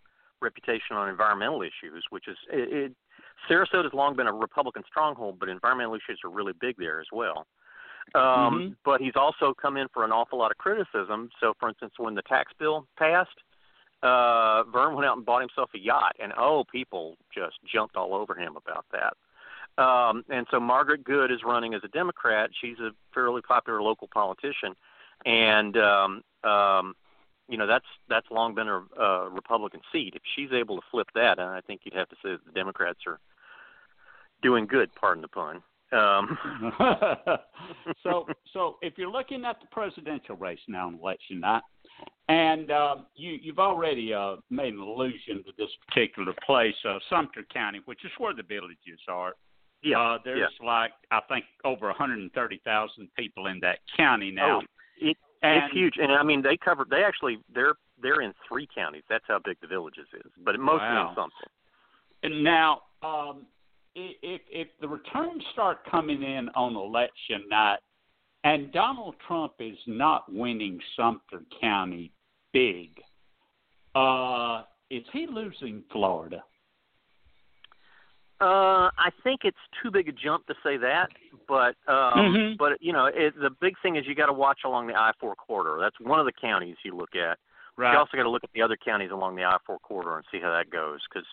reputation 0.40 0.96
on 0.96 1.08
environmental 1.08 1.60
issues, 1.62 2.02
which 2.10 2.26
is 2.28 2.38
it, 2.50 2.72
it 2.72 2.92
Sarasota's 3.48 3.92
long 3.92 4.16
been 4.16 4.26
a 4.26 4.32
Republican 4.32 4.82
stronghold, 4.86 5.38
but 5.38 5.48
environmental 5.48 5.94
issues 5.94 6.18
are 6.24 6.30
really 6.30 6.54
big 6.60 6.76
there 6.78 6.98
as 7.00 7.06
well. 7.12 7.46
Um, 8.14 8.60
Mhm. 8.60 8.76
But 8.84 9.00
he's 9.00 9.16
also 9.16 9.54
come 9.54 9.76
in 9.76 9.88
for 9.88 10.04
an 10.04 10.12
awful 10.12 10.38
lot 10.38 10.50
of 10.50 10.58
criticism. 10.58 11.30
So, 11.40 11.54
for 11.54 11.68
instance, 11.68 11.94
when 11.98 12.14
the 12.14 12.22
tax 12.22 12.52
bill 12.58 12.86
passed, 12.96 13.42
uh, 14.02 14.62
Vern 14.64 14.94
went 14.94 15.06
out 15.06 15.16
and 15.16 15.26
bought 15.26 15.40
himself 15.40 15.70
a 15.74 15.78
yacht, 15.78 16.16
and 16.18 16.32
oh, 16.36 16.64
people 16.64 17.16
just 17.34 17.58
jumped 17.64 17.96
all 17.96 18.14
over 18.14 18.34
him 18.34 18.56
about 18.56 18.86
that. 18.92 19.16
Um, 19.82 20.24
and 20.28 20.46
so 20.50 20.58
Margaret 20.58 21.04
Good 21.04 21.30
is 21.30 21.44
running 21.44 21.74
as 21.74 21.84
a 21.84 21.88
Democrat. 21.88 22.50
She's 22.60 22.78
a 22.80 22.90
fairly 23.14 23.42
popular 23.42 23.80
local 23.80 24.08
politician, 24.08 24.74
and 25.24 25.76
um, 25.76 26.22
um, 26.42 26.96
you 27.48 27.56
know 27.56 27.66
that's 27.66 27.86
that's 28.08 28.30
long 28.30 28.54
been 28.54 28.68
a, 28.68 28.82
a 29.00 29.28
Republican 29.28 29.80
seat. 29.92 30.14
If 30.16 30.22
she's 30.34 30.52
able 30.52 30.76
to 30.76 30.82
flip 30.90 31.08
that, 31.14 31.38
and 31.38 31.48
I 31.48 31.60
think 31.60 31.82
you'd 31.84 31.94
have 31.94 32.08
to 32.08 32.16
say 32.16 32.30
that 32.32 32.44
the 32.44 32.52
Democrats 32.52 33.00
are 33.06 33.20
doing 34.42 34.66
good. 34.66 34.92
Pardon 34.94 35.22
the 35.22 35.28
pun. 35.28 35.62
Um, 35.92 36.38
so, 38.02 38.26
so 38.52 38.76
if 38.82 38.94
you're 38.96 39.10
looking 39.10 39.44
at 39.44 39.60
the 39.60 39.66
presidential 39.70 40.36
race 40.36 40.58
now 40.68 40.86
on 40.88 40.98
election 41.00 41.40
night, 41.40 41.62
and 42.28 42.70
uh, 42.70 42.96
you, 43.16 43.38
you've 43.40 43.58
already 43.58 44.12
uh, 44.12 44.36
made 44.50 44.74
an 44.74 44.80
allusion 44.80 45.42
to 45.44 45.52
this 45.56 45.70
particular 45.88 46.34
place, 46.44 46.74
uh, 46.88 46.98
Sumter 47.08 47.44
County, 47.52 47.80
which 47.86 48.04
is 48.04 48.10
where 48.18 48.34
the 48.34 48.42
villages 48.42 49.00
are. 49.08 49.32
yeah, 49.82 49.98
uh, 49.98 50.18
there's 50.24 50.52
like 50.64 50.92
I 51.10 51.20
think 51.28 51.44
over 51.64 51.86
130,000 51.86 53.08
people 53.16 53.46
in 53.46 53.58
that 53.60 53.78
county 53.96 54.30
now. 54.30 54.60
Oh, 54.60 54.66
it, 55.00 55.16
and, 55.42 55.64
it's 55.64 55.74
huge, 55.74 55.94
and 56.00 56.12
I 56.12 56.22
mean 56.22 56.42
they 56.42 56.56
cover. 56.56 56.86
They 56.88 57.02
actually 57.02 57.38
they're 57.54 57.74
they're 58.02 58.20
in 58.20 58.32
three 58.48 58.68
counties. 58.74 59.04
That's 59.08 59.24
how 59.26 59.40
big 59.44 59.56
the 59.60 59.66
villages 59.66 60.06
is, 60.14 60.30
but 60.44 60.54
it 60.54 60.60
mostly 60.60 60.86
Wow. 60.86 61.10
in 61.10 61.14
something. 61.14 61.48
And 62.22 62.44
now, 62.44 62.82
um, 63.02 63.46
if 63.94 64.40
if 64.50 64.68
the 64.80 64.88
returns 64.88 65.42
start 65.52 65.78
coming 65.90 66.22
in 66.22 66.48
on 66.50 66.76
election 66.76 67.44
night, 67.48 67.78
and 68.44 68.72
Donald 68.72 69.14
Trump 69.26 69.54
is 69.58 69.78
not 69.86 70.32
winning 70.32 70.80
Sumter 70.96 71.42
County 71.60 72.12
big, 72.52 73.00
uh, 73.94 74.62
is 74.90 75.04
he 75.12 75.26
losing 75.26 75.82
Florida? 75.92 76.42
Uh, 78.40 78.88
I 78.96 79.10
think 79.24 79.40
it's 79.42 79.56
too 79.82 79.90
big 79.90 80.08
a 80.08 80.12
jump 80.12 80.46
to 80.46 80.54
say 80.62 80.76
that, 80.76 81.08
but 81.48 81.74
um, 81.88 82.34
Mhm. 82.34 82.56
but 82.56 82.80
you 82.80 82.92
know, 82.92 83.06
it, 83.06 83.34
the 83.38 83.50
big 83.50 83.74
thing 83.80 83.96
is 83.96 84.06
you 84.06 84.14
got 84.14 84.26
to 84.26 84.32
watch 84.32 84.60
along 84.64 84.86
the 84.86 84.94
I-4 84.94 85.34
corridor. 85.36 85.78
That's 85.80 85.98
one 85.98 86.20
of 86.20 86.26
the 86.26 86.32
counties 86.32 86.76
you 86.84 86.94
look 86.94 87.16
at. 87.16 87.36
Right. 87.76 87.92
You 87.92 87.98
also 87.98 88.16
got 88.16 88.22
to 88.22 88.30
look 88.30 88.44
at 88.44 88.52
the 88.52 88.62
other 88.62 88.76
counties 88.76 89.10
along 89.10 89.34
the 89.34 89.44
I-4 89.44 89.80
corridor 89.82 90.16
and 90.16 90.24
see 90.30 90.38
how 90.38 90.52
that 90.52 90.70
goes. 90.70 91.00
Because 91.08 91.26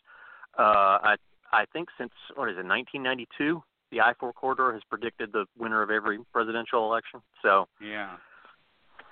uh, 0.58 0.98
I 1.04 1.16
I 1.52 1.66
think 1.72 1.90
since 1.98 2.12
what 2.36 2.50
is 2.50 2.58
it 2.58 2.66
1992, 2.66 3.64
the 3.92 4.02
I-4 4.02 4.34
corridor 4.34 4.74
has 4.74 4.82
predicted 4.90 5.32
the 5.32 5.46
winner 5.58 5.82
of 5.82 5.90
every 5.90 6.20
presidential 6.34 6.86
election. 6.86 7.22
So 7.42 7.68
yeah. 7.82 8.18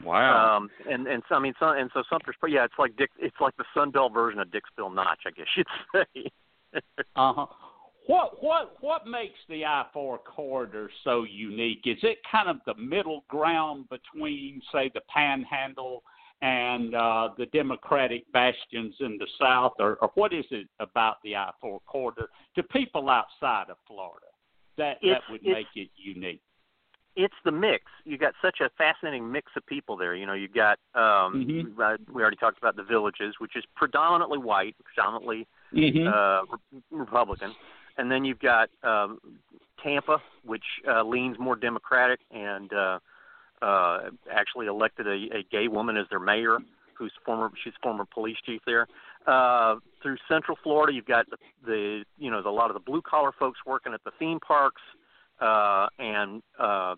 Wow. 0.03 0.57
um, 0.57 0.69
and 0.89 1.07
and 1.07 1.23
so 1.29 1.35
I 1.35 1.39
mean, 1.39 1.53
so, 1.59 1.69
and 1.69 1.89
so 1.93 2.03
Sumter's, 2.09 2.35
yeah, 2.47 2.65
it's 2.65 2.73
like 2.77 2.95
Dick, 2.97 3.11
it's 3.17 3.35
like 3.39 3.55
the 3.57 3.65
Sun 3.73 3.91
Belt 3.91 4.13
version 4.13 4.39
of 4.39 4.47
Dixville 4.49 4.93
Notch, 4.93 5.21
I 5.25 5.31
guess 5.31 5.47
you'd 5.55 5.67
say. 5.95 6.31
Uh 7.15 7.33
huh. 7.33 7.45
What 8.07 8.43
what 8.43 8.75
what 8.81 9.07
makes 9.07 9.39
the 9.47 9.63
I 9.63 9.85
four 9.93 10.17
corridor 10.17 10.89
so 11.03 11.23
unique? 11.23 11.83
Is 11.85 11.99
it 12.03 12.17
kind 12.29 12.49
of 12.49 12.57
the 12.65 12.73
middle 12.75 13.23
ground 13.29 13.85
between, 13.89 14.61
say, 14.73 14.91
the 14.93 15.01
Panhandle 15.13 16.03
and 16.43 16.93
uh, 16.93 17.29
the 17.38 17.45
Democratic 17.47 18.29
bastions 18.34 18.93
in 18.99 19.17
the 19.17 19.27
South, 19.39 19.73
or, 19.79 19.95
or 20.01 20.12
what 20.15 20.34
is 20.34 20.43
it 20.51 20.67
about 20.82 21.15
the 21.23 21.36
I 21.38 21.51
four 21.62 21.79
corridor 21.88 22.27
to 22.56 22.63
people 22.63 23.10
outside 23.10 23.69
of 23.69 23.77
Florida 23.88 24.27
that 24.77 24.97
that 25.03 25.21
would 25.29 25.43
make 25.43 25.67
it 25.75 25.89
unique? 25.95 26.41
it's 27.15 27.36
the 27.45 27.51
mix. 27.51 27.84
You 28.06 28.17
got 28.17 28.34
such 28.41 28.60
a 28.60 28.69
fascinating 28.77 29.32
mix 29.32 29.51
of 29.56 29.65
people 29.67 29.95
there. 29.95 30.15
You 30.15 30.25
know, 30.25 30.34
you 30.34 30.47
got 30.49 30.79
um 30.95 31.45
Mhm. 31.47 31.79
uh, 31.79 31.97
we 32.12 32.21
already 32.21 32.38
talked 32.38 32.58
about 32.58 32.75
the 32.75 32.84
villages, 32.84 33.36
which 33.39 33.56
is 33.56 33.63
predominantly 33.75 34.38
white, 34.38 34.75
predominantly 34.84 35.47
Mm-hmm. 35.73 36.08
uh 36.08 36.41
re- 36.73 36.82
Republican. 36.91 37.56
And 37.97 38.12
then 38.12 38.25
you've 38.25 38.39
got 38.39 38.69
um 38.84 39.19
Tampa, 39.82 40.21
which 40.43 40.65
uh 40.88 41.03
leans 41.03 41.38
more 41.39 41.56
democratic 41.56 42.19
and 42.32 42.73
uh 42.73 42.99
uh 43.63 44.10
actually 44.39 44.67
elected 44.67 45.06
a, 45.08 45.17
a 45.39 45.41
gay 45.52 45.67
woman 45.78 45.95
as 46.02 46.08
their 46.10 46.19
mayor 46.19 46.58
who's 46.97 47.13
former 47.26 47.49
she's 47.63 47.73
former 47.82 48.06
police 48.17 48.38
chief 48.45 48.62
there. 48.65 48.86
Uh 49.34 49.76
through 50.02 50.17
central 50.34 50.58
Florida 50.63 50.91
you've 50.95 51.06
got 51.17 51.26
the, 51.30 51.38
the 51.65 52.04
you 52.23 52.30
know, 52.32 52.41
the, 52.41 52.49
a 52.49 52.58
lot 52.62 52.69
of 52.69 52.76
the 52.80 52.86
blue 52.89 53.02
collar 53.02 53.32
folks 53.41 53.60
working 53.65 53.93
at 53.93 54.04
the 54.04 54.12
theme 54.19 54.39
parks 54.39 54.82
uh, 55.41 55.88
and 55.99 56.41
uh, 56.60 56.95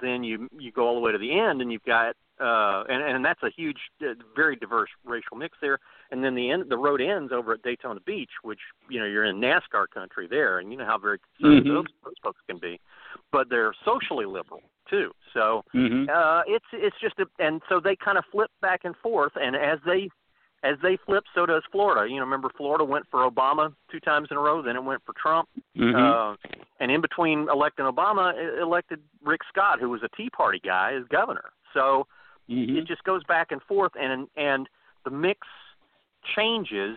then 0.00 0.24
you 0.24 0.48
you 0.58 0.70
go 0.72 0.86
all 0.86 0.94
the 0.94 1.00
way 1.00 1.12
to 1.12 1.18
the 1.18 1.38
end, 1.38 1.60
and 1.60 1.70
you've 1.72 1.84
got 1.84 2.14
uh, 2.40 2.84
and 2.88 3.02
and 3.02 3.24
that's 3.24 3.42
a 3.42 3.50
huge, 3.50 3.76
uh, 4.02 4.14
very 4.34 4.56
diverse 4.56 4.88
racial 5.04 5.36
mix 5.36 5.58
there. 5.60 5.78
And 6.10 6.22
then 6.24 6.34
the 6.34 6.50
end, 6.50 6.64
the 6.68 6.76
road 6.76 7.00
ends 7.00 7.32
over 7.32 7.52
at 7.54 7.62
Daytona 7.62 8.00
Beach, 8.00 8.30
which 8.42 8.60
you 8.88 8.98
know 8.98 9.06
you're 9.06 9.24
in 9.24 9.40
NASCAR 9.40 9.86
country 9.92 10.26
there, 10.28 10.58
and 10.58 10.70
you 10.70 10.78
know 10.78 10.86
how 10.86 10.98
very 10.98 11.18
conservative 11.36 11.64
Mhm. 11.72 11.74
those, 11.74 11.92
those 12.04 12.14
folks 12.22 12.40
can 12.48 12.58
be, 12.58 12.80
but 13.30 13.48
they're 13.48 13.74
socially 13.84 14.26
liberal 14.26 14.62
too. 14.88 15.12
So 15.34 15.64
Mm-hmm. 15.74 16.10
uh, 16.12 16.42
it's 16.46 16.64
it's 16.72 16.96
just 17.00 17.18
a, 17.18 17.26
and 17.38 17.62
so 17.68 17.80
they 17.80 17.96
kind 17.96 18.18
of 18.18 18.24
flip 18.30 18.50
back 18.60 18.80
and 18.84 18.94
forth, 18.96 19.32
and 19.36 19.56
as 19.56 19.78
they 19.86 20.10
as 20.64 20.76
they 20.82 20.96
flip, 21.06 21.24
so 21.34 21.46
does 21.46 21.62
Florida. 21.72 22.08
You 22.08 22.16
know, 22.16 22.24
remember 22.24 22.50
Florida 22.56 22.84
went 22.84 23.06
for 23.10 23.28
Obama 23.28 23.74
two 23.90 24.00
times 24.00 24.28
in 24.30 24.36
a 24.36 24.40
row, 24.40 24.62
then 24.62 24.76
it 24.76 24.84
went 24.84 25.02
for 25.04 25.14
Trump. 25.20 25.48
Mm-hmm. 25.76 25.96
Uh, 25.96 26.36
and 26.78 26.90
in 26.90 27.00
between 27.00 27.48
electing 27.48 27.84
Obama, 27.84 28.32
e- 28.34 28.60
elected 28.60 29.00
Rick 29.24 29.40
Scott, 29.48 29.80
who 29.80 29.88
was 29.88 30.02
a 30.02 30.16
Tea 30.16 30.30
Party 30.30 30.60
guy, 30.64 30.94
as 30.94 31.04
governor. 31.08 31.50
So 31.74 32.06
mm-hmm. 32.48 32.76
it 32.76 32.86
just 32.86 33.02
goes 33.04 33.22
back 33.24 33.50
and 33.50 33.62
forth, 33.62 33.92
and 33.98 34.28
and 34.36 34.68
the 35.04 35.10
mix 35.10 35.40
changes 36.36 36.96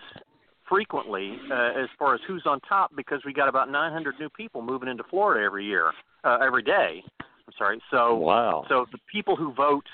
frequently 0.67 1.37
uh, 1.51 1.71
as 1.81 1.89
far 1.97 2.15
as 2.15 2.21
who's 2.27 2.43
on 2.45 2.59
top 2.61 2.91
because 2.95 3.21
we 3.25 3.33
got 3.33 3.47
about 3.47 3.69
900 3.69 4.15
new 4.19 4.29
people 4.29 4.61
moving 4.61 4.89
into 4.89 5.03
Florida 5.09 5.43
every 5.43 5.65
year, 5.65 5.91
uh, 6.23 6.37
every 6.41 6.63
day. 6.63 7.03
I'm 7.19 7.53
sorry. 7.57 7.81
So 7.91 8.15
wow. 8.15 8.65
so 8.69 8.85
the 8.91 8.97
people 9.11 9.35
who 9.35 9.53
vote, 9.53 9.85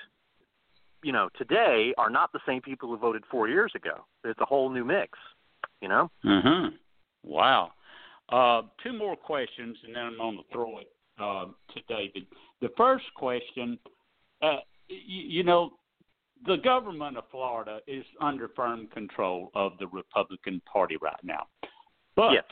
you 1.03 1.11
know, 1.11 1.30
today 1.38 1.93
are 1.97 2.09
not 2.09 2.32
the 2.32 2.39
same 2.45 2.61
people 2.61 2.89
who 2.89 2.97
voted 2.97 3.24
four 3.30 3.49
years 3.49 3.72
ago. 3.76 4.05
It's 4.24 4.39
a 4.39 4.45
whole 4.45 4.69
new 4.69 4.86
mix. 4.86 5.17
You 5.82 5.89
know. 5.89 6.11
Mm-hmm. 6.26 6.76
Wow. 7.24 7.72
Uh, 8.30 8.61
two 8.84 8.93
more 8.93 9.15
questions, 9.15 9.78
and 9.86 9.95
then 9.95 10.03
I'm 10.03 10.17
going 10.17 10.38
to 10.38 10.43
throw 10.53 10.80
it 10.80 10.88
uh, 11.19 11.45
to 11.74 11.82
David. 11.89 12.26
The 12.61 12.69
first 12.78 13.05
question, 13.15 13.78
uh, 14.41 14.57
you, 14.88 15.39
you 15.39 15.43
know, 15.43 15.72
the 16.45 16.57
government 16.57 17.17
of 17.17 17.23
Florida 17.29 17.79
is 17.87 18.05
under 18.19 18.47
firm 18.49 18.87
control 18.87 19.51
of 19.55 19.73
the 19.79 19.87
Republican 19.87 20.61
Party 20.71 20.97
right 20.97 21.23
now. 21.23 21.47
But 22.15 22.33
Yes. 22.33 22.45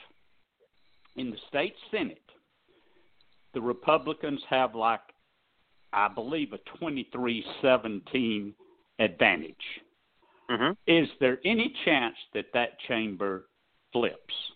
in 1.16 1.32
the 1.32 1.38
state 1.48 1.76
Senate, 1.92 2.22
the 3.54 3.62
Republicans 3.62 4.44
have 4.46 4.76
like, 4.76 5.02
I 5.92 6.08
believe, 6.08 6.54
a 6.54 6.60
23 6.78 7.44
17 7.62 8.56
advantage. 9.00 9.82
hmm 10.50 10.72
Is 10.88 11.10
there 11.20 11.40
any 11.46 11.70
chance 11.86 12.18
that 12.34 12.52
that 12.54 12.80
chamber 12.82 13.50
flips? 13.92 14.54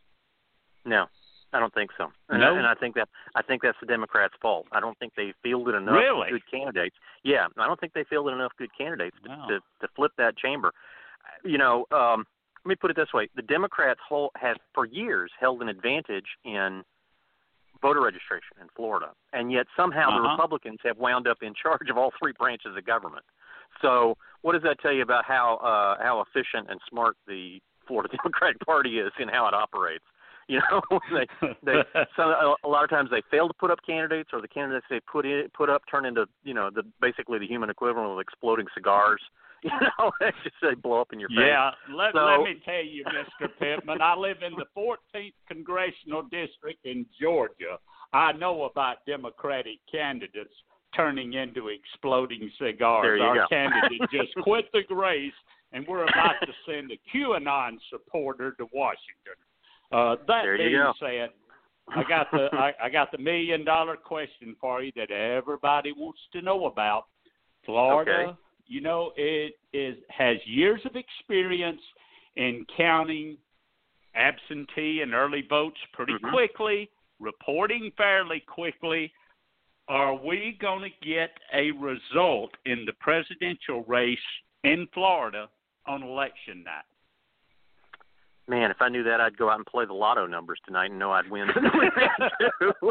No, 0.85 1.07
I 1.53 1.59
don't 1.59 1.73
think 1.73 1.91
so. 1.97 2.11
And, 2.29 2.41
No? 2.41 2.55
I, 2.55 2.57
and 2.57 2.67
I 2.67 2.73
think 2.73 2.95
that 2.95 3.07
I 3.35 3.41
think 3.43 3.61
that's 3.61 3.77
the 3.79 3.85
Democrats' 3.85 4.33
fault. 4.41 4.65
I 4.71 4.79
don't 4.79 4.97
think 4.97 5.13
they 5.15 5.33
fielded 5.43 5.75
enough 5.75 5.95
Really? 5.95 6.31
good 6.31 6.49
candidates. 6.49 6.95
Yeah, 7.23 7.47
I 7.57 7.67
don't 7.67 7.79
think 7.79 7.93
they 7.93 8.03
fielded 8.05 8.33
enough 8.33 8.51
good 8.57 8.71
candidates 8.77 9.15
to, 9.23 9.29
No. 9.29 9.45
to 9.47 9.59
to 9.81 9.87
flip 9.95 10.11
that 10.17 10.35
chamber. 10.37 10.73
You 11.43 11.57
know, 11.57 11.85
um, 11.91 12.25
let 12.65 12.69
me 12.69 12.75
put 12.75 12.89
it 12.91 12.95
this 12.97 13.13
way: 13.13 13.29
the 13.35 13.41
Democrats 13.43 13.99
hold, 14.07 14.31
have 14.35 14.57
for 14.73 14.85
years 14.85 15.31
held 15.39 15.61
an 15.61 15.69
advantage 15.69 16.27
in 16.43 16.83
voter 17.81 18.01
registration 18.01 18.57
in 18.61 18.67
Florida, 18.75 19.11
and 19.33 19.51
yet 19.51 19.67
somehow 19.75 20.09
the 20.09 20.15
Uh-huh. 20.23 20.31
Republicans 20.31 20.79
have 20.83 20.97
wound 20.97 21.27
up 21.27 21.43
in 21.43 21.53
charge 21.61 21.89
of 21.89 21.97
all 21.97 22.11
three 22.19 22.33
branches 22.39 22.75
of 22.75 22.83
government. 22.85 23.25
So, 23.81 24.17
what 24.41 24.53
does 24.53 24.63
that 24.63 24.79
tell 24.79 24.93
you 24.93 25.01
about 25.03 25.25
how 25.25 25.57
uh, 25.57 26.01
how 26.01 26.21
efficient 26.21 26.69
and 26.69 26.79
smart 26.89 27.15
the 27.27 27.61
Florida 27.87 28.09
Democratic 28.17 28.59
Party 28.65 28.99
is 28.99 29.11
in 29.19 29.27
how 29.27 29.47
it 29.47 29.53
operates? 29.53 30.05
You 30.49 30.59
know, 30.69 30.81
they 31.13 31.47
they 31.63 31.81
some 32.17 32.27
a, 32.29 32.67
lot 32.67 32.83
of 32.83 32.89
times 32.89 33.09
they 33.09 33.21
fail 33.31 33.47
to 33.47 33.53
put 33.53 33.71
up 33.71 33.79
candidates, 33.85 34.31
or 34.33 34.41
the 34.41 34.47
candidates 34.47 34.85
they 34.89 34.99
put 35.09 35.25
in 35.25 35.47
put 35.55 35.69
up 35.69 35.83
turn 35.89 36.05
into 36.05 36.25
you 36.43 36.53
know 36.53 36.69
the 36.69 36.83
basically 37.01 37.39
the 37.39 37.47
human 37.47 37.69
equivalent 37.69 38.11
of 38.11 38.19
exploding 38.19 38.67
cigars. 38.73 39.21
You 39.63 39.69
know, 39.97 40.11
they 40.19 40.31
just 40.43 40.55
they 40.61 40.73
blow 40.75 40.99
up 40.99 41.13
in 41.13 41.21
your 41.21 41.29
face. 41.29 41.37
Yeah, 41.39 41.71
let, 41.95 42.11
So- 42.13 42.25
let 42.25 42.41
me 42.41 42.61
tell 42.65 42.83
you, 42.83 43.05
Mr. 43.05 43.47
Pittman, 43.57 44.01
I 44.01 44.13
live 44.13 44.43
in 44.45 44.51
the 44.57 44.65
14th 44.75 45.31
Congressional 45.47 46.23
District 46.23 46.85
in 46.85 47.05
Georgia. 47.21 47.79
I 48.11 48.33
know 48.33 48.63
about 48.63 48.97
Democratic 49.07 49.79
candidates 49.89 50.53
turning 50.93 51.33
into 51.35 51.69
exploding 51.69 52.51
cigars. 52.59 53.03
There 53.05 53.15
you 53.17 53.23
Our 53.23 53.35
go. 53.35 53.47
candidate 53.49 54.01
just 54.11 54.35
quit 54.43 54.65
the 54.73 54.93
race, 54.93 55.31
and 55.71 55.87
we're 55.87 56.03
about 56.03 56.35
to 56.41 56.51
send 56.67 56.91
a 56.91 56.99
QAnon 57.15 57.77
supporter 57.89 58.51
to 58.59 58.67
Washington. 58.73 59.39
Uh, 59.93 60.15
that 60.27 60.43
There 60.43 60.55
you 60.57 60.69
being 60.69 60.81
go. 60.81 60.93
said, 60.99 61.29
I 61.95 62.03
got 62.07 62.31
the 62.31 62.47
I, 62.53 62.73
I 62.83 62.89
got 62.89 63.11
the 63.11 63.17
million 63.17 63.63
dollar 63.63 63.95
question 63.95 64.55
for 64.59 64.81
you 64.81 64.91
that 64.95 65.11
everybody 65.11 65.91
wants 65.91 66.19
to 66.33 66.41
know 66.41 66.65
about. 66.65 67.05
Florida, 67.65 68.11
Okay. 68.11 68.37
you 68.65 68.81
know, 68.81 69.11
it 69.15 69.53
is 69.71 69.97
has 70.09 70.37
years 70.45 70.81
of 70.85 70.95
experience 70.95 71.81
in 72.35 72.65
counting 72.75 73.37
absentee 74.15 75.01
and 75.01 75.13
early 75.13 75.41
votes 75.49 75.79
pretty 75.93 76.13
Mhm. 76.13 76.31
quickly, 76.31 76.89
reporting 77.19 77.91
fairly 77.91 78.39
quickly. 78.41 79.13
Are 79.87 80.13
we 80.15 80.53
going 80.53 80.81
to 80.89 81.05
get 81.05 81.37
a 81.51 81.71
result 81.71 82.55
in 82.65 82.85
the 82.85 82.93
presidential 82.93 83.83
race 83.83 84.17
in 84.63 84.87
Florida 84.93 85.49
on 85.85 86.03
election 86.03 86.63
night? 86.63 86.85
Man, 88.47 88.71
if 88.71 88.81
I 88.81 88.89
knew 88.89 89.03
that, 89.03 89.21
I'd 89.21 89.37
go 89.37 89.49
out 89.49 89.57
and 89.57 89.65
play 89.65 89.85
the 89.85 89.93
lotto 89.93 90.27
numbers 90.27 90.59
tonight 90.65 90.91
and 90.91 90.99
know 90.99 91.11
I'd 91.11 91.29
win. 91.29 91.47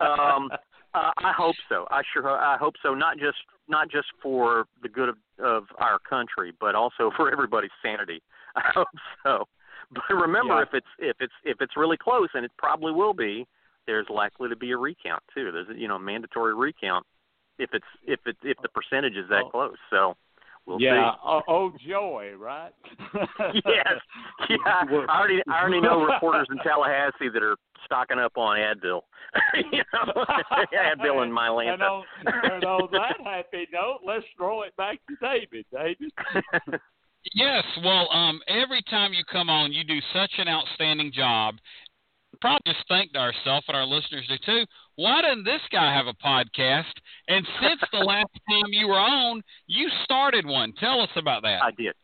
um, 0.00 0.50
uh, 0.94 1.10
I 1.18 1.32
hope 1.36 1.56
so. 1.68 1.86
I 1.90 2.02
sure 2.12 2.28
I 2.28 2.56
hope 2.56 2.74
so. 2.82 2.94
Not 2.94 3.18
just 3.18 3.38
not 3.68 3.90
just 3.90 4.06
for 4.22 4.66
the 4.82 4.88
good 4.88 5.08
of, 5.08 5.16
of 5.42 5.64
our 5.78 5.98
country, 5.98 6.52
but 6.60 6.74
also 6.74 7.10
for 7.16 7.30
everybody's 7.32 7.70
sanity. 7.82 8.22
I 8.54 8.70
hope 8.74 8.88
so. 9.22 9.44
But 9.92 10.14
remember, 10.14 10.54
Yeah. 10.56 10.62
if 10.62 10.68
it's 10.72 10.86
if 10.98 11.16
it's 11.20 11.34
if 11.44 11.60
it's 11.60 11.76
really 11.76 11.96
close, 11.96 12.28
and 12.34 12.44
it 12.44 12.52
probably 12.56 12.92
will 12.92 13.14
be, 13.14 13.46
there's 13.86 14.06
likely 14.08 14.48
to 14.48 14.56
be 14.56 14.70
a 14.70 14.76
recount 14.76 15.22
too. 15.34 15.50
There's 15.52 15.68
a, 15.68 15.74
you 15.78 15.88
know 15.88 15.98
mandatory 15.98 16.54
recount 16.54 17.04
if 17.58 17.70
it's 17.72 17.86
if 18.06 18.20
it 18.26 18.36
if 18.42 18.56
the 18.62 18.68
percentage 18.68 19.16
is 19.16 19.28
that 19.30 19.44
Oh. 19.44 19.50
close. 19.50 19.76
So 19.90 20.16
we'll 20.66 20.80
yeah. 20.80 21.12
see. 21.12 21.18
Oh, 21.24 21.42
oh, 21.48 21.72
joy, 21.86 22.32
right? 22.38 22.72
yes. 23.64 23.86
Yeah. 24.48 24.56
I 24.66 25.06
already 25.08 25.42
I 25.48 25.60
already 25.60 25.80
know 25.80 26.04
reporters 26.12 26.46
in 26.50 26.58
Tallahassee 26.58 27.28
that 27.32 27.42
are 27.42 27.56
stocking 27.84 28.18
up 28.18 28.36
on 28.36 28.58
Advil. 28.58 29.00
you 29.72 29.82
know, 29.92 30.24
Advil 30.74 31.22
and 31.22 31.30
And 31.30 31.32
Mylanta. 31.32 31.80
on, 31.80 32.04
and 32.26 32.64
on 32.64 32.88
that 32.92 33.16
happy 33.24 33.66
note, 33.72 34.00
let's 34.06 34.24
throw 34.36 34.62
it 34.62 34.76
back 34.76 34.98
to 35.08 35.16
David. 35.20 35.66
David. 35.72 36.80
Yes, 37.34 37.64
well, 37.84 38.08
um, 38.12 38.40
every 38.46 38.82
time 38.82 39.12
you 39.12 39.24
come 39.30 39.50
on, 39.50 39.72
you 39.72 39.82
do 39.82 39.98
such 40.12 40.30
an 40.38 40.48
outstanding 40.48 41.10
job. 41.12 41.56
Probably 42.40 42.72
just 42.72 42.86
think 42.88 43.12
to 43.12 43.18
ourselves 43.18 43.64
and 43.68 43.76
our 43.76 43.86
listeners 43.86 44.26
do 44.28 44.36
too. 44.44 44.64
Why 44.96 45.22
doesn't 45.22 45.44
this 45.44 45.60
guy 45.70 45.94
have 45.94 46.06
a 46.06 46.14
podcast? 46.14 46.92
And 47.28 47.46
since 47.60 47.80
the 47.92 47.98
last 48.04 48.30
time 48.48 48.70
you 48.70 48.88
were 48.88 48.98
on, 48.98 49.42
you 49.66 49.88
started 50.04 50.46
one. 50.46 50.72
Tell 50.78 51.00
us 51.00 51.10
about 51.16 51.42
that. 51.42 51.62
I 51.62 51.70
did. 51.76 51.94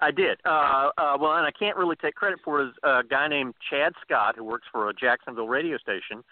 I 0.00 0.10
did. 0.10 0.38
Uh, 0.44 0.90
uh, 0.98 1.16
well, 1.20 1.34
and 1.34 1.46
I 1.46 1.52
can't 1.56 1.76
really 1.76 1.96
take 1.96 2.14
credit 2.14 2.40
for 2.44 2.60
it. 2.60 2.68
Is 2.68 2.74
a 2.82 3.02
guy 3.08 3.28
named 3.28 3.54
Chad 3.70 3.92
Scott 4.04 4.34
who 4.36 4.44
works 4.44 4.66
for 4.72 4.88
a 4.88 4.94
Jacksonville 4.94 5.48
radio 5.48 5.78
station 5.78 6.22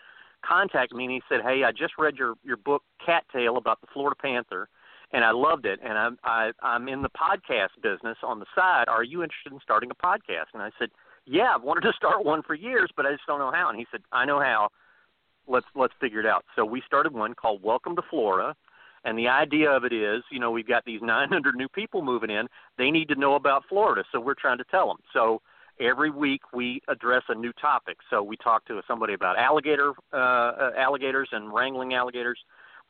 contacted 0.46 0.96
me 0.96 1.04
and 1.04 1.12
he 1.12 1.22
said, 1.28 1.42
"Hey, 1.42 1.64
I 1.64 1.72
just 1.72 1.94
read 1.98 2.16
your 2.16 2.34
your 2.42 2.56
book 2.56 2.82
Cat 3.04 3.24
Tale 3.32 3.56
about 3.56 3.80
the 3.80 3.86
Florida 3.92 4.16
Panther, 4.20 4.68
and 5.12 5.24
I 5.24 5.30
loved 5.30 5.66
it. 5.66 5.80
And 5.82 5.96
I'm 5.96 6.18
I, 6.24 6.52
I'm 6.62 6.88
in 6.88 7.02
the 7.02 7.10
podcast 7.10 7.80
business 7.82 8.18
on 8.22 8.38
the 8.38 8.46
side. 8.54 8.88
Are 8.88 9.04
you 9.04 9.22
interested 9.22 9.52
in 9.52 9.60
starting 9.62 9.90
a 9.90 9.94
podcast?" 9.94 10.52
And 10.54 10.62
I 10.62 10.70
said, 10.78 10.90
"Yeah, 11.26 11.54
I've 11.54 11.62
wanted 11.62 11.82
to 11.82 11.92
start 11.96 12.24
one 12.24 12.42
for 12.42 12.54
years, 12.54 12.90
but 12.96 13.06
I 13.06 13.12
just 13.12 13.26
don't 13.26 13.38
know 13.38 13.52
how." 13.52 13.68
And 13.68 13.78
he 13.78 13.86
said, 13.90 14.02
"I 14.12 14.24
know 14.24 14.40
how. 14.40 14.68
Let's 15.46 15.66
let's 15.74 15.94
figure 16.00 16.20
it 16.20 16.26
out." 16.26 16.44
So 16.56 16.64
we 16.64 16.82
started 16.86 17.12
one 17.12 17.34
called 17.34 17.62
Welcome 17.62 17.96
to 17.96 18.02
Florida. 18.08 18.54
And 19.02 19.18
the 19.18 19.28
idea 19.28 19.70
of 19.70 19.84
it 19.84 19.94
is, 19.94 20.22
you 20.30 20.38
know, 20.38 20.50
we've 20.50 20.68
got 20.68 20.84
these 20.84 21.00
900 21.02 21.54
new 21.54 21.68
people 21.68 22.02
moving 22.02 22.30
in. 22.30 22.48
They 22.78 22.90
need 22.90 23.08
to 23.08 23.14
know 23.14 23.34
about 23.34 23.64
Florida, 23.68 24.04
so 24.12 24.20
we're 24.20 24.34
trying 24.34 24.58
to 24.58 24.64
tell 24.64 24.88
them. 24.88 24.98
So 25.12 25.40
every 25.80 26.10
week 26.10 26.42
we 26.52 26.82
address 26.88 27.22
a 27.28 27.34
new 27.34 27.52
topic. 27.54 27.98
So 28.10 28.22
we 28.22 28.36
talk 28.36 28.66
to 28.66 28.82
somebody 28.86 29.14
about 29.14 29.38
alligator 29.38 29.92
uh, 30.12 30.16
uh, 30.16 30.70
alligators 30.76 31.28
and 31.32 31.52
wrangling 31.52 31.94
alligators. 31.94 32.38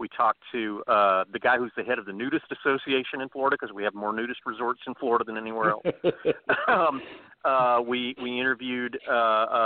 We 0.00 0.08
talk 0.08 0.36
to 0.52 0.82
uh, 0.88 1.24
the 1.30 1.38
guy 1.38 1.58
who's 1.58 1.72
the 1.76 1.84
head 1.84 1.98
of 1.98 2.06
the 2.06 2.12
Nudist 2.12 2.46
Association 2.50 3.20
in 3.20 3.28
Florida 3.28 3.56
because 3.60 3.72
we 3.72 3.84
have 3.84 3.94
more 3.94 4.14
nudist 4.14 4.40
resorts 4.46 4.80
in 4.86 4.94
Florida 4.94 5.24
than 5.24 5.36
anywhere 5.36 5.70
else. 5.70 5.84
um, 6.68 7.02
uh, 7.44 7.82
we 7.86 8.14
we 8.20 8.40
interviewed 8.40 8.98
uh, 9.08 9.12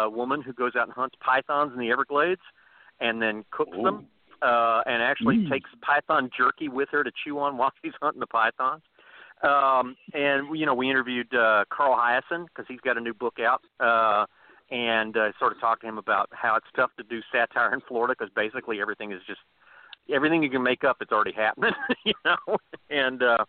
a 0.07 0.11
woman 0.11 0.43
who 0.43 0.53
goes 0.53 0.73
out 0.77 0.89
and 0.89 0.93
hunts 0.93 1.15
pythons 1.21 1.73
in 1.73 1.79
the 1.79 1.91
Everglades, 1.91 2.41
and 3.01 3.23
then 3.23 3.45
cooks 3.53 3.77
them, 3.81 4.09
uh, 4.43 4.83
and 4.87 5.03
actually 5.03 5.37
Mm. 5.37 5.51
takes 5.51 5.71
python 5.83 6.29
jerky 6.37 6.69
with 6.69 6.89
her 6.91 7.05
to 7.05 7.13
chew 7.23 7.39
on 7.39 7.57
while 7.57 7.73
she's 7.83 7.95
hunting 8.03 8.21
the 8.21 8.27
pythons. 8.27 8.83
Um, 9.43 9.97
and 10.15 10.59
you 10.59 10.67
know, 10.67 10.75
we 10.75 10.91
interviewed 10.91 11.33
uh, 11.33 11.65
Carl 11.71 11.97
Hiaasen 11.97 12.47
because 12.47 12.67
he's 12.67 12.81
got 12.81 12.97
a 12.97 13.01
new 13.01 13.15
book 13.15 13.39
out, 13.39 13.63
uh, 13.79 14.27
and 14.71 15.17
uh, 15.17 15.31
sort 15.39 15.53
of 15.53 15.61
talked 15.61 15.83
to 15.83 15.87
him 15.87 15.99
about 15.99 16.29
how 16.33 16.57
it's 16.57 16.67
tough 16.75 16.91
to 16.97 17.05
do 17.05 17.21
satire 17.31 17.73
in 17.73 17.81
Florida 17.87 18.15
because 18.19 18.33
basically 18.35 18.81
everything 18.81 19.13
is 19.13 19.21
just 19.27 19.41
everything 20.13 20.43
you 20.43 20.51
can 20.51 20.63
make 20.63 20.85
up. 20.85 20.99
It's 21.01 21.13
already 21.13 21.33
happening, 21.33 21.73
you 22.05 22.15
know. 22.25 22.57
And 22.91 23.23
uh, 23.23 23.45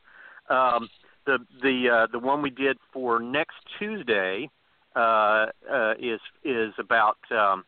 um, 0.53 0.89
the 1.25 1.39
the 1.61 1.89
uh, 1.89 2.07
the 2.11 2.19
one 2.19 2.41
we 2.41 2.49
did 2.49 2.77
for 2.93 3.19
next 3.19 3.55
Tuesday 3.79 4.49
uh, 4.95 5.47
uh, 5.71 5.93
is 5.99 6.19
is 6.43 6.73
about 6.77 7.17
um, 7.31 7.65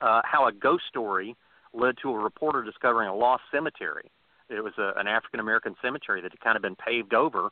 uh, 0.00 0.20
how 0.24 0.46
a 0.46 0.52
ghost 0.52 0.84
story 0.88 1.36
led 1.72 1.96
to 2.02 2.10
a 2.10 2.18
reporter 2.18 2.62
discovering 2.62 3.08
a 3.08 3.14
lost 3.14 3.42
cemetery. 3.52 4.10
It 4.48 4.62
was 4.62 4.74
a, 4.78 4.92
an 4.96 5.08
African 5.08 5.40
American 5.40 5.74
cemetery 5.82 6.20
that 6.22 6.32
had 6.32 6.40
kind 6.40 6.56
of 6.56 6.62
been 6.62 6.76
paved 6.76 7.14
over, 7.14 7.50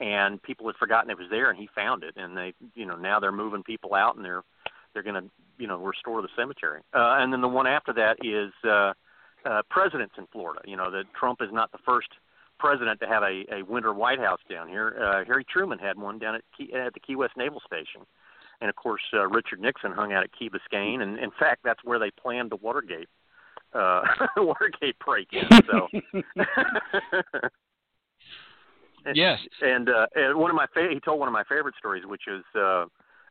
and 0.00 0.42
people 0.42 0.66
had 0.66 0.76
forgotten 0.76 1.10
it 1.10 1.18
was 1.18 1.28
there, 1.30 1.50
and 1.50 1.58
he 1.58 1.68
found 1.74 2.02
it, 2.02 2.14
and 2.16 2.36
they, 2.36 2.54
you 2.74 2.86
know, 2.86 2.96
now 2.96 3.20
they're 3.20 3.32
moving 3.32 3.62
people 3.62 3.94
out, 3.94 4.16
and 4.16 4.24
they're 4.24 4.42
they're 4.92 5.02
going 5.02 5.22
to, 5.22 5.30
you 5.58 5.68
know, 5.68 5.78
restore 5.78 6.20
the 6.20 6.28
cemetery. 6.36 6.80
Uh, 6.92 7.18
and 7.18 7.32
then 7.32 7.40
the 7.40 7.48
one 7.48 7.66
after 7.66 7.92
that 7.92 8.16
is 8.24 8.52
uh, 8.68 8.92
uh, 9.44 9.62
presidents 9.70 10.14
in 10.18 10.26
Florida. 10.32 10.60
You 10.64 10.76
know, 10.76 10.90
that 10.90 11.04
Trump 11.18 11.40
is 11.42 11.48
not 11.52 11.72
the 11.72 11.78
first 11.84 12.08
president 12.58 13.00
to 13.00 13.06
have 13.06 13.22
a, 13.22 13.44
a 13.52 13.62
winter 13.62 13.94
White 13.94 14.18
House 14.18 14.40
down 14.50 14.68
here. 14.68 14.96
Uh, 15.00 15.24
Harry 15.26 15.44
Truman 15.44 15.78
had 15.78 15.98
one 15.98 16.18
down 16.18 16.34
at 16.34 16.42
Key, 16.56 16.72
at 16.74 16.94
the 16.94 17.00
Key 17.00 17.16
West 17.16 17.34
Naval 17.36 17.60
Station, 17.66 18.02
and 18.60 18.68
of 18.68 18.76
course 18.76 19.02
uh, 19.14 19.26
Richard 19.26 19.60
Nixon 19.60 19.92
hung 19.92 20.12
out 20.12 20.22
at 20.22 20.30
Key 20.38 20.50
Biscayne, 20.50 21.02
and 21.02 21.18
in 21.18 21.30
fact 21.38 21.60
that's 21.64 21.82
where 21.84 21.98
they 21.98 22.10
planned 22.10 22.50
the 22.50 22.56
Watergate 22.56 23.08
uh, 23.72 24.02
Watergate 24.36 24.98
break-in. 25.04 25.48
So. 25.70 25.88
yes. 29.14 29.38
And 29.62 29.88
uh, 29.88 30.06
and 30.14 30.38
one 30.38 30.50
of 30.50 30.56
my 30.56 30.66
fa- 30.74 30.88
he 30.92 31.00
told 31.00 31.18
one 31.18 31.28
of 31.28 31.32
my 31.32 31.44
favorite 31.48 31.74
stories, 31.78 32.04
which 32.06 32.22
is 32.26 32.44
uh, 32.54 32.84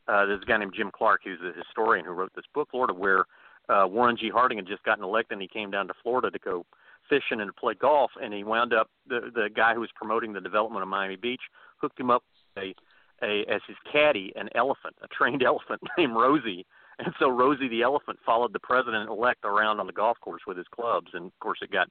uh, 0.07 0.25
there's 0.25 0.41
a 0.41 0.45
guy 0.45 0.57
named 0.57 0.73
Jim 0.75 0.91
Clark, 0.93 1.21
who's 1.23 1.39
a 1.41 1.57
historian 1.57 2.05
who 2.05 2.11
wrote 2.11 2.31
this 2.35 2.45
book, 2.53 2.69
Florida, 2.71 2.93
where 2.93 3.25
uh, 3.69 3.87
Warren 3.87 4.17
G. 4.17 4.29
Harding 4.29 4.57
had 4.57 4.67
just 4.67 4.83
gotten 4.83 5.03
elected, 5.03 5.33
and 5.33 5.41
he 5.41 5.47
came 5.47 5.71
down 5.71 5.87
to 5.87 5.93
Florida 6.01 6.31
to 6.31 6.39
go 6.39 6.65
fishing 7.07 7.39
and 7.41 7.49
to 7.49 7.53
play 7.53 7.73
golf, 7.73 8.11
and 8.21 8.33
he 8.33 8.43
wound 8.43 8.73
up 8.73 8.89
the 9.07 9.31
the 9.33 9.49
guy 9.53 9.73
who 9.73 9.79
was 9.79 9.89
promoting 9.95 10.33
the 10.33 10.41
development 10.41 10.83
of 10.83 10.89
Miami 10.89 11.15
Beach 11.15 11.41
hooked 11.77 11.99
him 11.99 12.11
up 12.11 12.23
a 12.57 12.73
a 13.21 13.45
as 13.49 13.61
his 13.67 13.77
caddy 13.91 14.33
an 14.35 14.49
elephant, 14.55 14.95
a 15.01 15.07
trained 15.07 15.43
elephant 15.45 15.81
named 15.97 16.15
Rosie. 16.15 16.65
And 16.99 17.13
so 17.17 17.29
Rosie 17.29 17.69
the 17.69 17.81
elephant 17.81 18.19
followed 18.25 18.53
the 18.53 18.59
president 18.59 19.09
elect 19.09 19.45
around 19.45 19.79
on 19.79 19.87
the 19.87 19.93
golf 19.93 20.17
course 20.19 20.41
with 20.45 20.57
his 20.57 20.67
clubs, 20.67 21.11
and 21.13 21.27
of 21.27 21.39
course 21.39 21.59
it 21.61 21.71
got 21.71 21.87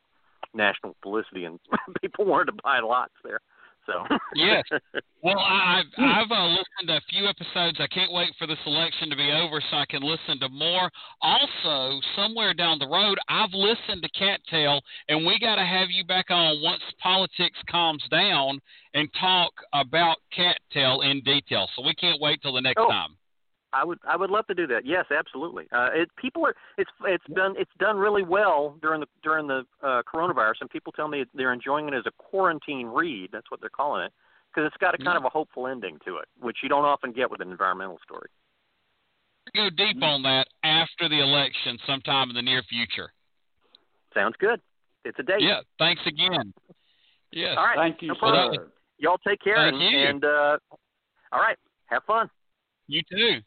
national 0.55 0.97
publicity, 1.03 1.45
and 1.45 1.59
people 2.03 2.24
wanted 2.24 2.47
to 2.47 2.62
buy 2.62 2.81
lots 2.81 3.14
there. 3.24 3.41
So 3.89 4.05
yes, 4.34 4.62
well, 5.22 5.39
I've 5.39 5.89
I've 5.97 6.30
uh, 6.30 6.47
listened 6.49 6.89
to 6.89 6.97
a 6.97 7.01
few 7.09 7.26
episodes. 7.26 7.78
I 7.80 7.86
can't 7.86 8.12
wait 8.12 8.28
for 8.39 8.47
this 8.47 8.59
election 8.66 9.09
to 9.09 9.16
be 9.16 9.32
over 9.32 9.62
so 9.70 9.78
I 9.78 9.86
can 9.89 10.03
listen 10.03 10.39
to 10.41 10.49
more. 10.51 10.91
Also, 11.22 11.99
somewhere 12.14 12.53
down 12.53 12.78
the 12.78 12.86
road, 12.86 13.16
I've 13.30 13.55
listened 13.55 14.03
to 14.03 14.11
Cat 14.11 14.41
Tale, 14.51 14.82
and 15.09 15.24
we 15.24 15.39
got 15.41 15.57
to 15.57 15.64
have 15.64 15.89
you 15.91 16.05
back 16.05 16.26
on 16.28 16.62
once 16.62 16.82
politics 17.03 17.59
calms 17.70 18.05
down 18.11 18.61
and 18.93 19.09
talk 19.18 19.53
about 19.72 20.18
Cat 20.36 20.59
Tale 20.70 21.01
in 21.01 21.22
detail. 21.22 21.66
So 21.74 21.82
we 21.82 21.95
can't 21.95 22.20
wait 22.20 22.43
till 22.43 22.53
the 22.53 22.61
next 22.61 22.80
oh. 22.80 22.89
time. 22.89 23.16
I 23.72 23.84
would 23.84 23.98
I 24.08 24.16
would 24.16 24.30
love 24.30 24.46
to 24.46 24.54
do 24.54 24.66
that. 24.68 24.86
Yes, 24.86 25.04
absolutely. 25.16 25.66
Uh, 25.72 25.88
it, 25.92 26.08
people 26.16 26.46
are 26.46 26.54
it's 26.78 26.90
it's 27.04 27.24
done 27.34 27.54
it's 27.58 27.70
done 27.78 27.96
really 27.96 28.22
well 28.22 28.76
during 28.80 29.00
the 29.00 29.06
during 29.22 29.46
the 29.46 29.64
uh, 29.82 30.02
coronavirus, 30.02 30.62
and 30.62 30.70
people 30.70 30.92
tell 30.92 31.08
me 31.08 31.24
they're 31.34 31.52
enjoying 31.52 31.88
it 31.88 31.94
as 31.94 32.04
a 32.06 32.12
quarantine 32.16 32.86
read. 32.86 33.28
That's 33.32 33.50
what 33.50 33.60
they're 33.60 33.68
calling 33.68 34.04
it 34.04 34.12
because 34.50 34.66
it's 34.66 34.76
got 34.78 34.94
a 34.94 34.98
kind 34.98 35.18
of 35.18 35.24
a 35.24 35.28
hopeful 35.28 35.66
ending 35.66 35.98
to 36.06 36.16
it, 36.16 36.26
which 36.40 36.58
you 36.62 36.68
don't 36.68 36.84
often 36.84 37.12
get 37.12 37.30
with 37.30 37.40
an 37.40 37.50
environmental 37.50 37.98
story. 38.02 38.28
Go 39.54 39.68
deep 39.70 40.02
on 40.02 40.22
that 40.22 40.46
after 40.64 41.08
the 41.08 41.20
election, 41.20 41.78
sometime 41.86 42.30
in 42.30 42.36
the 42.36 42.42
near 42.42 42.62
future. 42.68 43.12
Sounds 44.14 44.34
good. 44.38 44.60
It's 45.04 45.18
a 45.18 45.22
date. 45.22 45.40
Yeah. 45.40 45.60
Thanks 45.78 46.02
again. 46.06 46.52
Yes. 47.32 47.54
All 47.56 47.64
right. 47.64 47.76
Thank 47.76 48.02
you, 48.02 48.08
no 48.08 48.14
sir. 48.20 48.50
Sir. 48.54 48.68
Y'all 48.98 49.18
take 49.26 49.40
care 49.40 49.56
Thank 49.56 49.74
and, 49.74 49.82
you. 49.82 49.98
and 49.98 50.24
uh, 50.24 50.58
all 51.32 51.40
right. 51.40 51.56
Have 51.86 52.02
fun. 52.04 52.28
You 52.88 53.02
too. 53.10 53.40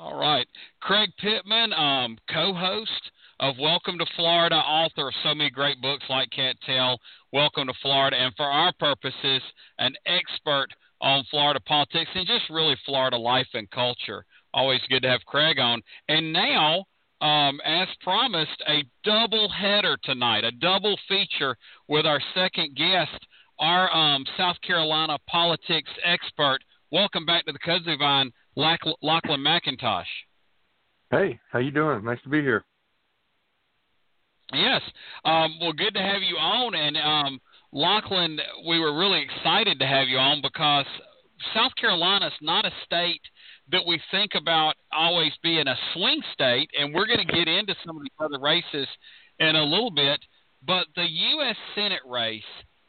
All 0.00 0.16
right. 0.16 0.46
Craig 0.80 1.10
Pittman, 1.18 1.72
um, 1.72 2.18
co 2.32 2.54
host 2.54 3.10
of 3.40 3.56
Welcome 3.58 3.98
to 3.98 4.06
Florida, 4.14 4.54
author 4.54 5.08
of 5.08 5.14
so 5.24 5.34
many 5.34 5.50
great 5.50 5.82
books 5.82 6.04
like 6.08 6.30
Cat 6.30 6.54
Tale, 6.64 6.98
Welcome 7.32 7.66
to 7.66 7.72
Florida, 7.82 8.16
and 8.16 8.32
for 8.36 8.46
our 8.46 8.72
purposes, 8.78 9.42
an 9.80 9.94
expert 10.06 10.68
on 11.00 11.24
Florida 11.32 11.58
politics 11.66 12.10
and 12.14 12.28
just 12.28 12.48
really 12.48 12.76
Florida 12.86 13.16
life 13.16 13.48
and 13.54 13.68
culture. 13.72 14.24
Always 14.54 14.80
good 14.88 15.02
to 15.02 15.08
have 15.08 15.24
Craig 15.26 15.58
on. 15.58 15.82
And 16.08 16.32
now, 16.32 16.84
um, 17.20 17.60
as 17.64 17.88
promised, 18.00 18.62
a 18.68 18.84
double 19.02 19.48
header 19.48 19.96
tonight, 20.04 20.44
a 20.44 20.52
double 20.52 20.96
feature 21.08 21.56
with 21.88 22.06
our 22.06 22.20
second 22.36 22.76
guest, 22.76 23.26
our 23.58 23.92
um, 23.92 24.24
South 24.36 24.60
Carolina 24.64 25.18
politics 25.28 25.90
expert. 26.04 26.58
Welcome 26.92 27.26
back 27.26 27.44
to 27.46 27.52
the 27.52 27.58
Kudzu 27.58 27.98
Vine, 27.98 28.30
Lachlan 28.58 29.40
McIntosh. 29.40 30.04
Hey, 31.10 31.38
how 31.50 31.60
you 31.60 31.70
doing? 31.70 32.04
Nice 32.04 32.20
to 32.24 32.28
be 32.28 32.40
here. 32.40 32.64
Yes. 34.52 34.82
Um, 35.24 35.58
well, 35.60 35.72
good 35.72 35.94
to 35.94 36.00
have 36.00 36.22
you 36.22 36.36
on. 36.36 36.74
And 36.74 36.96
um, 36.96 37.40
Lachlan, 37.72 38.38
we 38.66 38.80
were 38.80 38.98
really 38.98 39.22
excited 39.22 39.78
to 39.78 39.86
have 39.86 40.08
you 40.08 40.18
on 40.18 40.42
because 40.42 40.86
South 41.54 41.72
Carolina 41.80 42.26
is 42.26 42.32
not 42.40 42.66
a 42.66 42.72
state 42.84 43.20
that 43.70 43.86
we 43.86 44.00
think 44.10 44.32
about 44.34 44.74
always 44.92 45.32
being 45.42 45.68
a 45.68 45.76
swing 45.94 46.20
state, 46.32 46.68
and 46.78 46.92
we're 46.92 47.06
going 47.06 47.24
to 47.24 47.32
get 47.32 47.46
into 47.46 47.74
some 47.86 47.96
of 47.96 48.02
the 48.02 48.24
other 48.24 48.40
races 48.42 48.88
in 49.38 49.54
a 49.54 49.62
little 49.62 49.90
bit. 49.90 50.18
But 50.66 50.86
the 50.96 51.06
U.S. 51.06 51.56
Senate 51.76 52.00
race 52.06 52.42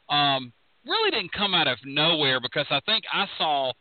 um, 0.08 0.52
really 0.84 1.10
didn't 1.12 1.32
come 1.32 1.54
out 1.54 1.68
of 1.68 1.78
nowhere 1.84 2.40
because 2.40 2.66
I 2.70 2.80
think 2.86 3.04
I 3.12 3.26
saw 3.38 3.72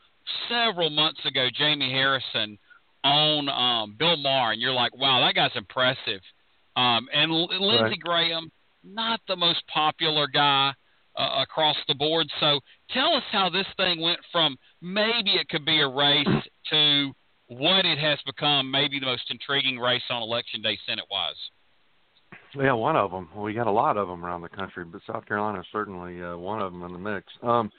several 0.50 0.90
months 0.90 1.20
ago 1.26 1.48
Jamie 1.54 1.92
Harrison 1.92 2.58
on 3.04 3.50
um, 3.50 3.96
Bill 3.98 4.18
Maher, 4.18 4.52
and 4.52 4.62
you're 4.62 4.74
like, 4.74 4.96
wow, 4.98 5.22
that 5.26 5.36
guy's 5.36 5.56
impressive. 5.56 6.22
Um, 6.76 7.08
and 7.14 7.32
L- 7.32 7.48
Lindsey 7.48 7.84
Right. 7.84 8.00
Graham, 8.00 8.52
not 8.84 9.22
the 9.28 9.36
most 9.36 9.62
popular 9.74 10.28
guy 10.28 10.74
uh, 11.18 11.42
across 11.42 11.76
the 11.88 11.96
board. 11.96 12.28
So 12.40 12.60
tell 12.92 13.14
us 13.16 13.24
how 13.32 13.50
this 13.50 13.68
thing 13.78 14.02
went 14.02 14.20
from 14.32 14.58
maybe 14.82 15.32
it 15.32 15.50
could 15.50 15.66
be 15.66 15.82
a 15.82 15.88
race 15.88 16.28
to 16.72 17.12
what 17.48 17.86
it 17.86 17.98
has 17.98 18.20
become, 18.26 18.70
maybe 18.70 19.00
the 19.00 19.06
most 19.06 19.24
intriguing 19.30 19.80
race 19.80 20.04
on 20.10 20.22
election 20.22 20.62
day 20.62 20.78
Senate 20.88 21.06
wise. 21.10 21.36
Yeah, 22.56 22.74
one 22.74 22.96
of 22.96 23.12
them. 23.12 23.30
We 23.36 23.54
got 23.54 23.68
a 23.68 23.72
lot 23.72 23.98
of 23.98 24.08
them 24.08 24.26
around 24.26 24.42
the 24.42 24.50
country, 24.50 24.84
but 24.84 25.02
South 25.06 25.26
Carolina 25.26 25.60
is 25.60 25.66
certainly 25.72 26.22
uh, 26.22 26.38
one 26.38 26.62
of 26.62 26.72
them 26.72 26.84
in 26.84 26.94
the 26.94 27.00
mix. 27.00 27.26
Um, 27.44 27.72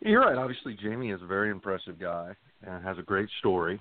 you're 0.00 0.20
right. 0.20 0.36
Obviously, 0.36 0.76
Jamie 0.80 1.10
is 1.10 1.22
a 1.22 1.26
very 1.26 1.50
impressive 1.50 1.98
guy 1.98 2.34
and 2.62 2.84
has 2.84 2.98
a 2.98 3.02
great 3.02 3.28
story. 3.38 3.80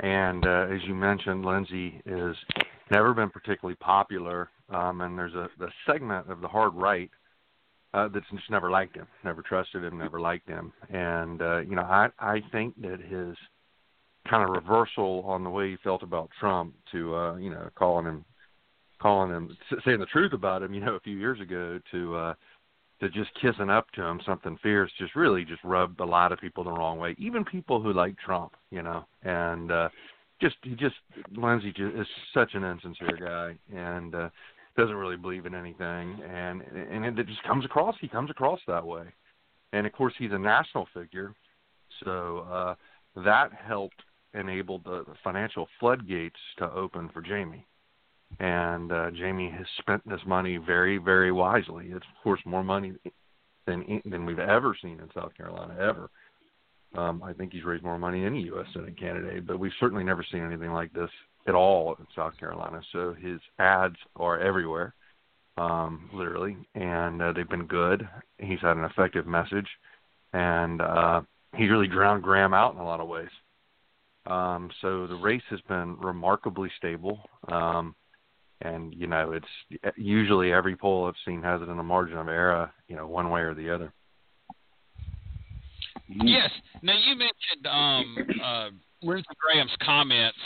And 0.00 0.46
uh, 0.46 0.66
as 0.70 0.80
you 0.86 0.94
mentioned, 0.94 1.44
Lindsey 1.44 2.00
is 2.06 2.36
never 2.90 3.14
been 3.14 3.30
particularly 3.30 3.76
popular, 3.76 4.48
um, 4.70 5.00
and 5.00 5.18
there's 5.18 5.34
a 5.34 5.48
the 5.58 5.68
segment 5.86 6.30
of 6.30 6.40
the 6.40 6.48
hard 6.48 6.74
right 6.74 7.10
uh, 7.94 8.08
that's 8.08 8.26
just 8.30 8.50
never 8.50 8.70
liked 8.70 8.96
him, 8.96 9.06
never 9.24 9.42
trusted 9.42 9.82
him, 9.82 9.98
never 9.98 10.20
liked 10.20 10.48
him. 10.48 10.72
And 10.90 11.42
uh, 11.42 11.58
you 11.60 11.74
know, 11.74 11.82
I 11.82 12.08
I 12.18 12.40
think 12.52 12.80
that 12.82 13.00
his 13.00 13.36
kind 14.30 14.44
of 14.44 14.50
reversal 14.50 15.24
on 15.26 15.42
the 15.42 15.50
way 15.50 15.70
he 15.70 15.76
felt 15.82 16.02
about 16.02 16.30
Trump 16.38 16.74
to 16.92 17.14
uh, 17.14 17.36
you 17.36 17.50
know 17.50 17.68
calling 17.74 18.06
him 18.06 18.24
calling 19.00 19.30
him 19.30 19.56
saying 19.84 19.98
the 19.98 20.06
truth 20.06 20.32
about 20.32 20.62
him, 20.62 20.74
you 20.74 20.80
know, 20.80 20.94
a 20.94 21.00
few 21.00 21.16
years 21.16 21.40
ago 21.40 21.80
to 21.90 22.14
uh 22.14 22.34
to 23.00 23.08
just 23.08 23.30
kissing 23.40 23.70
up 23.70 23.90
to 23.92 24.02
him 24.02 24.20
something 24.26 24.58
fierce 24.62 24.90
just 24.98 25.14
really 25.14 25.44
just 25.44 25.62
rubbed 25.62 26.00
a 26.00 26.04
lot 26.04 26.32
of 26.32 26.40
people 26.40 26.64
the 26.64 26.72
wrong 26.72 26.98
way, 26.98 27.14
even 27.18 27.44
people 27.44 27.80
who 27.80 27.92
like 27.92 28.16
Trump, 28.18 28.54
you 28.70 28.82
know. 28.82 29.04
And 29.22 29.70
uh 29.70 29.88
just 30.40 30.56
he 30.62 30.74
just 30.74 30.96
Lindsey 31.36 31.72
just 31.72 31.94
is 31.96 32.06
such 32.34 32.54
an 32.54 32.64
insincere 32.64 33.18
guy 33.20 33.76
and 33.76 34.14
uh 34.14 34.30
doesn't 34.76 34.94
really 34.94 35.16
believe 35.16 35.46
in 35.46 35.54
anything 35.54 36.20
and 36.28 36.62
and 36.62 37.18
it 37.18 37.26
just 37.26 37.42
comes 37.42 37.64
across 37.64 37.94
he 38.00 38.08
comes 38.08 38.30
across 38.30 38.60
that 38.66 38.86
way. 38.86 39.04
And 39.72 39.86
of 39.86 39.92
course 39.92 40.14
he's 40.18 40.32
a 40.32 40.38
national 40.38 40.88
figure. 40.94 41.34
So 42.04 42.46
uh 42.50 42.74
that 43.24 43.52
helped 43.52 44.02
enable 44.34 44.78
the, 44.80 45.04
the 45.06 45.14
financial 45.24 45.66
floodgates 45.80 46.38
to 46.58 46.70
open 46.72 47.08
for 47.12 47.22
Jamie 47.22 47.66
and 48.40 48.92
uh, 48.92 49.10
Jamie 49.10 49.50
has 49.50 49.66
spent 49.78 50.06
this 50.08 50.20
money 50.26 50.56
very, 50.58 50.98
very 50.98 51.32
wisely. 51.32 51.86
It's 51.86 51.96
of 51.96 52.22
course 52.22 52.40
more 52.44 52.64
money 52.64 52.92
than 53.66 54.02
than 54.04 54.24
we've 54.26 54.38
ever 54.38 54.76
seen 54.80 55.00
in 55.00 55.08
South 55.14 55.34
Carolina 55.36 55.76
ever. 55.80 56.10
Um, 56.94 57.22
I 57.22 57.32
think 57.32 57.52
he's 57.52 57.64
raised 57.64 57.84
more 57.84 57.98
money 57.98 58.20
than 58.20 58.28
any 58.34 58.42
U.S. 58.44 58.66
Senate 58.72 58.98
candidate, 58.98 59.46
but 59.46 59.58
we've 59.58 59.72
certainly 59.78 60.04
never 60.04 60.24
seen 60.30 60.42
anything 60.42 60.72
like 60.72 60.92
this 60.92 61.10
at 61.46 61.54
all 61.54 61.94
in 61.98 62.06
South 62.16 62.36
Carolina. 62.38 62.80
So 62.92 63.14
his 63.20 63.40
ads 63.58 63.96
are 64.16 64.40
everywhere, 64.40 64.94
um, 65.58 66.08
literally, 66.14 66.56
and 66.74 67.20
uh, 67.20 67.32
they've 67.32 67.48
been 67.48 67.66
good. 67.66 68.08
He's 68.38 68.60
had 68.60 68.78
an 68.78 68.84
effective 68.84 69.26
message, 69.26 69.68
and 70.32 70.80
uh, 70.80 71.20
he's 71.56 71.70
really 71.70 71.88
drowned 71.88 72.22
Graham 72.22 72.54
out 72.54 72.74
in 72.74 72.80
a 72.80 72.84
lot 72.84 73.00
of 73.00 73.08
ways. 73.08 73.28
Um, 74.26 74.70
so 74.80 75.06
the 75.06 75.14
race 75.14 75.42
has 75.50 75.60
been 75.68 75.96
remarkably 75.98 76.70
stable. 76.78 77.20
Um, 77.48 77.94
and 78.62 78.94
you 78.94 79.06
know 79.06 79.32
it's 79.32 79.94
usually 79.96 80.52
every 80.52 80.76
poll 80.76 81.06
I've 81.06 81.14
seen 81.24 81.42
has 81.42 81.62
it 81.62 81.68
in 81.68 81.78
a 81.78 81.82
margin 81.82 82.18
of 82.18 82.28
error, 82.28 82.70
you 82.88 82.96
know, 82.96 83.06
one 83.06 83.30
way 83.30 83.40
or 83.40 83.54
the 83.54 83.72
other. 83.72 83.92
Yes. 86.08 86.50
Now 86.82 86.94
you 86.94 87.16
mentioned 87.16 87.66
um, 87.70 88.16
uh, 88.42 88.68
Lindsey 89.02 89.28
Graham's 89.38 89.76
comments, 89.82 90.38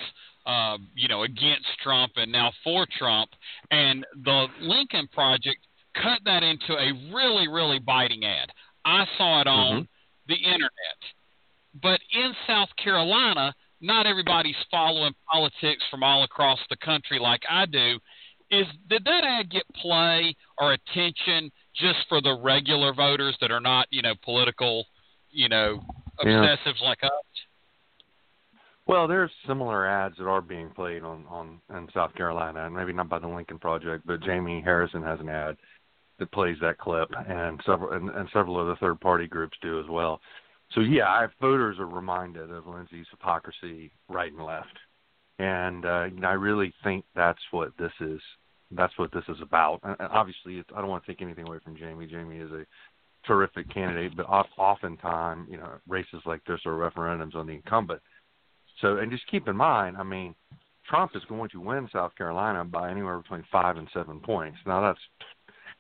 uh, 0.47 0.77
you 0.95 1.09
know, 1.09 1.23
against 1.23 1.67
Trump 1.83 2.13
and 2.17 2.33
now 2.33 2.51
for 2.65 2.87
Trump, 2.99 3.31
and 3.71 4.05
the 4.25 4.47
Lincoln 4.61 5.09
Project 5.13 5.59
cut 5.95 6.21
that 6.25 6.43
into 6.43 6.73
a 6.75 7.15
really, 7.15 7.49
really 7.49 7.79
biting 7.79 8.25
ad. 8.25 8.51
I 8.85 9.05
saw 9.17 9.41
it 9.41 9.47
on 9.47 9.87
the 10.27 10.35
internet, 10.35 10.99
but 11.81 12.01
in 12.13 12.33
South 12.47 12.71
Carolina, 12.83 13.55
not 13.83 14.07
everybody's 14.07 14.57
following 14.71 15.13
politics 15.31 15.83
from 15.91 16.03
all 16.03 16.23
across 16.23 16.61
the 16.71 16.77
country 16.77 17.19
like 17.19 17.43
I 17.51 17.67
do. 17.67 17.99
Is 18.51 18.67
did 18.89 19.05
that 19.05 19.25
ad 19.25 19.51
get 19.51 19.65
play 19.75 20.37
or 20.59 20.75
attention 20.75 21.51
just 21.75 21.99
for 22.09 22.21
the 22.21 22.39
regular 22.41 22.95
voters 22.95 23.37
that 23.41 23.51
are 23.51 23.61
not, 23.61 23.87
you 23.91 24.03
know, 24.03 24.15
political, 24.23 24.87
you 25.31 25.49
know, 25.49 25.81
Yeah. 26.23 26.33
obsessives 26.33 26.81
like 26.83 27.03
us? 27.03 27.11
Well, 28.87 29.07
there's 29.07 29.31
similar 29.47 29.87
ads 29.87 30.17
that 30.19 30.27
are 30.27 30.43
being 30.43 30.71
played 30.71 31.03
on 31.03 31.25
on 31.29 31.61
in 31.75 31.89
South 31.93 32.15
Carolina, 32.15 32.67
and 32.67 32.75
maybe 32.75 32.93
not 32.93 33.09
by 33.09 33.19
the 33.19 33.29
Lincoln 33.29 33.59
Project, 33.59 34.07
but 34.07 34.21
Jamie 34.21 34.61
Harrison 34.61 35.03
has 35.03 35.19
an 35.21 35.29
ad 35.29 35.57
that 36.19 36.31
plays 36.31 36.59
that 36.61 36.79
clip, 36.79 37.09
and 37.27 37.61
several 37.65 37.93
and, 37.93 38.11
and 38.11 38.29
several 38.33 38.61
of 38.61 38.67
the 38.67 38.77
third 38.77 39.01
party 39.01 39.27
groups 39.27 39.57
do 39.63 39.81
as 39.81 39.87
well. 39.89 40.21
So 40.75 40.81
yeah, 40.81 41.07
I, 41.07 41.27
voters 41.41 41.79
are 41.79 41.87
reminded 41.87 42.51
of 42.51 42.67
Lindsey's 42.67 43.07
hypocrisy 43.11 43.91
right 44.09 44.33
and 44.33 44.45
left, 44.45 44.79
and 45.39 45.85
uh, 45.85 46.07
I 46.25 46.33
really 46.33 46.73
think 46.83 47.05
that's 47.15 47.41
what 47.51 47.73
this 47.79 47.93
is 48.01 48.21
that's 48.71 48.97
what 48.99 49.13
this 49.13 49.25
is 49.29 49.37
about. 49.43 49.81
And 49.83 49.97
obviously, 50.01 50.57
it's, 50.57 50.71
I 50.75 50.81
don't 50.81 50.89
want 50.89 51.05
to 51.05 51.13
take 51.13 51.23
anything 51.23 51.47
away 51.47 51.59
from 51.63 51.77
Jamie. 51.77 52.07
Jamie 52.07 52.39
is 52.39 52.51
a 52.51 52.65
terrific 53.27 53.73
candidate, 53.73 54.17
but 54.17 54.25
oftentimes, 54.25 55.49
you 55.51 55.59
know, 55.59 55.73
races 55.87 56.23
like 56.25 56.45
this 56.45 56.61
are 56.67 56.73
referendums 56.73 57.35
on 57.35 57.47
the 57.47 57.53
incumbent. 57.53 58.01
So, 58.81 58.97
and 58.97 59.11
just 59.11 59.31
keep 59.31 59.47
in 59.49 59.57
mind, 59.57 59.97
I 59.97 60.03
mean, 60.03 60.35
Trump 60.89 61.13
is 61.15 61.23
going 61.29 61.51
to 61.51 61.61
win 61.61 61.89
South 61.93 62.15
Carolina 62.17 62.65
by 62.65 62.91
anywhere 62.91 63.19
between 63.19 63.45
five 63.53 63.77
and 63.77 63.89
seven 63.93 64.21
points. 64.21 64.59
Now, 64.67 64.81
that's 64.81 64.99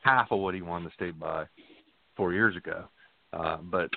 half 0.03 0.30
of 0.30 0.40
what 0.40 0.55
he 0.55 0.62
won 0.62 0.84
the 0.84 0.90
state 0.95 1.18
by 1.18 1.47
four 2.16 2.32
years 2.32 2.57
ago. 2.57 2.84
Uh, 3.32 3.57
but 3.57 3.90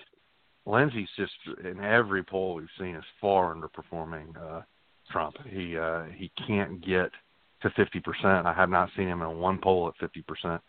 Lindsey's 0.66 1.10
just 1.16 1.34
in 1.64 1.84
every 1.84 2.24
poll 2.24 2.56
we've 2.56 2.68
seen 2.80 2.96
is 2.96 3.04
far 3.22 3.56
underperforming 3.56 4.36
uh, 4.38 4.62
Trump. 5.12 5.36
He 5.48 5.78
uh, 5.78 6.06
he 6.16 6.32
can't 6.48 6.84
get 6.86 7.12
to 7.62 7.70
50%. 7.70 8.46
I 8.46 8.54
have 8.54 8.70
not 8.70 8.90
seen 8.96 9.08
him 9.08 9.22
in 9.22 9.38
one 9.38 9.60
poll 9.62 9.88
at 9.88 10.12
50%. 10.12 10.60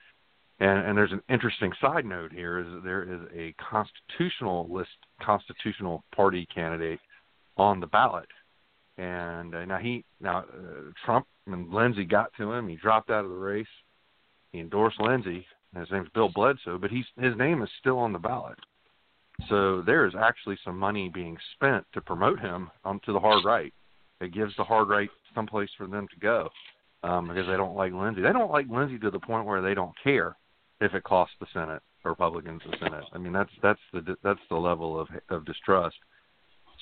And, 0.58 0.86
and 0.86 0.96
there's 0.96 1.12
an 1.12 1.22
interesting 1.28 1.72
side 1.80 2.06
note 2.06 2.32
here 2.32 2.58
is 2.58 2.66
that 2.66 2.84
there 2.84 3.02
is 3.02 3.20
a 3.34 3.54
constitutional 3.62 4.66
list, 4.70 4.90
constitutional 5.20 6.02
party 6.14 6.46
candidate 6.54 7.00
on 7.58 7.80
the 7.80 7.86
ballot. 7.86 8.28
And 8.96 9.54
uh, 9.54 9.64
now 9.66 9.78
he, 9.78 10.04
now 10.20 10.38
uh, 10.38 10.92
Trump 11.04 11.26
and 11.46 11.70
Lindsey 11.70 12.04
got 12.04 12.32
to 12.38 12.52
him. 12.52 12.68
He 12.68 12.76
dropped 12.76 13.10
out 13.10 13.24
of 13.24 13.30
the 13.30 13.36
race. 13.36 13.66
He 14.52 14.60
endorsed 14.60 15.00
Lindsey. 15.00 15.46
His 15.76 15.90
name's 15.90 16.08
Bill 16.14 16.30
Bledsoe, 16.30 16.78
but 16.78 16.90
he's 16.90 17.04
his 17.20 17.36
name 17.36 17.60
is 17.62 17.68
still 17.78 17.98
on 17.98 18.14
the 18.14 18.18
ballot. 18.18 18.58
So 19.48 19.82
there 19.82 20.06
is 20.06 20.14
actually 20.18 20.58
some 20.64 20.78
money 20.78 21.08
being 21.08 21.36
spent 21.54 21.84
to 21.92 22.00
promote 22.00 22.40
him 22.40 22.70
onto 22.84 23.12
the 23.12 23.20
hard 23.20 23.44
right. 23.44 23.72
It 24.20 24.32
gives 24.32 24.56
the 24.56 24.64
hard 24.64 24.88
right 24.88 25.10
some 25.34 25.46
place 25.46 25.68
for 25.76 25.86
them 25.86 26.08
to 26.12 26.20
go 26.20 26.48
um, 27.02 27.28
because 27.28 27.46
they 27.46 27.56
don't 27.56 27.76
like 27.76 27.92
Lindsey. 27.92 28.22
They 28.22 28.32
don't 28.32 28.50
like 28.50 28.66
Lindsey 28.70 28.98
to 28.98 29.10
the 29.10 29.20
point 29.20 29.46
where 29.46 29.60
they 29.60 29.74
don't 29.74 29.92
care 30.02 30.36
if 30.80 30.94
it 30.94 31.04
costs 31.04 31.34
the 31.40 31.46
Senate 31.52 31.82
Republicans 32.04 32.62
the 32.64 32.76
Senate. 32.78 33.04
I 33.12 33.18
mean 33.18 33.32
that's 33.32 33.50
that's 33.62 33.80
the 33.92 34.16
that's 34.22 34.40
the 34.48 34.56
level 34.56 34.98
of 34.98 35.08
of 35.28 35.44
distrust. 35.44 35.96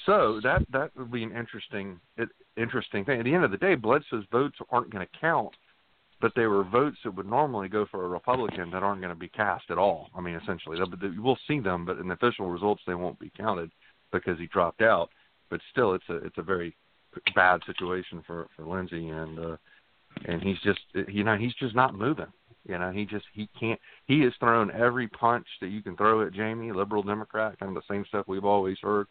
So 0.06 0.40
that 0.42 0.62
that 0.72 0.90
would 0.96 1.10
be 1.10 1.22
an 1.22 1.36
interesting 1.36 1.98
interesting 2.56 3.04
thing. 3.04 3.20
At 3.20 3.24
the 3.24 3.34
end 3.34 3.44
of 3.44 3.50
the 3.50 3.56
day, 3.56 3.74
Bledsoe's 3.74 4.26
votes 4.30 4.58
aren't 4.70 4.90
going 4.90 5.06
to 5.06 5.18
count, 5.18 5.54
but 6.24 6.32
they 6.34 6.46
were 6.46 6.64
votes 6.64 6.96
that 7.04 7.14
would 7.14 7.28
normally 7.28 7.68
go 7.68 7.84
for 7.90 8.06
a 8.06 8.08
Republican 8.08 8.70
that 8.70 8.82
aren't 8.82 9.02
going 9.02 9.12
to 9.12 9.20
be 9.20 9.28
cast 9.28 9.64
at 9.68 9.76
all. 9.76 10.08
I 10.16 10.22
mean, 10.22 10.36
essentially, 10.36 10.78
we'll 11.18 11.36
see 11.46 11.60
them, 11.60 11.84
but 11.84 11.98
in 11.98 12.08
the 12.08 12.14
official 12.14 12.46
results, 12.46 12.80
they 12.86 12.94
won't 12.94 13.18
be 13.18 13.30
counted 13.36 13.70
because 14.10 14.38
he 14.38 14.46
dropped 14.46 14.80
out. 14.80 15.10
But 15.50 15.60
still, 15.70 15.92
it's 15.92 16.08
a 16.08 16.14
it's 16.24 16.38
a 16.38 16.42
very 16.42 16.74
bad 17.34 17.60
situation 17.66 18.22
for 18.26 18.46
for 18.56 18.64
Lindsey, 18.64 19.10
and 19.10 19.38
uh, 19.38 19.56
and 20.24 20.42
he's 20.42 20.56
just 20.64 20.80
you 21.08 21.24
know 21.24 21.36
he's 21.36 21.52
just 21.60 21.74
not 21.74 21.94
moving. 21.94 22.32
You 22.66 22.78
know, 22.78 22.90
he 22.90 23.04
just 23.04 23.26
he 23.34 23.46
can't. 23.60 23.78
He 24.06 24.22
has 24.22 24.32
thrown 24.40 24.70
every 24.70 25.08
punch 25.08 25.46
that 25.60 25.68
you 25.68 25.82
can 25.82 25.94
throw 25.94 26.26
at 26.26 26.32
Jamie, 26.32 26.72
liberal 26.72 27.02
Democrat, 27.02 27.60
kind 27.60 27.76
of 27.76 27.82
the 27.82 27.94
same 27.94 28.06
stuff 28.08 28.28
we've 28.28 28.46
always 28.46 28.78
heard. 28.80 29.08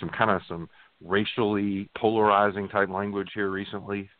Some 0.00 0.08
kind 0.08 0.32
of 0.32 0.42
some 0.48 0.68
racially 1.00 1.88
polarizing 1.96 2.68
type 2.68 2.88
language 2.88 3.30
here 3.34 3.50
recently, 3.50 4.10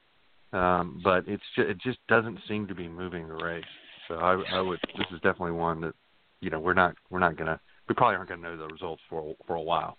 um, 0.53 1.01
but 1.03 1.25
it's 1.27 1.43
just, 1.55 1.69
it 1.69 1.79
just 1.81 1.99
doesn't 2.09 2.39
seem 2.49 2.67
to 2.67 2.75
be 2.75 2.89
moving 2.89 3.29
the 3.29 3.35
race. 3.35 3.65
So 4.09 4.17
I, 4.17 4.43
I 4.53 4.61
would. 4.61 4.81
This 4.97 5.07
is 5.13 5.21
definitely 5.21 5.53
one 5.53 5.81
that 5.83 5.95
you 6.41 6.51
know 6.51 6.59
we're 6.59 6.75
not 6.75 6.95
we're 7.11 7.21
not 7.21 7.37
gonna 7.37 7.61
we 7.89 7.95
probably 7.95 8.17
aren't 8.17 8.29
gonna 8.29 8.43
know 8.43 8.57
the 8.57 8.67
results 8.67 9.03
for 9.09 9.35
for 9.47 9.55
a 9.55 9.63
while. 9.63 9.97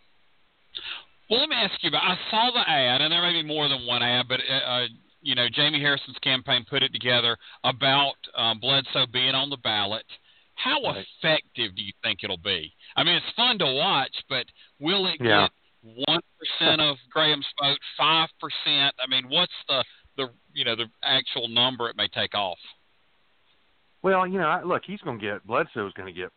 Well, 1.30 1.40
let 1.40 1.50
me 1.50 1.56
ask 1.56 1.82
you 1.82 1.88
about. 1.90 2.04
I 2.04 2.18
saw 2.30 2.52
the 2.52 2.70
ad, 2.70 3.02
and 3.02 3.12
there 3.12 3.22
may 3.22 3.42
be 3.42 3.48
more 3.48 3.70
than 3.70 3.86
one 3.88 4.04
ad, 4.04 4.26
but 4.28 4.42
uh, 4.42 4.88
you 5.22 5.36
know, 5.36 5.48
Jamie 5.54 5.80
Harrison's 5.80 6.18
campaign 6.22 6.66
put 6.70 6.84
it 6.84 6.92
together 6.92 7.38
about 7.64 8.16
um, 8.36 8.60
Bledsoe 8.60 9.06
being 9.12 9.36
on 9.36 9.50
the 9.50 9.58
ballot. 9.58 10.06
How 10.56 10.80
effective 10.84 11.76
do 11.76 11.82
you 11.82 11.94
think 12.04 12.20
it'll 12.24 12.38
be? 12.38 12.74
I 12.96 13.04
mean, 13.04 13.16
it's 13.16 13.36
fun 13.36 13.58
to 13.60 13.66
watch, 13.66 14.14
but 14.30 14.46
will 14.80 15.08
it 15.08 15.18
yeah. 15.20 15.48
get 15.48 16.06
one 16.08 16.22
percent 16.38 16.82
of 16.82 16.98
Graham's 17.10 17.46
vote, 17.62 17.80
five 17.98 18.30
percent? 18.40 18.94
I 19.00 19.10
mean, 19.10 19.26
what's 19.30 19.54
the 19.68 19.84
the 20.18 20.28
you 20.54 20.66
know 20.66 20.76
the 20.76 20.86
actual 21.04 21.48
number 21.48 21.90
it 21.90 21.96
may 21.98 22.08
take 22.08 22.36
off? 22.36 22.58
Well, 24.04 24.26
you 24.26 24.40
know, 24.40 24.62
look, 24.66 24.84
he's 24.86 25.02
going 25.02 25.20
to 25.20 25.26
get 25.26 25.46
Bledsoe's 25.46 25.94
going 25.94 26.14
to 26.14 26.20
get 26.20 26.30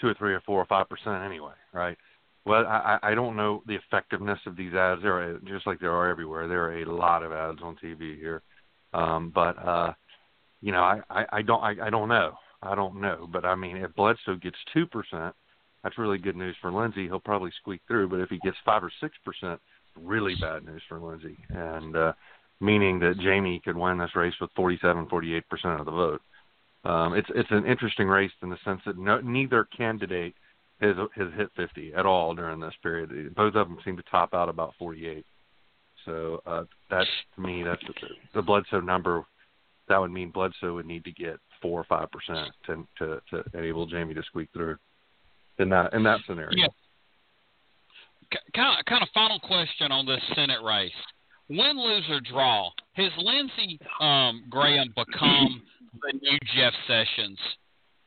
two 0.00 0.08
or 0.08 0.14
three 0.14 0.32
or 0.32 0.40
four 0.40 0.60
or 0.60 0.66
five 0.66 0.88
percent 0.88 1.22
anyway, 1.24 1.52
right? 1.72 1.96
Well, 2.44 2.66
I, 2.66 2.98
I 3.02 3.14
don't 3.14 3.36
know 3.36 3.62
the 3.66 3.76
effectiveness 3.76 4.40
of 4.46 4.56
these 4.56 4.74
ads. 4.74 5.02
There 5.02 5.14
are 5.14 5.38
just 5.46 5.66
like 5.66 5.78
there 5.78 5.92
are 5.92 6.08
everywhere. 6.08 6.48
There 6.48 6.64
are 6.64 6.78
a 6.78 6.84
lot 6.84 7.22
of 7.22 7.32
ads 7.32 7.60
on 7.62 7.76
TV 7.76 8.18
here, 8.18 8.42
um, 8.92 9.30
but 9.32 9.56
uh, 9.64 9.92
you 10.60 10.72
know, 10.72 10.82
I, 10.82 11.00
I, 11.08 11.24
I 11.32 11.42
don't 11.42 11.62
I, 11.62 11.86
I 11.86 11.90
don't 11.90 12.08
know. 12.08 12.32
I 12.62 12.74
don't 12.74 13.00
know. 13.00 13.28
But 13.30 13.44
I 13.44 13.54
mean, 13.54 13.76
if 13.76 13.94
Bledsoe 13.94 14.36
gets 14.36 14.56
two 14.72 14.86
percent, 14.86 15.34
that's 15.84 15.98
really 15.98 16.18
good 16.18 16.36
news 16.36 16.56
for 16.60 16.72
Lindsey. 16.72 17.04
He'll 17.04 17.20
probably 17.20 17.52
squeak 17.60 17.82
through. 17.86 18.08
But 18.08 18.20
if 18.20 18.28
he 18.28 18.38
gets 18.38 18.56
five 18.64 18.82
or 18.82 18.92
six 19.00 19.14
percent, 19.24 19.60
really 19.96 20.34
bad 20.40 20.64
news 20.64 20.82
for 20.88 20.98
Lindsey, 20.98 21.36
and 21.50 21.94
uh, 21.94 22.12
meaning 22.62 23.00
that 23.00 23.18
Jamie 23.18 23.60
could 23.62 23.76
win 23.76 23.98
this 23.98 24.14
race 24.14 24.34
with 24.40 24.50
47, 24.56 25.08
48 25.08 25.48
percent 25.48 25.80
of 25.80 25.86
the 25.86 25.92
vote. 25.92 26.22
Um, 26.84 27.14
it's 27.14 27.28
it's 27.34 27.50
an 27.50 27.66
interesting 27.66 28.08
race 28.08 28.30
in 28.42 28.48
the 28.48 28.58
sense 28.64 28.80
that 28.86 28.96
no, 28.96 29.20
neither 29.20 29.64
candidate 29.76 30.34
has 30.80 30.96
has 31.14 31.28
hit 31.36 31.50
50 31.56 31.92
at 31.94 32.06
all 32.06 32.34
during 32.34 32.60
this 32.60 32.74
period. 32.82 33.34
Both 33.34 33.54
of 33.54 33.68
them 33.68 33.78
seem 33.84 33.96
to 33.96 34.02
top 34.10 34.32
out 34.32 34.48
about 34.48 34.74
48. 34.78 35.24
So 36.04 36.42
uh, 36.46 36.64
that's 36.90 37.08
to 37.36 37.40
me 37.40 37.62
that's 37.62 37.82
the, 38.34 38.42
Bledsoe 38.42 38.80
number. 38.80 39.24
That 39.88 39.98
would 39.98 40.10
mean 40.10 40.30
Bledsoe 40.30 40.74
would 40.74 40.86
need 40.86 41.04
to 41.04 41.12
get 41.12 41.36
four 41.60 41.80
or 41.80 41.84
five 41.84 42.08
percent 42.10 42.48
to 42.66 42.86
to 42.98 43.20
to 43.30 43.58
enable 43.58 43.86
Jamie 43.86 44.14
to 44.14 44.22
squeak 44.22 44.48
through 44.52 44.76
in 45.58 45.68
that 45.70 45.92
in 45.94 46.02
that 46.04 46.20
scenario. 46.26 46.56
Yeah. 46.56 46.66
Kind 48.56 48.78
of, 48.78 48.84
kind 48.86 49.02
of 49.02 49.10
final 49.12 49.38
question 49.40 49.92
on 49.92 50.06
this 50.06 50.22
Senate 50.34 50.62
race. 50.64 50.90
Win, 51.56 51.76
lose, 51.76 52.04
or 52.10 52.20
draw, 52.20 52.70
has 52.94 53.10
Lindsey 53.18 53.78
um, 54.00 54.44
Graham 54.50 54.88
become 54.96 55.62
the 56.00 56.18
new 56.20 56.38
Jeff 56.56 56.72
Sessions? 56.86 57.38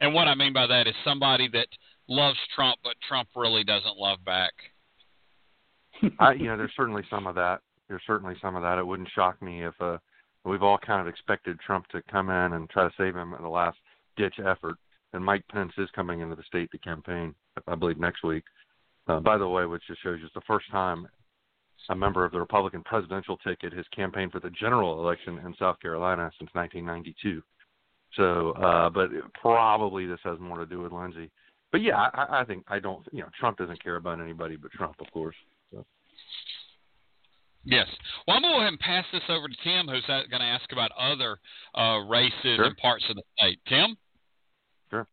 And 0.01 0.13
what 0.13 0.27
I 0.27 0.35
mean 0.35 0.53
by 0.53 0.67
that 0.67 0.87
is 0.87 0.93
somebody 1.03 1.47
that– 1.49 1.67
loves 2.07 2.37
Trump, 2.55 2.77
but 2.83 2.93
Trump 3.07 3.29
really 3.35 3.63
doesn't 3.63 3.97
love 3.97 4.23
back. 4.25 4.53
I, 6.19 6.33
you 6.33 6.45
know, 6.45 6.57
there's 6.57 6.73
certainly 6.75 7.03
some 7.09 7.27
of 7.27 7.35
that. 7.35 7.61
There's 7.87 8.01
certainly 8.05 8.35
some 8.41 8.55
of 8.55 8.63
that. 8.63 8.77
It 8.77 8.85
wouldn't 8.85 9.09
shock 9.13 9.41
me 9.41 9.65
if 9.65 9.73
uh, 9.79 9.97
we've 10.43 10.63
all 10.63 10.77
kind 10.77 11.01
of 11.01 11.07
expected 11.07 11.59
Trump 11.59 11.87
to 11.89 12.01
come 12.11 12.29
in 12.29 12.53
and 12.53 12.69
try 12.69 12.83
to 12.83 12.93
save 12.97 13.15
him 13.15 13.33
in 13.33 13.43
the 13.43 13.49
last 13.49 13.77
ditch 14.17 14.35
effort. 14.39 14.75
And 15.13 15.23
Mike 15.23 15.43
Pence 15.51 15.71
is 15.77 15.89
coming 15.95 16.21
into 16.21 16.35
the 16.35 16.43
state 16.43 16.71
to 16.71 16.77
campaign, 16.79 17.33
I 17.67 17.75
believe, 17.75 17.99
next 17.99 18.23
week. 18.23 18.43
Uh, 19.07 19.19
by 19.19 19.37
the 19.37 19.47
way, 19.47 19.65
which 19.65 19.83
just 19.87 20.01
shows 20.01 20.17
you 20.19 20.25
it's 20.25 20.33
the 20.33 20.41
first 20.47 20.69
time 20.71 21.07
a 21.89 21.95
member 21.95 22.25
of 22.25 22.31
the 22.31 22.39
Republican 22.39 22.83
presidential 22.83 23.38
ticket 23.38 23.73
has 23.73 23.86
campaigned 23.95 24.31
for 24.31 24.39
the 24.39 24.49
general 24.51 24.99
election 24.99 25.39
in 25.45 25.55
South 25.59 25.79
Carolina 25.79 26.31
since 26.39 26.49
1992. 26.53 27.41
So, 28.15 28.51
uh, 28.51 28.89
but 28.89 29.09
probably 29.39 30.05
this 30.05 30.19
has 30.23 30.39
more 30.39 30.59
to 30.59 30.65
do 30.65 30.81
with 30.81 30.91
Lindsey 30.91 31.31
but 31.75 31.81
yeah, 31.81 31.97
I, 32.13 32.39
I 32.39 32.45
think 32.45 32.63
I 32.69 32.79
don't. 32.79 33.05
You 33.11 33.19
know, 33.19 33.29
Trump 33.38 33.57
doesn't 33.57 33.83
care 33.83 33.97
about 33.97 34.21
anybody 34.21 34.55
but 34.55 34.71
Trump, 34.71 34.95
of 35.01 35.11
course. 35.11 35.36
So. 35.73 35.86
Yes. 37.65 37.86
Well, 38.25 38.38
I'm 38.38 38.43
going 38.43 38.53
to 38.53 38.57
go 38.57 38.61
ahead 38.61 38.71
and 38.71 38.79
pass 38.79 39.03
this 39.11 39.23
over 39.27 39.49
to 39.49 39.55
Tim, 39.61 39.88
who's 39.89 40.05
going 40.07 40.29
to 40.29 40.41
ask 40.41 40.71
about 40.71 40.91
other 40.97 41.38
uh, 41.77 41.97
races 42.07 42.31
sure. 42.43 42.63
and 42.63 42.77
parts 42.77 43.03
of 43.09 43.17
the 43.17 43.23
state. 43.38 43.59
Tim. 43.67 43.97
Sure. 44.89 45.05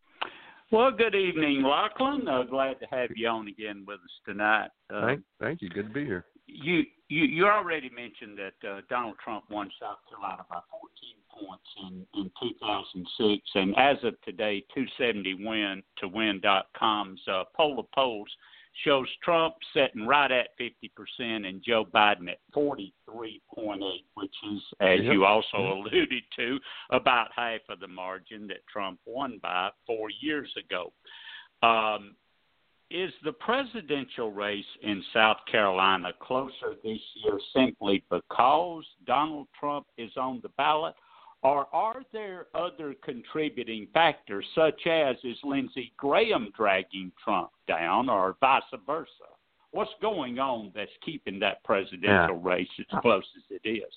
Well, 0.71 0.93
good 0.93 1.17
evening, 1.17 1.65
Lachlan. 1.65 2.29
Uh, 2.29 2.45
glad 2.45 2.79
to 2.79 2.87
have 2.93 3.11
you 3.17 3.27
on 3.27 3.49
again 3.49 3.83
with 3.85 3.97
us 3.97 4.21
tonight. 4.25 4.69
Uh, 4.89 5.07
thank, 5.07 5.23
thank 5.41 5.63
you. 5.63 5.69
Good 5.69 5.89
to 5.89 5.93
be 5.93 6.05
here. 6.05 6.27
You 6.55 6.85
you, 7.09 7.25
you 7.25 7.47
already 7.47 7.91
mentioned 7.91 8.39
that 8.39 8.69
uh, 8.69 8.81
Donald 8.89 9.17
Trump 9.23 9.45
won 9.51 9.71
South 9.79 9.99
Carolina 10.09 10.45
by 10.49 10.61
14 10.71 11.47
points 11.47 12.07
in, 12.15 12.21
in 12.21 12.31
2006, 12.41 13.43
and 13.55 13.77
as 13.77 13.97
of 14.03 14.19
today, 14.23 14.65
270 14.75 15.45
win 15.45 15.83
to 15.99 16.09
win.com's 16.09 17.21
uh, 17.29 17.45
poll 17.55 17.79
of 17.79 17.91
polls 17.93 18.29
shows 18.85 19.07
Trump 19.23 19.55
sitting 19.75 20.07
right 20.07 20.33
at 20.33 20.49
50% 20.59 20.91
and 21.19 21.63
Joe 21.63 21.85
Biden 21.85 22.29
at 22.31 22.39
43.8, 22.57 23.79
which 24.15 24.35
is, 24.51 24.63
as 24.81 25.01
yep. 25.03 25.13
you 25.13 25.25
also 25.25 25.59
alluded 25.59 26.23
to, 26.37 26.59
about 26.91 27.29
half 27.35 27.61
of 27.69 27.81
the 27.81 27.89
margin 27.89 28.47
that 28.49 28.67
Trump 28.73 28.99
won 29.05 29.39
by 29.43 29.69
four 29.87 30.09
years 30.21 30.53
ago. 30.59 30.93
Um, 31.63 32.17
is 32.93 33.13
the 33.25 33.33
presidential 33.33 34.31
race 34.31 34.65
in 34.83 35.03
South 35.13 35.39
Carolina 35.51 36.13
closer 36.21 36.77
this 36.85 37.01
year 37.25 37.39
simply 37.55 38.05
because 38.11 38.85
Donald 39.07 39.49
Trump 39.59 39.87
is 39.97 40.11
on 40.17 40.41
the 40.43 40.51
ballot? 40.51 40.95
Or 41.43 41.67
are 41.75 42.03
there 42.13 42.47
other 42.55 42.95
contributing 43.03 43.89
factors, 43.93 44.45
such 44.55 44.87
as 44.87 45.17
is 45.25 45.37
Lindsey 45.43 45.93
Graham 45.97 46.53
dragging 46.57 47.11
Trump 47.23 47.51
down, 47.67 48.09
or 48.09 48.37
vice 48.41 48.63
versa? 48.87 49.09
What's 49.73 49.91
going 50.01 50.39
on 50.39 50.71
that's 50.75 50.91
keeping 51.05 51.41
that 51.41 51.65
presidential 51.65 52.41
yeah. 52.45 52.49
race 52.49 52.69
as 52.79 53.01
close 53.01 53.25
as 53.37 53.59
it 53.63 53.69
is? 53.69 53.93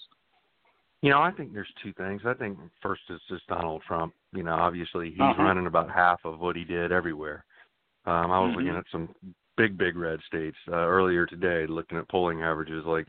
You 1.02 1.12
know, 1.12 1.22
I 1.22 1.30
think 1.32 1.54
there's 1.54 1.68
two 1.84 1.94
things. 1.94 2.22
I 2.26 2.34
think 2.34 2.58
first 2.82 3.04
is 3.10 3.20
just 3.30 3.46
Donald 3.46 3.84
Trump. 3.88 4.14
You 4.34 4.42
know, 4.42 4.56
obviously 4.56 5.12
he's 5.12 5.20
Uh-huh. 5.20 5.44
running 5.44 5.68
about 5.68 5.92
half 5.92 6.26
of 6.26 6.40
what 6.40 6.56
he 6.56 6.64
did 6.64 6.92
everywhere. 6.92 7.46
Um, 8.06 8.32
I 8.32 8.40
was 8.40 8.52
Mhm. 8.52 8.56
looking 8.56 8.76
at 8.76 8.88
some 8.92 9.16
big, 9.58 9.78
big 9.78 9.96
red 9.96 10.22
states 10.24 10.58
uh, 10.68 10.76
earlier 10.76 11.26
today, 11.26 11.66
looking 11.66 11.98
at 11.98 12.08
polling 12.08 12.42
averages. 12.44 12.86
Like, 12.86 13.08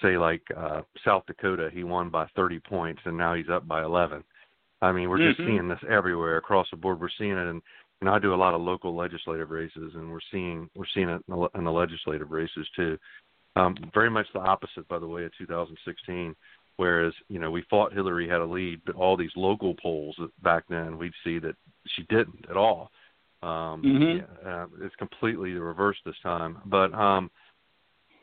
say, 0.00 0.16
like 0.16 0.42
uh, 0.56 0.82
South 1.04 1.24
Dakota, 1.26 1.70
he 1.70 1.84
won 1.84 2.08
by 2.08 2.26
30 2.36 2.60
points, 2.60 3.02
and 3.04 3.16
now 3.16 3.34
he's 3.34 3.48
up 3.48 3.66
by 3.66 3.82
11. 3.82 4.22
I 4.80 4.92
mean, 4.92 5.10
we're 5.10 5.18
just 5.18 5.40
Mhm. 5.40 5.46
seeing 5.46 5.68
this 5.68 5.82
everywhere 5.88 6.36
across 6.36 6.70
the 6.70 6.76
board. 6.76 7.00
We're 7.00 7.08
seeing 7.08 7.36
it, 7.36 7.48
and 7.48 7.62
you 8.00 8.04
know, 8.04 8.14
I 8.14 8.20
do 8.20 8.32
a 8.32 8.36
lot 8.36 8.54
of 8.54 8.60
local 8.60 8.94
legislative 8.94 9.50
races, 9.50 9.96
and 9.96 10.12
we're 10.12 10.20
seeing 10.30 10.70
we're 10.76 10.86
seeing 10.86 11.08
it 11.08 11.22
in 11.26 11.34
the, 11.34 11.48
in 11.56 11.64
the 11.64 11.72
legislative 11.72 12.30
races 12.30 12.68
too. 12.76 12.96
Um, 13.56 13.74
very 13.92 14.08
much 14.08 14.32
the 14.32 14.38
opposite, 14.38 14.86
by 14.86 15.00
the 15.00 15.08
way, 15.08 15.24
of 15.24 15.32
2016. 15.36 16.36
Whereas, 16.76 17.12
you 17.28 17.40
know, 17.40 17.50
we 17.50 17.62
thought 17.62 17.92
Hillary 17.92 18.28
had 18.28 18.40
a 18.40 18.46
lead, 18.46 18.82
but 18.86 18.94
all 18.94 19.16
these 19.16 19.34
local 19.34 19.74
polls 19.74 20.16
back 20.42 20.62
then, 20.68 20.96
we'd 20.96 21.12
see 21.24 21.40
that 21.40 21.56
she 21.88 22.02
didn't 22.04 22.46
at 22.48 22.56
all. 22.56 22.92
Um, 23.42 23.82
Mhm. 23.82 24.26
yeah, 24.44 24.50
uh, 24.50 24.66
it's 24.80 24.96
completely 24.96 25.54
the 25.54 25.60
reverse 25.60 25.96
this 26.04 26.18
time. 26.20 26.58
But 26.66 26.92
um, 26.92 27.30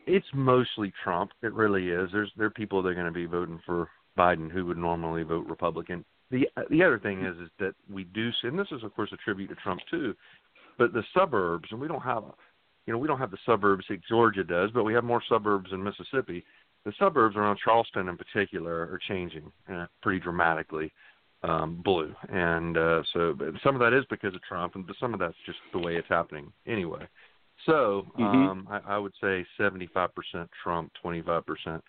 it's 0.07 0.27
mostly 0.33 0.91
Trump. 1.03 1.31
It 1.41 1.53
really 1.53 1.89
is. 1.89 2.11
There's 2.11 2.31
there 2.35 2.47
are 2.47 2.51
people 2.51 2.81
that 2.81 2.89
are 2.89 2.93
going 2.93 3.05
to 3.05 3.11
be 3.11 3.25
voting 3.25 3.59
for 3.65 3.89
Biden 4.17 4.51
who 4.51 4.65
would 4.65 4.77
normally 4.77 5.23
vote 5.23 5.47
Republican. 5.47 6.03
The 6.31 6.49
the 6.69 6.83
other 6.83 6.99
thing 6.99 7.23
is 7.25 7.37
is 7.37 7.49
that 7.59 7.75
we 7.89 8.03
do, 8.05 8.31
see, 8.33 8.47
and 8.47 8.59
this 8.59 8.71
is 8.71 8.83
of 8.83 8.93
course 8.95 9.11
a 9.13 9.17
tribute 9.17 9.47
to 9.47 9.55
Trump 9.55 9.81
too, 9.89 10.15
but 10.77 10.93
the 10.93 11.03
suburbs, 11.13 11.67
and 11.71 11.79
we 11.79 11.87
don't 11.87 12.01
have, 12.01 12.23
you 12.85 12.93
know, 12.93 12.99
we 12.99 13.07
don't 13.07 13.19
have 13.19 13.31
the 13.31 13.37
suburbs 13.45 13.85
that 13.89 14.03
Georgia 14.03 14.43
does, 14.43 14.71
but 14.71 14.83
we 14.83 14.93
have 14.93 15.03
more 15.03 15.23
suburbs 15.29 15.71
in 15.71 15.83
Mississippi. 15.83 16.43
The 16.83 16.93
suburbs 16.99 17.35
around 17.35 17.57
Charleston 17.63 18.09
in 18.09 18.17
particular 18.17 18.81
are 18.91 18.99
changing 19.07 19.51
uh, 19.71 19.87
pretty 20.01 20.19
dramatically 20.19 20.91
um, 21.45 21.81
blue, 21.83 22.13
and 22.29 22.77
uh, 22.77 23.03
so 23.13 23.37
some 23.63 23.75
of 23.75 23.81
that 23.81 23.93
is 23.93 24.03
because 24.09 24.33
of 24.33 24.41
Trump, 24.43 24.75
and 24.75 24.85
but 24.85 24.95
some 24.99 25.13
of 25.13 25.19
that's 25.19 25.35
just 25.45 25.59
the 25.73 25.79
way 25.79 25.95
it's 25.95 26.07
happening 26.09 26.51
anyway. 26.65 27.07
So 27.65 28.07
Mhm. 28.17 28.49
um, 28.49 28.67
I, 28.69 28.95
I 28.95 28.97
would 28.97 29.13
say 29.21 29.45
75% 29.59 30.09
Trump, 30.63 30.91
25% 31.03 31.81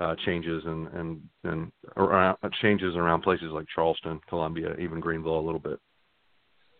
uh, 0.00 0.14
changes 0.24 0.64
and 0.66 0.88
and 0.88 1.28
and 1.44 1.72
around, 1.96 2.38
changes 2.60 2.96
around 2.96 3.22
places 3.22 3.50
like 3.50 3.66
Charleston, 3.74 4.20
Columbia, 4.28 4.74
even 4.78 5.00
Greenville 5.00 5.38
a 5.38 5.40
little 5.40 5.60
bit. 5.60 5.80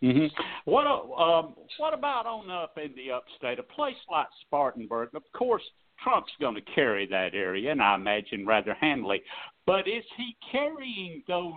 hmm 0.01 0.27
What 0.65 0.87
um, 0.87 1.55
what 1.79 1.95
about 1.95 2.27
on 2.27 2.51
up 2.51 2.77
in 2.79 2.95
the 2.97 3.13
upstate? 3.13 3.59
A 3.59 3.63
place 3.63 3.97
like 4.11 4.29
Spartanburg, 4.43 5.11
of 5.15 5.23
course, 5.37 5.65
Trump's 6.03 6.33
going 6.41 6.55
to 6.55 6.61
carry 6.75 7.07
that 7.07 7.35
area, 7.35 7.73
and 7.73 7.83
I 7.83 7.95
imagine 7.95 8.47
rather 8.47 8.75
handily. 8.75 9.21
But 9.67 9.89
is 9.89 10.05
he 10.17 10.37
carrying 10.51 11.23
those 11.27 11.53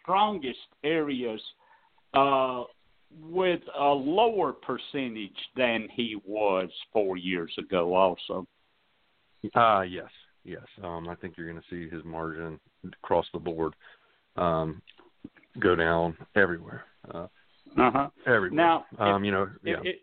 strongest 0.00 0.58
areas 0.84 1.40
uh, 2.14 2.64
with 3.20 3.60
a 3.78 3.88
lower 3.88 4.52
percentage 4.52 5.36
than 5.56 5.88
he 5.92 6.16
was 6.26 6.68
four 6.92 7.16
years 7.16 7.52
ago? 7.58 7.94
Also, 7.94 8.46
Uh 9.54 9.82
yes, 9.82 10.10
yes. 10.44 10.64
Um, 10.82 11.08
I 11.08 11.14
think 11.14 11.34
you're 11.36 11.50
going 11.50 11.62
to 11.62 11.68
see 11.70 11.88
his 11.88 12.04
margin 12.04 12.60
across 13.02 13.26
the 13.32 13.38
board 13.38 13.74
um, 14.36 14.82
go 15.58 15.74
down 15.74 16.16
everywhere. 16.36 16.84
Uh, 17.12 17.26
uh 17.76 17.90
huh. 17.90 18.08
everywhere. 18.26 18.56
Now, 18.56 18.84
um, 18.98 19.24
you 19.24 19.32
know, 19.32 19.48
yeah. 19.62 19.76
if, 19.82 19.96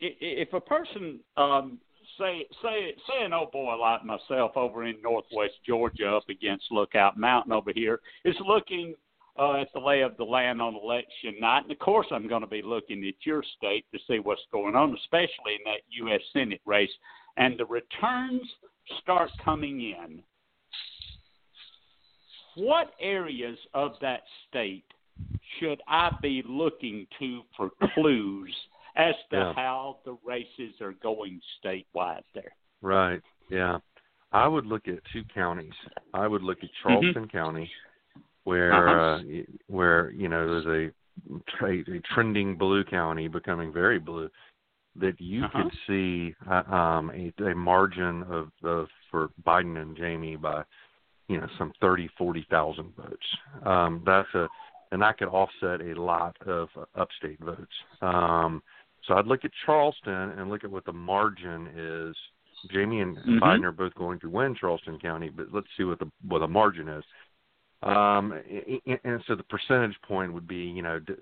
if, 0.00 0.48
if 0.48 0.52
a 0.54 0.60
person 0.60 1.20
um, 1.36 1.78
say 2.18 2.46
say 2.62 2.94
say 3.08 3.24
an 3.24 3.32
old 3.32 3.52
boy 3.52 3.76
like 3.76 4.04
myself 4.04 4.52
over 4.56 4.84
in 4.84 4.96
northwest 5.02 5.54
Georgia 5.66 6.16
up 6.16 6.28
against 6.28 6.64
Lookout 6.70 7.16
Mountain 7.16 7.52
over 7.52 7.70
here 7.74 8.00
is 8.24 8.36
looking 8.46 8.94
uh, 9.38 9.60
at 9.60 9.72
the 9.72 9.80
lay 9.80 10.02
of 10.02 10.16
the 10.16 10.24
land 10.24 10.60
on 10.60 10.74
election 10.74 11.36
night, 11.40 11.62
and 11.62 11.70
of 11.70 11.78
course 11.78 12.08
I'm 12.10 12.28
going 12.28 12.40
to 12.40 12.48
be 12.48 12.62
looking 12.62 13.06
at 13.06 13.14
your 13.24 13.44
state 13.56 13.84
to 13.92 13.98
see 14.08 14.18
what's 14.18 14.42
going 14.50 14.74
on, 14.74 14.96
especially 14.96 15.54
in 15.54 15.64
that 15.64 15.82
U.S. 15.90 16.20
Senate 16.32 16.60
race, 16.66 16.90
and 17.36 17.56
the 17.56 17.66
returns 17.66 18.42
start 19.00 19.30
coming 19.44 19.80
in. 19.80 20.22
What 22.56 22.92
areas 23.00 23.58
of 23.74 23.92
that 24.00 24.22
state 24.48 24.84
should 25.60 25.80
I 25.86 26.10
be 26.20 26.42
looking 26.48 27.06
to 27.20 27.42
for 27.56 27.70
clues 27.94 28.54
as 28.98 29.14
to 29.30 29.36
Yeah. 29.36 29.52
how 29.54 29.98
the 30.04 30.16
races 30.24 30.80
are 30.80 30.92
going 30.92 31.40
statewide 31.62 32.24
there? 32.34 32.52
Right. 32.82 33.22
Yeah. 33.48 33.78
I 34.32 34.46
would 34.46 34.66
look 34.66 34.88
at 34.88 35.02
two 35.12 35.24
counties. 35.32 35.72
I 36.12 36.26
would 36.26 36.42
look 36.42 36.62
at 36.62 36.68
Charleston 36.82 37.28
County, 37.28 37.70
where 38.44 38.72
Uh-huh. 38.88 39.22
uh, 39.22 39.42
where 39.68 40.10
you 40.10 40.28
know 40.28 40.46
there's 40.46 40.66
a, 40.66 41.64
a 41.64 41.96
a 41.96 42.00
trending 42.00 42.56
blue 42.56 42.84
county 42.84 43.28
becoming 43.28 43.72
very 43.72 43.98
blue. 43.98 44.30
That 44.96 45.18
you 45.20 45.44
Uh-huh. 45.44 45.62
could 45.62 45.72
see 45.86 46.34
uh, 46.50 46.64
um, 46.74 47.10
a, 47.10 47.32
a 47.44 47.54
margin 47.54 48.24
of, 48.24 48.50
of 48.64 48.88
for 49.10 49.30
Biden 49.46 49.80
and 49.80 49.96
Jamie 49.96 50.36
by 50.36 50.64
you 51.28 51.38
know 51.40 51.48
some 51.56 51.72
thirty 51.80 52.08
forty 52.18 52.42
thousand 52.50 52.94
votes. 52.96 53.26
Um, 53.64 54.02
that's 54.04 54.34
a 54.34 54.48
and 54.92 55.00
that 55.02 55.18
could 55.18 55.28
offset 55.28 55.80
a 55.82 55.94
lot 55.94 56.36
of 56.46 56.68
uh, 56.76 56.84
upstate 56.94 57.38
votes. 57.40 57.74
Um, 58.02 58.62
so 59.08 59.14
I'd 59.14 59.26
look 59.26 59.44
at 59.44 59.50
Charleston 59.66 60.12
and 60.38 60.50
look 60.50 60.62
at 60.62 60.70
what 60.70 60.84
the 60.84 60.92
margin 60.92 61.66
is. 61.76 62.16
Jamie 62.70 63.00
and 63.00 63.16
Mhm. 63.16 63.40
Biden 63.40 63.64
are 63.64 63.72
both 63.72 63.94
going 63.94 64.18
to 64.20 64.28
win 64.28 64.54
Charleston 64.54 64.98
County, 64.98 65.30
but 65.30 65.52
let's 65.52 65.68
see 65.76 65.84
what 65.84 65.98
the 65.98 66.10
what 66.28 66.40
the 66.40 66.48
margin 66.48 66.88
is. 66.88 67.04
Um, 67.82 68.32
i- 68.32 69.00
and 69.04 69.22
so 69.24 69.36
the 69.36 69.44
percentage 69.44 70.00
point 70.02 70.32
would 70.32 70.48
be, 70.48 70.64
you 70.66 70.82
know, 70.82 70.98
d- 70.98 71.14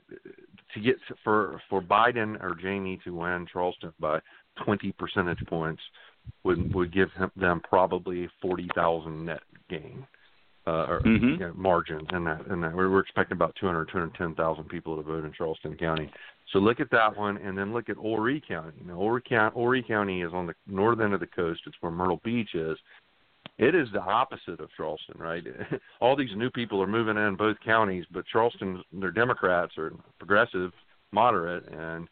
to 0.72 0.80
get 0.80 0.96
to, 1.06 1.14
for 1.22 1.60
for 1.68 1.82
Biden 1.82 2.42
or 2.42 2.54
Jamie 2.54 2.96
to 3.04 3.14
win 3.14 3.46
Charleston 3.46 3.92
by 4.00 4.20
20 4.56 4.92
percentage 4.92 5.44
points 5.46 5.82
would 6.42 6.74
would 6.74 6.90
give 6.90 7.12
him, 7.12 7.30
them 7.36 7.60
probably 7.60 8.26
40,000 8.40 9.26
net 9.26 9.42
gain 9.68 10.06
uh, 10.66 10.86
or 10.88 11.00
Mhm. 11.00 11.32
you 11.32 11.36
know, 11.38 11.52
margin 11.54 12.06
in 12.12 12.24
that. 12.24 12.46
In 12.46 12.60
that, 12.60 12.74
we're, 12.74 12.90
we're 12.90 13.00
expecting 13.00 13.36
about 13.36 13.54
200 13.56 13.88
210,000 13.88 14.64
people 14.64 14.96
to 14.96 15.02
vote 15.02 15.24
in 15.24 15.32
Charleston 15.32 15.76
County. 15.76 16.10
So 16.52 16.58
look 16.58 16.80
at 16.80 16.90
that 16.90 17.16
one, 17.16 17.36
and 17.38 17.56
then 17.56 17.72
look 17.72 17.88
at 17.88 17.96
Horry 17.96 18.40
County. 18.46 18.76
Now, 18.84 18.94
Horry 18.94 19.22
County, 19.22 19.52
Horry 19.54 19.82
County 19.82 20.22
is 20.22 20.32
on 20.32 20.46
the 20.46 20.54
north 20.66 21.00
end 21.00 21.14
of 21.14 21.20
the 21.20 21.26
coast. 21.26 21.62
It's 21.66 21.76
where 21.80 21.92
Myrtle 21.92 22.20
Beach 22.24 22.54
is. 22.54 22.78
It 23.58 23.74
is 23.74 23.88
the 23.92 24.02
opposite 24.02 24.60
of 24.60 24.70
Charleston, 24.76 25.18
right? 25.18 25.44
All 26.00 26.14
these 26.16 26.34
new 26.36 26.50
people 26.50 26.82
are 26.82 26.86
moving 26.86 27.16
in 27.16 27.36
both 27.36 27.56
counties, 27.64 28.04
but 28.10 28.26
Charleston, 28.26 28.82
they're 28.92 29.10
Democrats 29.10 29.78
or 29.78 29.92
progressive, 30.18 30.72
moderate, 31.12 31.66
and 31.68 32.08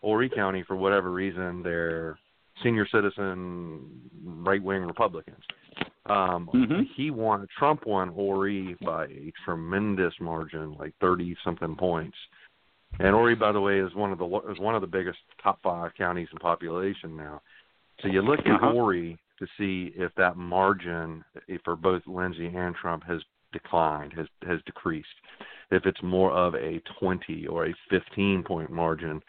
Horry 0.00 0.30
County, 0.30 0.62
for 0.62 0.76
whatever 0.76 1.10
reason, 1.10 1.62
they're 1.62 2.18
senior 2.62 2.86
citizen, 2.86 4.00
right 4.24 4.62
wing 4.62 4.82
Republicans. 4.82 5.44
Um, 6.08 6.48
Mhm. 6.48 6.86
He 6.94 7.10
won. 7.10 7.46
Trump 7.58 7.86
won 7.86 8.08
Horry 8.08 8.74
by 8.82 9.06
a 9.06 9.32
tremendous 9.44 10.18
margin, 10.20 10.74
like 10.74 10.94
thirty 11.00 11.34
something 11.42 11.76
points. 11.76 12.16
And 12.98 13.14
Horry, 13.14 13.34
by 13.34 13.52
the 13.52 13.60
way, 13.60 13.78
is 13.78 13.94
one 13.94 14.12
of 14.12 14.18
the 14.18 14.26
is 14.50 14.58
one 14.58 14.74
of 14.74 14.80
the 14.80 14.86
biggest 14.86 15.18
top 15.42 15.60
five 15.62 15.94
counties 15.94 16.28
in 16.32 16.38
population 16.38 17.16
now. 17.16 17.42
So 18.00 18.08
you 18.08 18.22
look 18.22 18.40
at 18.40 18.46
Uh-huh. 18.48 18.72
Horry 18.72 19.18
to 19.38 19.46
see 19.58 19.92
if 19.96 20.14
that 20.14 20.36
margin 20.36 21.24
if 21.48 21.60
for 21.62 21.76
both 21.76 22.06
Lindsey 22.06 22.46
and 22.46 22.74
Trump 22.74 23.04
has 23.04 23.22
declined, 23.52 24.12
has 24.14 24.28
has 24.46 24.62
decreased. 24.62 25.08
If 25.70 25.84
it's 25.86 26.02
more 26.02 26.30
of 26.30 26.54
a 26.54 26.78
20 27.00 27.46
or 27.48 27.66
a 27.66 27.74
15 27.90 28.42
point 28.44 28.70
margin, 28.70 29.22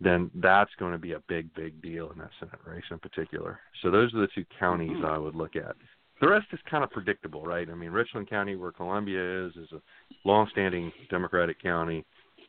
then 0.00 0.30
that's 0.36 0.74
going 0.76 0.92
to 0.92 0.98
be 0.98 1.12
a 1.12 1.20
big, 1.20 1.52
big 1.54 1.80
deal 1.82 2.10
in 2.10 2.18
that 2.18 2.30
Senate 2.40 2.58
race 2.64 2.84
in 2.90 2.98
particular. 2.98 3.60
So 3.82 3.90
those 3.90 4.12
are 4.14 4.20
the 4.20 4.26
two 4.28 4.44
counties 4.58 4.96
Mhm. 4.96 5.04
I 5.04 5.18
would 5.18 5.34
look 5.36 5.54
at. 5.54 5.76
The 6.22 6.28
rest 6.28 6.46
is 6.52 6.60
kind 6.70 6.84
of 6.84 6.90
predictable, 6.90 7.42
right? 7.42 7.68
I 7.68 7.74
mean, 7.74 7.90
Richland 7.90 8.30
County, 8.30 8.54
where 8.54 8.70
Columbia 8.70 9.46
is, 9.46 9.56
is 9.56 9.68
a 9.72 9.82
longstanding 10.24 10.92
Democratic 11.10 11.60
county. 11.60 12.04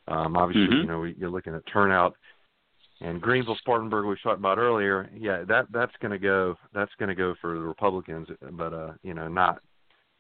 Um, 0.08 0.38
obviously, 0.38 0.76
Mhm. 0.76 0.82
you 0.82 0.88
know, 0.88 1.04
you're 1.06 1.32
looking 1.32 1.56
at 1.56 1.66
turnout. 1.66 2.16
And 3.02 3.20
Greenville, 3.20 3.56
Spartanburg, 3.56 4.06
we 4.06 4.16
talked 4.22 4.38
about 4.38 4.60
earlier. 4.60 5.10
Yeah, 5.14 5.44
that 5.46 5.72
that's 5.72 5.96
going 5.98 6.12
to 6.12 6.20
go. 6.20 6.56
That's 6.72 6.94
going 7.00 7.10
to 7.10 7.16
go 7.16 7.34
for 7.42 7.56
the 7.56 7.62
Republicans, 7.62 8.30
but 8.52 8.74
uh, 8.74 8.94
you 9.02 9.14
know, 9.16 9.28
not. 9.28 9.60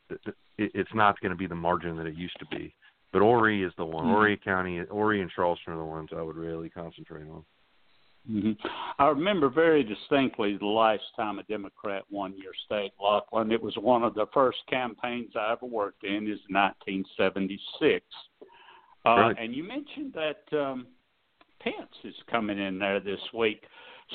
it- 0.09 0.35
It's 0.57 0.93
not 0.93 1.19
going 1.19 1.31
to 1.31 1.35
be 1.37 1.47
the 1.47 1.55
margin 1.55 1.95
that 1.97 2.05
it 2.07 2.15
used 2.15 2.37
to 2.39 2.45
be. 2.47 2.73
But 3.11 3.21
Horry 3.21 3.63
is 3.63 3.73
the 3.75 3.85
one. 3.85 4.05
Mhm. 4.05 4.11
Horry 4.11 4.37
County, 4.37 4.83
Horry 4.85 5.21
and 5.21 5.29
Charleston 5.31 5.73
are 5.73 5.77
the 5.77 5.83
ones 5.85 6.09
I 6.11 6.21
would 6.21 6.35
really 6.35 6.69
concentrate 6.69 7.27
on. 7.27 7.43
Hmm 8.28 8.51
I 8.99 9.07
remember 9.07 9.49
very 9.49 9.84
distinctly 9.84 10.57
the 10.57 10.65
last 10.65 11.03
time 11.15 11.39
a 11.39 11.43
Democrat 11.43 12.03
won 12.09 12.36
your 12.38 12.53
state, 12.65 12.91
Lachlan. 13.01 13.51
It 13.51 13.61
was 13.61 13.76
one 13.78 14.03
of 14.03 14.13
the 14.13 14.28
first 14.34 14.59
campaigns 14.69 15.32
I 15.36 15.51
ever 15.51 15.65
worked 15.65 16.03
in. 16.03 16.28
Is 16.28 16.39
1976, 16.49 18.05
uh, 19.05 19.09
Right. 19.09 19.36
and 19.39 19.53
you 19.53 19.63
mentioned 19.63 20.13
that 20.13 20.57
um, 20.57 20.88
Pence 21.59 21.95
is 22.03 22.15
coming 22.30 22.59
in 22.59 22.80
there 22.80 22.99
this 22.99 23.21
week. 23.34 23.65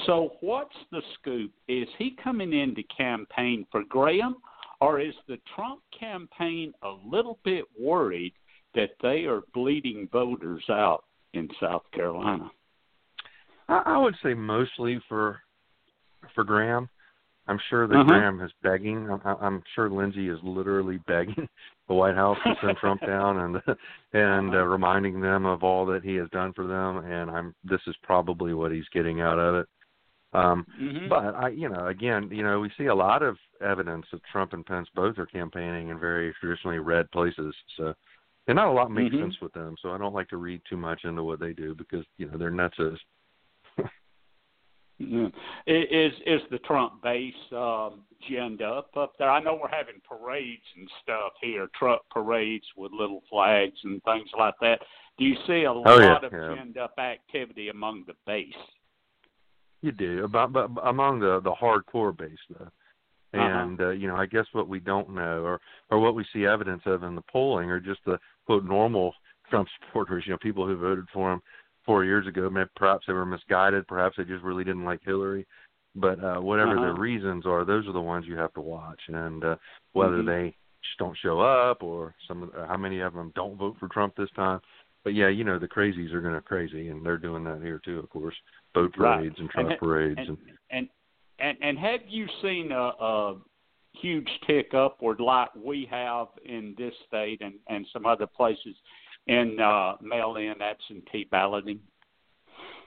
So, 0.06 0.36
what's 0.40 0.76
the 0.90 1.02
scoop? 1.14 1.52
Is 1.66 1.88
he 1.98 2.12
coming 2.22 2.52
in 2.52 2.74
to 2.76 2.82
campaign 2.84 3.66
for 3.70 3.82
Graham, 3.84 4.36
or 4.80 5.00
is 5.00 5.14
the 5.26 5.38
Trump 5.54 5.80
campaign 5.98 6.72
a 6.82 6.94
little 7.04 7.38
bit 7.44 7.64
worried 7.78 8.34
that 8.74 8.90
they 9.02 9.24
are 9.24 9.42
bleeding 9.54 10.08
voters 10.12 10.64
out 10.68 11.04
in 11.32 11.48
South 11.60 11.84
Carolina? 11.92 12.50
I, 13.68 13.82
I 13.86 13.98
would 13.98 14.16
say 14.22 14.34
mostly 14.34 15.00
for 15.08 15.40
for 16.34 16.44
Graham. 16.44 16.88
I'm 17.46 17.58
sure 17.70 17.86
that 17.86 17.94
Uh-huh. 17.94 18.04
Graham 18.04 18.40
is 18.42 18.52
begging. 18.62 19.08
I, 19.24 19.34
I'm 19.40 19.62
sure 19.74 19.88
Lindsey 19.88 20.28
is 20.28 20.38
literally 20.42 20.98
begging 21.06 21.48
the 21.88 21.94
White 21.94 22.14
House 22.14 22.36
to 22.44 22.54
send 22.60 22.76
Trump 22.76 23.00
down 23.06 23.38
and 23.38 23.76
and 24.12 24.54
uh, 24.54 24.64
reminding 24.64 25.20
them 25.20 25.46
of 25.46 25.64
all 25.64 25.86
that 25.86 26.04
he 26.04 26.14
has 26.16 26.28
done 26.30 26.52
for 26.52 26.66
them. 26.66 27.10
And 27.10 27.30
I'm 27.30 27.54
this 27.64 27.80
is 27.86 27.96
probably 28.02 28.52
what 28.52 28.72
he's 28.72 28.88
getting 28.92 29.20
out 29.20 29.38
of 29.38 29.54
it. 29.56 29.68
Um, 30.34 30.66
Mhm. 30.78 31.08
But 31.08 31.34
I, 31.36 31.48
you 31.48 31.70
know, 31.70 31.86
again, 31.86 32.28
you 32.30 32.42
know, 32.42 32.60
we 32.60 32.70
see 32.76 32.86
a 32.86 32.94
lot 32.94 33.22
of 33.22 33.38
evidence 33.62 34.04
that 34.12 34.20
Trump 34.30 34.52
and 34.52 34.64
Pence 34.66 34.86
both 34.94 35.16
are 35.18 35.24
campaigning 35.24 35.88
in 35.88 35.98
very 35.98 36.34
traditionally 36.38 36.80
red 36.80 37.10
places. 37.12 37.54
So, 37.78 37.94
and 38.46 38.56
not 38.56 38.68
a 38.68 38.72
lot 38.72 38.90
makes 38.90 39.14
Mhm. 39.14 39.20
sense 39.20 39.40
with 39.40 39.52
them. 39.54 39.74
So 39.80 39.92
I 39.92 39.98
don't 39.98 40.12
like 40.14 40.28
to 40.28 40.36
read 40.36 40.60
too 40.68 40.76
much 40.76 41.04
into 41.04 41.22
what 41.24 41.40
they 41.40 41.54
do 41.54 41.74
because 41.74 42.04
you 42.18 42.26
know 42.26 42.36
they're 42.36 42.50
nutsos. 42.50 42.98
I- 45.00 45.32
Is 45.66 46.12
is 46.26 46.40
the 46.50 46.58
Trump 46.60 47.02
base 47.02 47.34
um, 47.52 48.02
ginned 48.28 48.62
up 48.62 48.96
up 48.96 49.12
there? 49.18 49.30
I 49.30 49.40
know 49.40 49.54
we're 49.54 49.68
having 49.68 50.00
parades 50.08 50.62
and 50.76 50.88
stuff 51.02 51.32
here, 51.40 51.68
truck 51.78 52.08
parades 52.10 52.66
with 52.76 52.92
little 52.92 53.22
flags 53.30 53.78
and 53.84 54.02
things 54.04 54.28
like 54.36 54.54
that. 54.60 54.80
Do 55.18 55.24
you 55.24 55.36
see 55.46 55.64
a 55.64 55.72
Oh, 55.72 55.98
yeah, 56.00 56.12
lot 56.12 56.24
of 56.24 56.32
yeah. 56.32 56.54
ginned 56.54 56.78
up 56.78 56.94
activity 56.98 57.68
among 57.68 58.04
the 58.06 58.14
base? 58.26 58.52
You 59.82 59.92
do, 59.92 60.24
about 60.24 60.52
but 60.52 60.70
among 60.84 61.20
the 61.20 61.40
the 61.40 61.52
hardcore 61.52 62.16
base 62.16 62.38
though, 62.50 62.64
Uh-huh. 63.34 63.40
and 63.40 63.80
uh, 63.80 63.90
you 63.90 64.08
know, 64.08 64.16
I 64.16 64.26
guess 64.26 64.46
what 64.52 64.68
we 64.68 64.80
don't 64.80 65.10
know, 65.10 65.42
or 65.44 65.60
or 65.90 66.00
what 66.00 66.16
we 66.16 66.24
see 66.32 66.44
evidence 66.46 66.82
of 66.86 67.04
in 67.04 67.14
the 67.14 67.22
polling, 67.30 67.70
are 67.70 67.78
just 67.78 68.04
the 68.04 68.18
quote 68.46 68.64
normal 68.64 69.14
Trump 69.48 69.68
supporters. 69.86 70.24
You 70.26 70.32
know, 70.32 70.38
people 70.38 70.66
who 70.66 70.76
voted 70.76 71.06
for 71.12 71.32
him 71.32 71.40
four 71.88 72.04
years 72.04 72.26
ago. 72.26 72.48
Maybe 72.50 72.68
perhaps 72.76 73.06
they 73.06 73.14
were 73.14 73.24
misguided. 73.26 73.88
Perhaps 73.88 74.16
they 74.18 74.24
just 74.24 74.44
really 74.44 74.62
didn't 74.62 74.84
like 74.84 75.00
Hillary. 75.02 75.46
But 75.96 76.22
uh, 76.22 76.40
whatever 76.40 76.72
Uh-huh. 76.72 76.82
their 76.82 76.94
reasons 76.94 77.46
are, 77.46 77.64
those 77.64 77.88
are 77.88 77.92
the 77.92 78.00
ones 78.00 78.26
you 78.26 78.36
have 78.36 78.52
to 78.54 78.60
watch, 78.60 79.00
and 79.08 79.42
uh, 79.42 79.56
whether 79.94 80.18
Mhm. 80.22 80.26
they 80.26 80.56
just 80.84 80.98
don't 80.98 81.16
show 81.16 81.40
up, 81.40 81.82
or 81.82 82.14
some 82.28 82.42
of, 82.44 82.54
or 82.54 82.66
how 82.66 82.76
many 82.76 83.00
of 83.00 83.14
them 83.14 83.32
don't 83.34 83.56
vote 83.56 83.76
for 83.80 83.88
Trump 83.88 84.14
this 84.14 84.30
time. 84.32 84.60
But 85.02 85.14
yeah, 85.14 85.28
you 85.28 85.44
know, 85.44 85.58
the 85.58 85.66
crazies 85.66 86.12
are 86.12 86.20
going 86.20 86.34
to 86.34 86.42
crazy, 86.42 86.88
and 86.90 87.04
they're 87.04 87.16
doing 87.16 87.42
that 87.44 87.62
here 87.62 87.80
too, 87.84 87.98
of 87.98 88.10
course. 88.10 88.36
Boat 88.74 88.94
Right. 88.98 89.18
parades 89.20 89.38
and 89.40 89.50
truck 89.50 89.70
And- 89.70 89.78
parades 89.80 90.18
and, 90.18 90.28
and 90.28 90.58
and 90.70 90.88
and 91.40 91.58
and 91.62 91.78
have 91.78 92.02
you 92.06 92.28
seen 92.42 92.70
a, 92.70 92.92
a 93.00 93.36
huge 93.94 94.28
tick 94.46 94.74
upward 94.74 95.18
like 95.20 95.52
we 95.56 95.86
have 95.86 96.28
in 96.44 96.74
this 96.76 96.94
state 97.06 97.40
and 97.40 97.54
and 97.68 97.86
some 97.92 98.04
other 98.06 98.26
places 98.26 98.76
in 99.28 99.60
uh, 99.60 99.96
mail-in 100.02 100.54
absentee 100.60 101.28
balloting? 101.30 101.80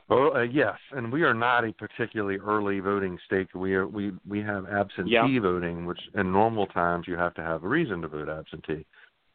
Oh 0.09 0.35
uh, 0.35 0.41
yes, 0.41 0.77
and 0.91 1.11
we 1.11 1.23
are 1.23 1.33
not 1.33 1.63
a 1.63 1.71
particularly 1.71 2.37
early 2.37 2.79
voting 2.81 3.17
state. 3.25 3.47
We 3.55 3.75
are 3.75 3.87
we 3.87 4.11
we 4.27 4.41
have 4.41 4.65
absentee 4.67 5.11
Yeah. 5.11 5.39
voting, 5.39 5.85
which 5.85 6.01
in 6.15 6.33
normal 6.33 6.67
times 6.67 7.07
you 7.07 7.15
have 7.15 7.33
to 7.35 7.41
have 7.41 7.63
a 7.63 7.67
reason 7.67 8.01
to 8.01 8.09
vote 8.09 8.27
absentee. 8.27 8.85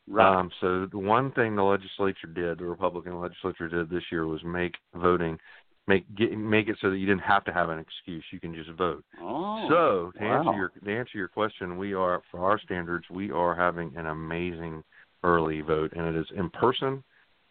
Right. 0.08 0.38
Um, 0.38 0.50
so 0.60 0.86
the 0.86 0.98
one 0.98 1.32
thing 1.32 1.56
the 1.56 1.62
legislature 1.62 2.28
did, 2.32 2.58
the 2.58 2.64
Republican 2.66 3.18
legislature 3.18 3.68
did 3.68 3.88
this 3.90 4.04
year, 4.12 4.26
was 4.26 4.44
make 4.44 4.74
voting 4.94 5.38
make 5.86 6.04
get, 6.14 6.36
make 6.36 6.68
it 6.68 6.76
so 6.80 6.90
that 6.90 6.98
you 6.98 7.06
didn't 7.06 7.22
have 7.22 7.44
to 7.44 7.52
have 7.52 7.70
an 7.70 7.78
excuse. 7.78 8.24
You 8.30 8.40
can 8.40 8.54
just 8.54 8.70
vote. 8.70 9.04
oh, 9.20 9.66
So 9.68 10.12
to 10.18 10.24
wow. 10.24 10.38
answer 10.38 10.56
your 10.58 10.68
to 10.84 10.98
answer 10.98 11.18
your 11.18 11.28
question, 11.28 11.78
we 11.78 11.94
are 11.94 12.22
for 12.30 12.40
our 12.44 12.58
standards, 12.60 13.06
we 13.10 13.30
are 13.30 13.54
having 13.54 13.96
an 13.96 14.06
amazing 14.06 14.82
early 15.26 15.60
vote, 15.60 15.92
and 15.96 16.06
it 16.06 16.16
is 16.16 16.26
in 16.36 16.48
person 16.50 17.02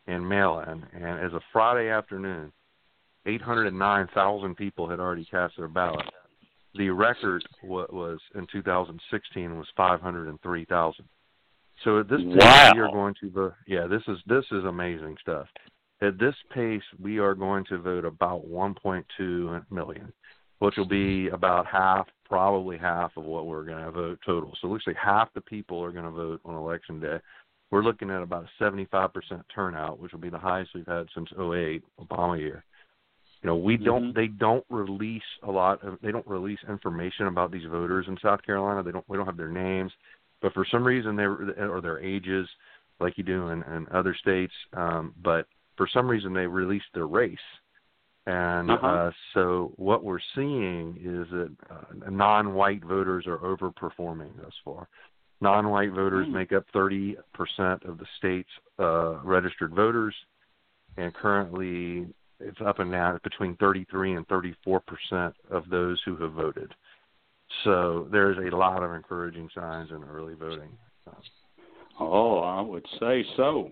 and 0.07 0.27
mail 0.27 0.63
in. 0.67 0.83
And 0.93 1.19
as 1.19 1.33
of 1.33 1.41
Friday 1.51 1.89
afternoon, 1.89 2.51
809,000 3.25 4.55
people 4.55 4.87
had 4.89 4.99
already 4.99 5.25
cast 5.25 5.57
their 5.57 5.67
ballot. 5.67 6.05
The 6.75 6.89
record 6.89 7.43
wa- 7.63 7.87
was 7.91 8.19
in 8.35 8.47
2016 8.51 9.57
was 9.57 9.67
503,000. 9.77 11.05
So 11.83 11.99
at 11.99 12.07
this 12.09 12.21
pace, 12.21 12.35
Wow. 12.37 12.71
we 12.73 12.79
are 12.81 12.91
going 12.91 13.15
to 13.21 13.29
vote. 13.29 13.53
Yeah, 13.67 13.87
this 13.87 14.03
is 14.07 14.17
this 14.27 14.45
is 14.51 14.63
amazing 14.63 15.17
stuff. 15.21 15.47
At 16.01 16.17
this 16.17 16.35
pace, 16.53 16.83
we 16.99 17.19
are 17.19 17.33
going 17.33 17.65
to 17.65 17.77
vote 17.77 18.05
about 18.05 18.45
1.2 18.47 19.65
million, 19.71 20.11
which 20.59 20.75
will 20.77 20.87
be 20.87 21.29
about 21.29 21.65
half, 21.65 22.07
probably 22.29 22.77
half 22.77 23.15
of 23.17 23.23
what 23.23 23.45
we're 23.45 23.63
going 23.65 23.83
to 23.83 23.91
vote 23.91 24.19
total. 24.25 24.53
So 24.61 24.67
it 24.67 24.71
looks 24.71 24.87
like 24.87 24.95
half 24.97 25.33
the 25.33 25.41
people 25.41 25.81
are 25.83 25.91
going 25.91 26.05
to 26.05 26.11
vote 26.11 26.41
on 26.45 26.55
election 26.55 26.99
day. 26.99 27.19
We're 27.75 27.83
looking 27.83 28.09
at 28.09 28.21
about 28.21 28.45
a 28.45 28.63
75% 28.63 29.11
turnout, 29.53 29.99
which 29.99 30.13
will 30.13 30.21
be 30.21 30.29
the 30.29 30.39
highest 30.39 30.71
we've 30.73 30.87
had 30.87 31.07
since 31.13 31.29
08, 31.33 31.83
Obama 31.99 32.39
year. 32.39 32.63
You 33.43 33.47
know, 33.47 33.57
we 33.57 33.75
don't. 33.75 34.13
Mhm. 34.13 34.15
They 34.15 34.27
don't 34.27 34.65
release 34.69 35.29
a 35.43 35.51
lot 35.51 35.83
of. 35.83 35.99
They 35.99 36.13
don't 36.13 36.25
release 36.25 36.63
information 36.69 37.27
about 37.27 37.51
these 37.51 37.65
voters 37.65 38.07
in 38.07 38.17
South 38.19 38.41
Carolina. 38.43 38.81
They 38.81 38.93
don't. 38.93 39.03
We 39.09 39.17
don't 39.17 39.25
have 39.25 39.35
their 39.35 39.49
names, 39.49 39.91
but 40.41 40.53
for 40.53 40.63
some 40.63 40.85
reason 40.85 41.17
they 41.17 41.25
or 41.25 41.81
their 41.81 41.99
ages, 41.99 42.47
like 43.01 43.17
you 43.17 43.25
do 43.25 43.49
in, 43.49 43.61
in 43.63 43.87
other 43.91 44.15
states. 44.15 44.53
Um, 44.71 45.13
but 45.21 45.45
for 45.75 45.85
some 45.85 46.07
reason 46.07 46.31
they 46.31 46.47
released 46.47 46.93
their 46.93 47.07
race, 47.07 47.47
and 48.25 48.71
Uh-huh. 48.71 48.87
uh, 48.87 49.11
so 49.33 49.73
what 49.75 50.01
we're 50.01 50.27
seeing 50.33 50.95
is 51.03 51.29
that 51.29 51.51
uh, 51.69 52.09
non-white 52.09 52.85
voters 52.85 53.27
are 53.27 53.39
overperforming 53.39 54.31
thus 54.41 54.53
far. 54.63 54.87
Non-white 55.41 55.91
voters 55.91 56.27
Hmm. 56.27 56.33
make 56.33 56.53
up 56.53 56.65
30% 56.73 57.17
of 57.85 57.97
the 57.97 58.05
state's 58.17 58.49
uh, 58.79 59.19
registered 59.23 59.73
voters, 59.73 60.15
and 60.97 61.13
currently 61.13 62.07
it's 62.39 62.59
up 62.61 62.79
and 62.79 62.91
down 62.91 63.19
between 63.23 63.55
33 63.57 64.13
and 64.13 64.27
34 64.27 64.79
percent 64.81 65.35
of 65.49 65.69
those 65.69 66.01
who 66.03 66.15
have 66.17 66.33
voted. 66.33 66.73
So 67.63 68.07
there's 68.11 68.37
a 68.37 68.55
lot 68.55 68.81
of 68.83 68.93
encouraging 68.93 69.49
signs 69.53 69.91
in 69.91 70.03
early 70.03 70.33
voting. 70.33 70.77
Oh, 71.99 72.39
I 72.39 72.61
would 72.61 72.85
say 72.99 73.23
so. 73.37 73.71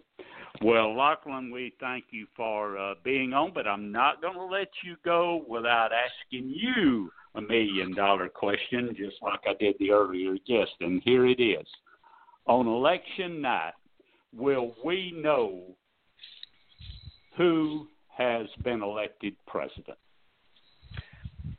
Well, 0.62 0.96
Lachlan, 0.96 1.52
we 1.52 1.74
thank 1.80 2.06
you 2.12 2.28
for 2.36 2.78
uh, 2.78 2.94
being 3.04 3.34
on, 3.34 3.52
but 3.54 3.68
I'm 3.68 3.92
not 3.92 4.22
going 4.22 4.36
to 4.36 4.46
let 4.46 4.70
you 4.84 4.96
go 5.04 5.44
without 5.48 5.90
asking 5.92 6.54
you 6.56 7.12
a 7.36 7.42
million 7.42 7.94
dollar 7.96 8.30
question, 8.30 8.96
just 8.96 9.18
like 9.22 9.40
I 9.48 9.54
did 9.60 9.76
the 9.80 9.92
earlier 9.92 10.36
guest. 10.48 10.72
And 10.80 11.02
here 11.04 11.26
it 11.26 11.42
is. 11.42 11.66
On 12.46 12.68
election 12.68 13.42
night, 13.42 13.74
will 14.34 14.76
we 14.86 15.12
know 15.16 15.76
who 17.36 17.88
has 18.16 18.46
been 18.64 18.84
elected 18.84 19.36
president? 19.48 19.98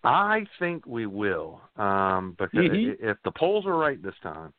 I 0.05 0.47
think 0.59 0.87
we 0.87 1.07
will, 1.07 1.61
um, 1.77 2.37
because 2.39 2.67
Mhm. 2.67 2.97
if 3.01 3.21
the 3.23 3.33
polls 3.33 3.67
are 3.67 3.77
right 3.77 4.01
this 4.03 4.19
time, 4.21 4.53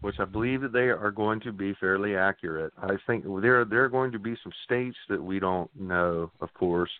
which 0.00 0.20
I 0.20 0.24
believe 0.24 0.60
that 0.62 0.72
they 0.72 0.88
are 0.88 1.10
going 1.10 1.40
to 1.40 1.52
be 1.52 1.74
fairly 1.74 2.16
accurate, 2.16 2.72
I 2.80 2.96
think 3.06 3.24
there 3.40 3.64
there 3.64 3.84
are 3.84 3.88
going 3.88 4.12
to 4.12 4.18
be 4.18 4.36
some 4.42 4.52
states 4.64 4.96
that 5.08 5.22
we 5.22 5.38
don't 5.38 5.70
know, 5.78 6.30
of 6.40 6.52
course, 6.54 6.90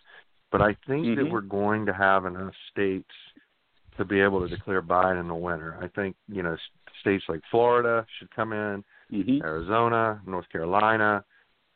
but 0.51 0.61
I 0.61 0.75
think 0.87 1.15
that 1.15 1.25
Mhm. 1.25 1.31
we're 1.31 1.41
going 1.41 1.85
to 1.85 1.93
have 1.93 2.25
enough 2.25 2.53
states 2.71 3.11
to 3.97 4.05
be 4.05 4.19
able 4.19 4.41
to 4.41 4.47
declare 4.47 4.81
Biden 4.81 5.27
the 5.27 5.35
winner. 5.35 5.77
I 5.81 5.87
think 5.87 6.15
you 6.27 6.43
know 6.43 6.57
states 7.01 7.25
like 7.29 7.41
Florida 7.51 8.05
should 8.17 8.31
come 8.31 8.53
in, 8.53 8.83
Mm-hmm. 9.11 9.41
Arizona, 9.41 10.21
North 10.27 10.47
Carolina, 10.49 11.25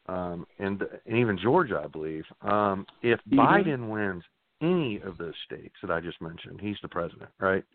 um, 0.07 0.45
and, 0.59 0.81
and 1.05 1.17
even 1.17 1.37
Georgia, 1.37 1.81
I 1.83 1.87
believe. 1.87 2.25
Um, 2.41 2.85
if 3.01 3.19
Mhm. 3.27 3.37
Biden 3.37 3.89
wins 3.89 4.23
any 4.61 4.99
of 5.01 5.17
those 5.17 5.35
states 5.45 5.75
that 5.81 5.89
I 5.91 5.99
just 5.99 6.21
mentioned, 6.21 6.61
he's 6.61 6.79
the 6.81 6.87
president, 6.87 7.31
right? 7.39 7.65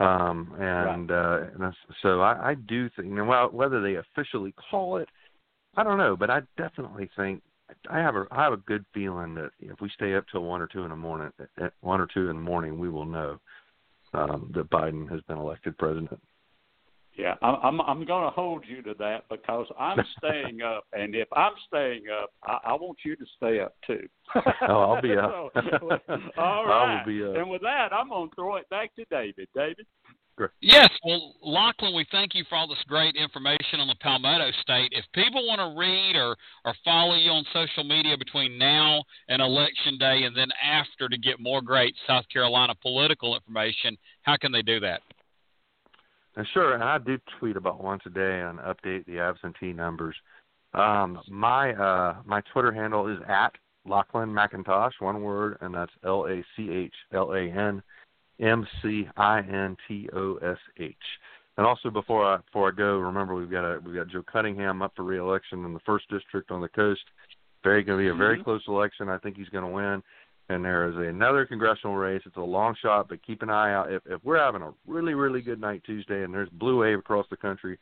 Um, 0.00 0.54
and, 0.58 1.10
uh, 1.10 1.38
and 1.54 1.74
so 2.02 2.20
I, 2.20 2.50
I 2.50 2.54
do 2.54 2.90
think, 2.90 3.08
you 3.08 3.14
know, 3.14 3.24
well, 3.24 3.48
whether 3.50 3.80
they 3.80 3.94
officially 3.94 4.52
call 4.70 4.96
it, 4.96 5.08
I 5.76 5.84
don't 5.84 5.98
know, 5.98 6.16
but 6.16 6.30
I 6.30 6.42
definitely 6.56 7.10
think 7.16 7.42
I 7.90 7.98
have 7.98 8.14
a 8.14 8.26
I 8.30 8.42
have 8.42 8.52
a 8.52 8.58
good 8.58 8.84
feeling 8.92 9.34
that 9.36 9.50
if 9.58 9.80
we 9.80 9.88
stay 9.90 10.14
up 10.14 10.24
till 10.30 10.44
one 10.44 10.60
or 10.60 10.66
two 10.66 10.82
in 10.82 10.90
the 10.90 10.96
morning, 10.96 11.32
at 11.60 11.72
one 11.80 12.00
or 12.00 12.06
two 12.12 12.28
in 12.28 12.36
the 12.36 12.42
morning, 12.42 12.78
we 12.78 12.88
will 12.88 13.06
know 13.06 13.40
um, 14.12 14.50
that 14.54 14.70
Biden 14.70 15.10
has 15.10 15.20
been 15.22 15.38
elected 15.38 15.76
president. 15.78 16.20
Yeah, 17.16 17.34
I'm 17.42 17.56
I'm, 17.62 17.80
I'm 17.80 18.04
going 18.04 18.24
to 18.24 18.30
hold 18.30 18.64
you 18.68 18.82
to 18.82 18.94
that 18.98 19.24
because 19.30 19.66
I'm 19.78 19.98
staying 20.18 20.62
up, 20.62 20.84
and 20.92 21.14
if 21.14 21.28
I'm 21.32 21.52
staying 21.68 22.04
up, 22.08 22.30
I, 22.42 22.70
I 22.70 22.72
want 22.74 22.98
you 23.04 23.14
to 23.16 23.24
stay 23.36 23.60
up 23.60 23.74
too. 23.86 24.06
Oh, 24.68 24.94
I'll 24.94 25.02
be 25.02 25.16
up. 25.16 25.52
So, 25.54 26.18
all 26.38 26.70
I 26.70 26.98
will 26.98 27.06
be 27.06 27.24
up. 27.24 27.36
And 27.36 27.50
with 27.50 27.62
that, 27.62 27.92
I'm 27.92 28.08
going 28.08 28.30
to 28.30 28.34
throw 28.34 28.56
it 28.56 28.68
back 28.70 28.94
to 28.96 29.04
David. 29.10 29.48
David. 29.54 29.86
Yes, 30.60 30.90
well, 31.04 31.34
Lachlan, 31.42 31.94
we 31.94 32.06
thank 32.10 32.34
you 32.34 32.44
for 32.48 32.56
all 32.56 32.66
this 32.66 32.82
great 32.88 33.14
information 33.14 33.78
on 33.78 33.86
the 33.86 33.94
Palmetto 34.00 34.50
State. 34.62 34.92
If 34.92 35.04
people 35.12 35.46
want 35.46 35.60
to 35.60 35.78
read 35.78 36.16
or, 36.16 36.34
or 36.64 36.74
follow 36.84 37.14
you 37.14 37.30
on 37.30 37.44
social 37.52 37.84
media 37.84 38.16
between 38.18 38.58
now 38.58 39.04
and 39.28 39.40
Election 39.40 39.96
Day 39.96 40.24
and 40.24 40.36
then 40.36 40.48
after 40.62 41.08
to 41.08 41.18
get 41.18 41.38
more 41.38 41.62
great 41.62 41.94
South 42.06 42.24
Carolina 42.32 42.74
political 42.82 43.36
information, 43.36 43.96
how 44.22 44.36
can 44.36 44.50
they 44.50 44.62
do 44.62 44.80
that? 44.80 45.02
And 46.36 46.46
sure, 46.52 46.74
and 46.74 46.82
I 46.82 46.98
do 46.98 47.18
tweet 47.38 47.56
about 47.56 47.82
once 47.82 48.02
a 48.06 48.10
day 48.10 48.40
and 48.40 48.58
update 48.58 49.06
the 49.06 49.20
absentee 49.20 49.72
numbers. 49.72 50.16
Um, 50.72 51.20
my 51.28 51.72
uh, 51.74 52.16
my 52.24 52.40
Twitter 52.52 52.72
handle 52.72 53.06
is 53.08 53.18
at 53.28 53.52
Lachlan 53.86 54.30
McIntosh, 54.30 54.92
one 54.98 55.22
word, 55.22 55.58
and 55.60 55.72
that's 55.72 55.92
L 56.04 56.26
A 56.26 56.44
C 56.56 56.70
H 56.70 56.94
L 57.12 57.32
A 57.32 57.42
N 57.42 57.82
M 58.40 58.66
C 58.82 59.06
I 59.16 59.38
N 59.40 59.76
T 59.86 60.08
O 60.12 60.36
S 60.36 60.58
H. 60.78 60.96
And 61.56 61.64
also 61.64 61.90
before 61.90 62.24
I 62.24 62.38
before 62.38 62.68
I 62.68 62.72
go, 62.74 62.98
remember 62.98 63.36
we've 63.36 63.50
got 63.50 63.64
a 63.64 63.78
we've 63.78 63.94
got 63.94 64.08
Joe 64.08 64.24
Cunningham 64.30 64.82
up 64.82 64.92
for 64.96 65.04
reelection 65.04 65.64
in 65.64 65.72
the 65.72 65.80
first 65.80 66.08
district 66.10 66.50
on 66.50 66.60
the 66.60 66.68
coast. 66.68 67.02
Very 67.62 67.84
going 67.84 67.98
to 67.98 68.04
be 68.04 68.08
a 68.08 68.14
very 68.14 68.38
Mhm. 68.38 68.44
close 68.44 68.66
election. 68.66 69.08
I 69.08 69.18
think 69.18 69.36
he's 69.36 69.48
going 69.50 69.64
to 69.64 69.70
win. 69.70 70.02
And 70.50 70.62
there 70.62 70.88
is 70.88 70.96
another 70.96 71.46
congressional 71.46 71.96
race. 71.96 72.20
It's 72.26 72.36
a 72.36 72.40
long 72.40 72.74
shot, 72.82 73.08
but 73.08 73.24
keep 73.26 73.40
an 73.40 73.48
eye 73.48 73.72
out. 73.72 73.90
If 73.90 74.02
if 74.06 74.22
we're 74.22 74.38
having 74.38 74.62
a 74.62 74.74
really 74.86 75.14
really 75.14 75.40
good 75.40 75.60
night 75.60 75.82
Tuesday, 75.86 76.22
and 76.22 76.34
there's 76.34 76.50
blue 76.50 76.80
wave 76.80 76.98
across 76.98 77.26
the 77.30 77.36
country, 77.36 77.78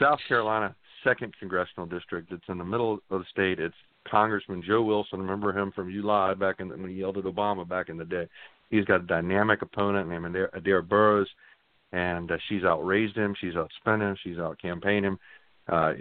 South 0.00 0.18
Carolina 0.26 0.74
second 1.06 1.32
congressional 1.38 1.86
district. 1.86 2.32
It's 2.32 2.44
in 2.48 2.58
the 2.58 2.64
middle 2.64 2.98
of 3.10 3.20
the 3.20 3.24
state. 3.30 3.60
It's 3.60 3.74
Congressman 4.08 4.62
Joe 4.66 4.82
Wilson. 4.82 5.20
Remember 5.20 5.56
him 5.56 5.72
from 5.72 5.90
ULI 5.90 6.34
back 6.34 6.56
in 6.58 6.68
the, 6.68 6.76
when 6.76 6.90
he 6.90 6.96
yelled 6.96 7.18
at 7.18 7.24
Obama 7.24 7.66
back 7.66 7.88
in 7.88 7.96
the 7.96 8.04
day. 8.04 8.26
He's 8.70 8.84
got 8.84 9.02
a 9.02 9.06
dynamic 9.06 9.62
opponent 9.62 10.08
named 10.08 10.26
Adair, 10.26 10.50
Adair 10.52 10.82
Boroughs, 10.82 11.28
and 11.92 12.30
uh, 12.32 12.36
she's 12.48 12.64
outraised 12.64 13.16
him. 13.16 13.34
She's 13.40 13.54
outspent 13.54 14.00
him. 14.00 14.16
She's 14.22 14.38
out 14.38 14.60
campaigned 14.60 15.06
him. 15.06 15.18
Uh, 15.68 15.94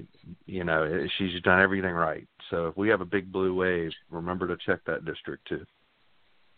you 0.46 0.64
know, 0.64 1.08
she's 1.18 1.42
done 1.42 1.62
everything 1.62 1.94
right. 1.94 2.28
So 2.50 2.68
if 2.68 2.78
we 2.78 2.90
have 2.90 3.02
a 3.02 3.06
big 3.06 3.32
blue 3.32 3.54
wave, 3.54 3.92
remember 4.12 4.48
to 4.48 4.58
check 4.66 4.80
that 4.86 5.06
district 5.06 5.48
too. 5.48 5.66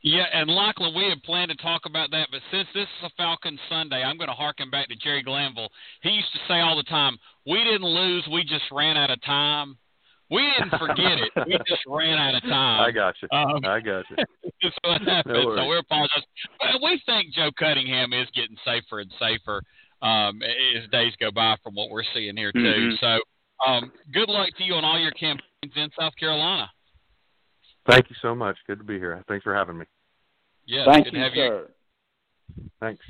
Yeah, 0.03 0.25
and 0.31 0.49
Lachlan, 0.49 0.93
we 0.95 1.09
had 1.09 1.21
planned 1.23 1.49
to 1.49 1.57
talk 1.57 1.81
about 1.85 2.11
that, 2.11 2.29
but 2.31 2.41
since 2.51 2.67
this 2.73 2.83
is 2.83 3.03
a 3.05 3.09
Falcon 3.17 3.57
Sunday, 3.69 4.03
I'm 4.03 4.17
going 4.17 4.29
to 4.29 4.35
harken 4.35 4.69
back 4.69 4.87
to 4.89 4.95
Jerry 4.95 5.23
Glanville. 5.23 5.69
He 6.01 6.09
used 6.09 6.31
to 6.33 6.39
say 6.47 6.59
all 6.59 6.77
the 6.77 6.83
time, 6.83 7.17
"We 7.45 7.63
didn't 7.63 7.87
lose, 7.87 8.27
we 8.31 8.43
just 8.43 8.65
ran 8.71 8.95
out 8.97 9.09
of 9.09 9.21
time." 9.23 9.77
We 10.29 10.43
didn't 10.57 10.77
forget 10.77 11.17
it; 11.17 11.31
we 11.47 11.57
just 11.67 11.83
ran 11.87 12.17
out 12.19 12.35
of 12.35 12.41
time. 12.43 12.81
I 12.81 12.91
got 12.91 13.15
you. 13.21 13.27
Um, 13.31 13.65
I 13.65 13.79
got 13.79 14.05
you. 14.09 14.17
That's 14.61 14.75
what 14.83 15.01
happened. 15.01 15.33
No 15.33 15.41
so 15.41 15.47
worries. 15.47 15.69
we 15.69 15.77
apologize. 15.77 16.23
But 16.59 16.81
we 16.83 17.01
think 17.05 17.33
Joe 17.33 17.49
Cunningham 17.57 18.13
is 18.13 18.27
getting 18.35 18.57
safer 18.65 18.99
and 18.99 19.11
safer 19.17 19.61
um, 20.01 20.41
as 20.43 20.89
days 20.91 21.13
go 21.19 21.31
by 21.31 21.55
from 21.63 21.75
what 21.75 21.89
we're 21.89 22.03
seeing 22.13 22.35
here 22.35 22.51
too. 22.51 22.59
Mhm. 22.59 22.99
So 22.99 23.19
um, 23.65 23.91
good 24.13 24.29
luck 24.29 24.49
to 24.57 24.63
you 24.63 24.75
on 24.75 24.83
all 24.85 24.99
your 24.99 25.11
campaigns 25.11 25.73
in 25.75 25.89
South 25.97 26.15
Carolina. 26.19 26.69
Thank 27.87 28.09
you 28.09 28.15
so 28.21 28.35
much. 28.35 28.57
Good 28.67 28.79
to 28.79 28.83
be 28.83 28.99
here. 28.99 29.23
Thanks 29.27 29.43
for 29.43 29.55
having 29.55 29.77
me. 29.77 29.85
Yes, 30.65 30.87
Thank 30.91 31.05
good 31.05 31.13
you, 31.13 31.19
to 31.19 31.23
have 31.23 31.33
sir. 31.33 31.67
Thanks. 32.79 33.03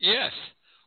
Yes. 0.00 0.32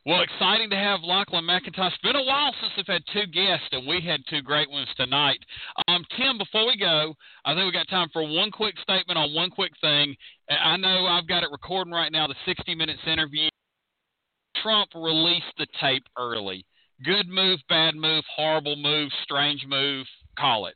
Well, 0.05 0.21
exciting 0.21 0.69
to 0.69 0.75
have 0.75 0.99
Lachlan 1.01 1.45
McIntosh. 1.45 1.87
It's 1.87 1.97
been 2.03 2.17
a 2.17 2.23
while 2.23 2.53
since 2.59 2.73
we've 2.75 2.87
had 2.87 3.03
two 3.13 3.25
guests, 3.31 3.67
and 3.71 3.87
we 3.87 4.01
had 4.01 4.19
two 4.29 4.41
great 4.41 4.69
ones 4.69 4.89
tonight. 4.97 5.39
Um, 5.87 6.03
Tim, 6.17 6.37
before 6.37 6.67
we 6.67 6.77
go, 6.77 7.13
I 7.45 7.53
think 7.53 7.65
we 7.65 7.71
got 7.71 7.87
time 7.87 8.09
for 8.11 8.21
one 8.21 8.51
quick 8.51 8.75
statement 8.81 9.17
on 9.17 9.33
one 9.33 9.49
quick 9.49 9.71
thing. 9.79 10.13
I 10.49 10.75
know 10.75 11.05
I've 11.05 11.27
got 11.27 11.43
it 11.43 11.49
recording 11.53 11.93
right 11.93 12.11
now, 12.11 12.27
the 12.27 12.35
60 12.45 12.75
Minutes 12.75 12.99
interview. 13.07 13.47
Trump 14.61 14.89
released 14.93 15.53
the 15.57 15.67
tape 15.79 16.03
early. 16.17 16.65
Good 17.05 17.29
move, 17.29 17.59
bad 17.69 17.95
move, 17.95 18.25
horrible 18.35 18.75
move, 18.75 19.09
strange 19.23 19.65
move. 19.65 20.05
Call 20.37 20.65
it. 20.65 20.75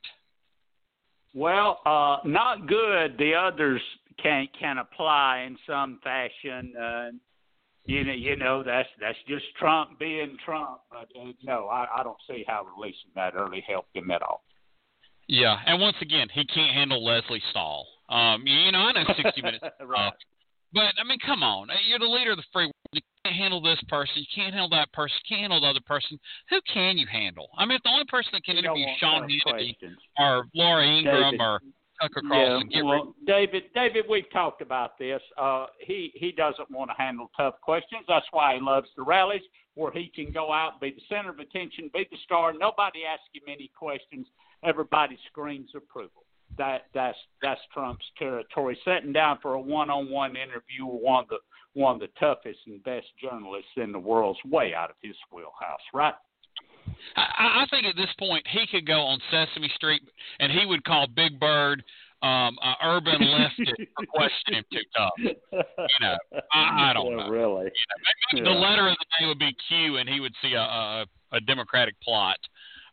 Well, 1.34 1.80
uh, 1.86 2.18
not 2.26 2.68
good. 2.68 3.18
The 3.18 3.34
others 3.36 3.82
can 4.22 4.48
can 4.60 4.78
apply 4.80 5.46
in 5.48 5.58
some 5.68 6.00
fashion. 6.04 6.74
Uh, 6.76 7.10
you 7.86 8.04
know, 8.04 8.14
you 8.14 8.36
know 8.36 8.64
that's 8.64 8.90
that's 9.00 9.18
just 9.28 9.46
Trump 9.60 10.00
being 10.00 10.38
Trump. 10.44 10.82
But 10.90 11.08
uh, 11.20 11.32
no, 11.44 11.68
I, 11.68 11.88
I 11.98 12.04
don't 12.04 12.18
see 12.30 12.44
how 12.48 12.66
releasing 12.76 13.12
that 13.16 13.34
early 13.36 13.64
helped 13.68 13.96
him 13.96 14.12
at 14.12 14.22
all. 14.22 14.44
Yeah, 15.28 15.58
and 15.66 15.82
once 15.82 15.98
again, 16.02 16.28
he 16.34 16.46
can't 16.46 16.74
handle 16.74 17.04
Lesley 17.04 17.42
Stahl. 17.52 17.86
Um, 18.10 18.44
you 18.46 18.72
know, 18.72 18.80
I 18.80 18.94
know 18.94 19.04
60 19.22 19.42
Minutes 19.42 19.66
right. 19.86 20.14
But 20.74 20.94
I 21.00 21.08
mean, 21.08 21.20
come 21.26 21.44
on, 21.44 21.70
you're 21.88 22.00
the 22.00 22.06
leader 22.06 22.32
of 22.32 22.38
the 22.38 22.44
free 22.52 22.66
world. 22.66 22.74
You 22.92 23.02
can't 23.24 23.36
handle 23.36 23.62
this 23.62 23.80
person. 23.88 24.16
You 24.16 24.26
can't 24.34 24.54
handle 24.54 24.70
that 24.70 24.92
person. 24.94 25.16
You 25.24 25.36
can't 25.36 25.42
handle 25.42 25.62
the 25.62 25.68
other 25.68 25.86
person. 25.86 26.20
Who 26.50 26.60
can 26.72 26.98
you 26.98 27.08
handle? 27.08 27.50
I 27.58 27.66
mean, 27.66 27.76
if 27.78 27.84
the 27.84 27.90
only 27.90 28.06
person 28.06 28.32
that 28.34 28.44
can 28.44 28.56
You 28.56 28.64
interview 28.64 28.86
Sean 29.00 29.30
Hannity 29.30 29.76
or 30.20 30.46
Laura 30.54 30.86
Ingraham 30.86 31.32
David. 31.32 31.42
or 31.42 31.62
Tucker 32.02 32.22
Carlson, 32.28 32.70
rid. 32.74 32.86
well, 32.86 33.16
David, 33.26 33.64
David, 33.74 34.06
we've 34.10 34.30
talked 34.32 34.62
about 34.62 34.98
this. 35.00 35.22
Uh, 35.38 35.66
he 35.80 36.12
he 36.16 36.32
doesn't 36.32 36.70
want 36.70 36.92
to 36.92 36.96
handle 36.98 37.32
tough 37.36 37.56
questions. 37.62 38.04
That's 38.08 38.26
why 38.32 38.56
he 38.56 38.62
loves 38.62 38.88
the 38.96 39.04
rallies 39.04 39.42
where 39.76 39.92
he 39.92 40.12
can 40.14 40.32
go 40.32 40.52
out, 40.52 40.82
be 40.82 40.92
the 40.92 41.02
center 41.08 41.30
of 41.30 41.40
attention, 41.40 41.90
be 41.94 42.08
the 42.10 42.18
star. 42.24 42.52
Nobody 42.52 43.06
asks 43.06 43.30
him 43.34 43.44
any 43.48 43.72
questions. 43.78 44.28
Everybody 44.64 45.18
screams 45.28 45.70
approval. 45.76 46.24
That 46.58 46.86
that's 46.94 47.18
that's 47.42 47.62
Trump's 47.74 48.06
territory. 48.18 48.78
Sitting 48.84 49.14
down 49.14 49.40
for 49.42 49.54
a 49.54 49.62
one-on-one 49.62 50.32
interview 50.32 50.86
with 50.86 51.02
one 51.02 51.24
of 51.24 51.30
the 51.30 51.38
one 51.74 51.96
of 51.96 52.00
the 52.00 52.10
toughest 52.20 52.60
and 52.66 52.84
best 52.84 53.06
journalists 53.22 53.70
in 53.78 53.92
the 53.92 54.00
world's 54.00 54.40
way 54.46 54.74
out 54.74 54.90
of 54.90 54.96
his 55.02 55.16
wheelhouse, 55.32 55.80
right? 55.94 56.16
I, 57.16 57.64
I 57.64 57.66
think 57.70 57.86
at 57.86 57.96
this 57.96 58.10
point 58.18 58.46
he 58.50 58.66
could 58.66 58.88
go 58.88 59.00
on 59.02 59.20
Sesame 59.30 59.72
Street 59.76 60.02
and 60.40 60.52
he 60.52 60.66
would 60.66 60.84
call 60.84 61.08
Big 61.08 61.40
Bird 61.40 61.84
um, 62.24 62.58
uh, 62.64 62.74
urban 62.84 63.22
leftist 63.22 63.86
for 63.96 64.06
questioning 64.08 64.60
him 64.60 64.66
too 64.74 64.82
tough. 64.96 65.12
You 65.20 66.00
know, 66.02 66.18
I, 66.52 66.90
I 66.90 66.94
don't 66.94 67.12
Yeah, 67.12 67.18
know. 67.18 67.30
Really. 67.30 67.66
Maybe 67.66 68.44
Yeah. 68.44 68.54
the 68.54 68.60
letter 68.60 68.88
of 68.88 68.98
the 68.98 69.06
day 69.20 69.28
would 69.28 69.40
be 69.40 69.56
Q, 69.68 69.98
and 69.98 70.10
he 70.10 70.20
would 70.20 70.34
see 70.42 70.54
a 70.54 70.62
a, 70.62 71.06
a 71.34 71.40
Democratic 71.42 72.00
plot 72.02 72.38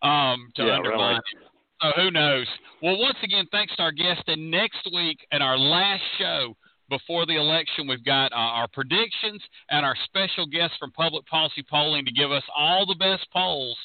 um, 0.02 0.52
to 0.56 0.64
Yeah, 0.66 0.76
undermine 0.76 1.20
really. 1.32 1.48
So 1.84 1.90
who 2.00 2.10
knows? 2.10 2.46
Well, 2.82 2.98
once 2.98 3.18
again, 3.22 3.44
thanks 3.52 3.76
to 3.76 3.82
our 3.82 3.92
guest. 3.92 4.22
And 4.26 4.50
next 4.50 4.88
week, 4.94 5.18
at 5.32 5.42
our 5.42 5.58
last 5.58 6.02
show 6.18 6.56
before 6.88 7.26
the 7.26 7.36
election, 7.36 7.86
we've 7.86 8.04
got 8.04 8.32
uh, 8.32 8.36
our 8.36 8.68
predictions 8.72 9.42
and 9.68 9.84
our 9.84 9.94
special 10.06 10.46
guest 10.46 10.72
from 10.80 10.92
Public 10.92 11.26
Policy 11.26 11.62
Polling 11.68 12.06
to 12.06 12.12
give 12.12 12.32
us 12.32 12.42
all 12.56 12.86
the 12.86 12.94
best 12.94 13.26
polls 13.30 13.76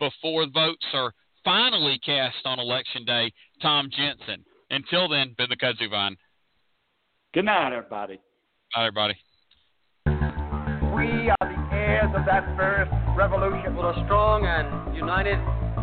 before 0.00 0.46
votes 0.52 0.84
are 0.94 1.12
finally 1.44 2.00
cast 2.04 2.44
on 2.44 2.58
Election 2.58 3.04
Day. 3.04 3.32
Tom 3.62 3.88
Jensen. 3.96 4.44
Until 4.70 5.08
then, 5.08 5.36
been 5.38 5.48
the 5.48 5.56
Kudzu 5.56 5.88
Vine. 5.88 6.16
Good 7.34 7.44
night, 7.44 7.72
everybody. 7.72 8.18
Bye, 8.74 8.86
everybody. 8.86 9.14
We 10.06 11.30
are 11.30 11.36
the 11.40 11.76
heirs 11.76 12.10
of 12.16 12.24
that 12.26 12.56
first 12.56 12.90
revolution. 13.16 13.76
Will 13.76 13.90
a 13.90 14.04
strong 14.06 14.44
and 14.44 14.96
united 14.96 15.38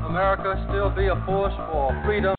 America 0.05 0.65
still 0.69 0.89
be 0.89 1.07
a 1.07 1.15
force 1.25 1.53
for 1.71 2.01
freedom? 2.05 2.35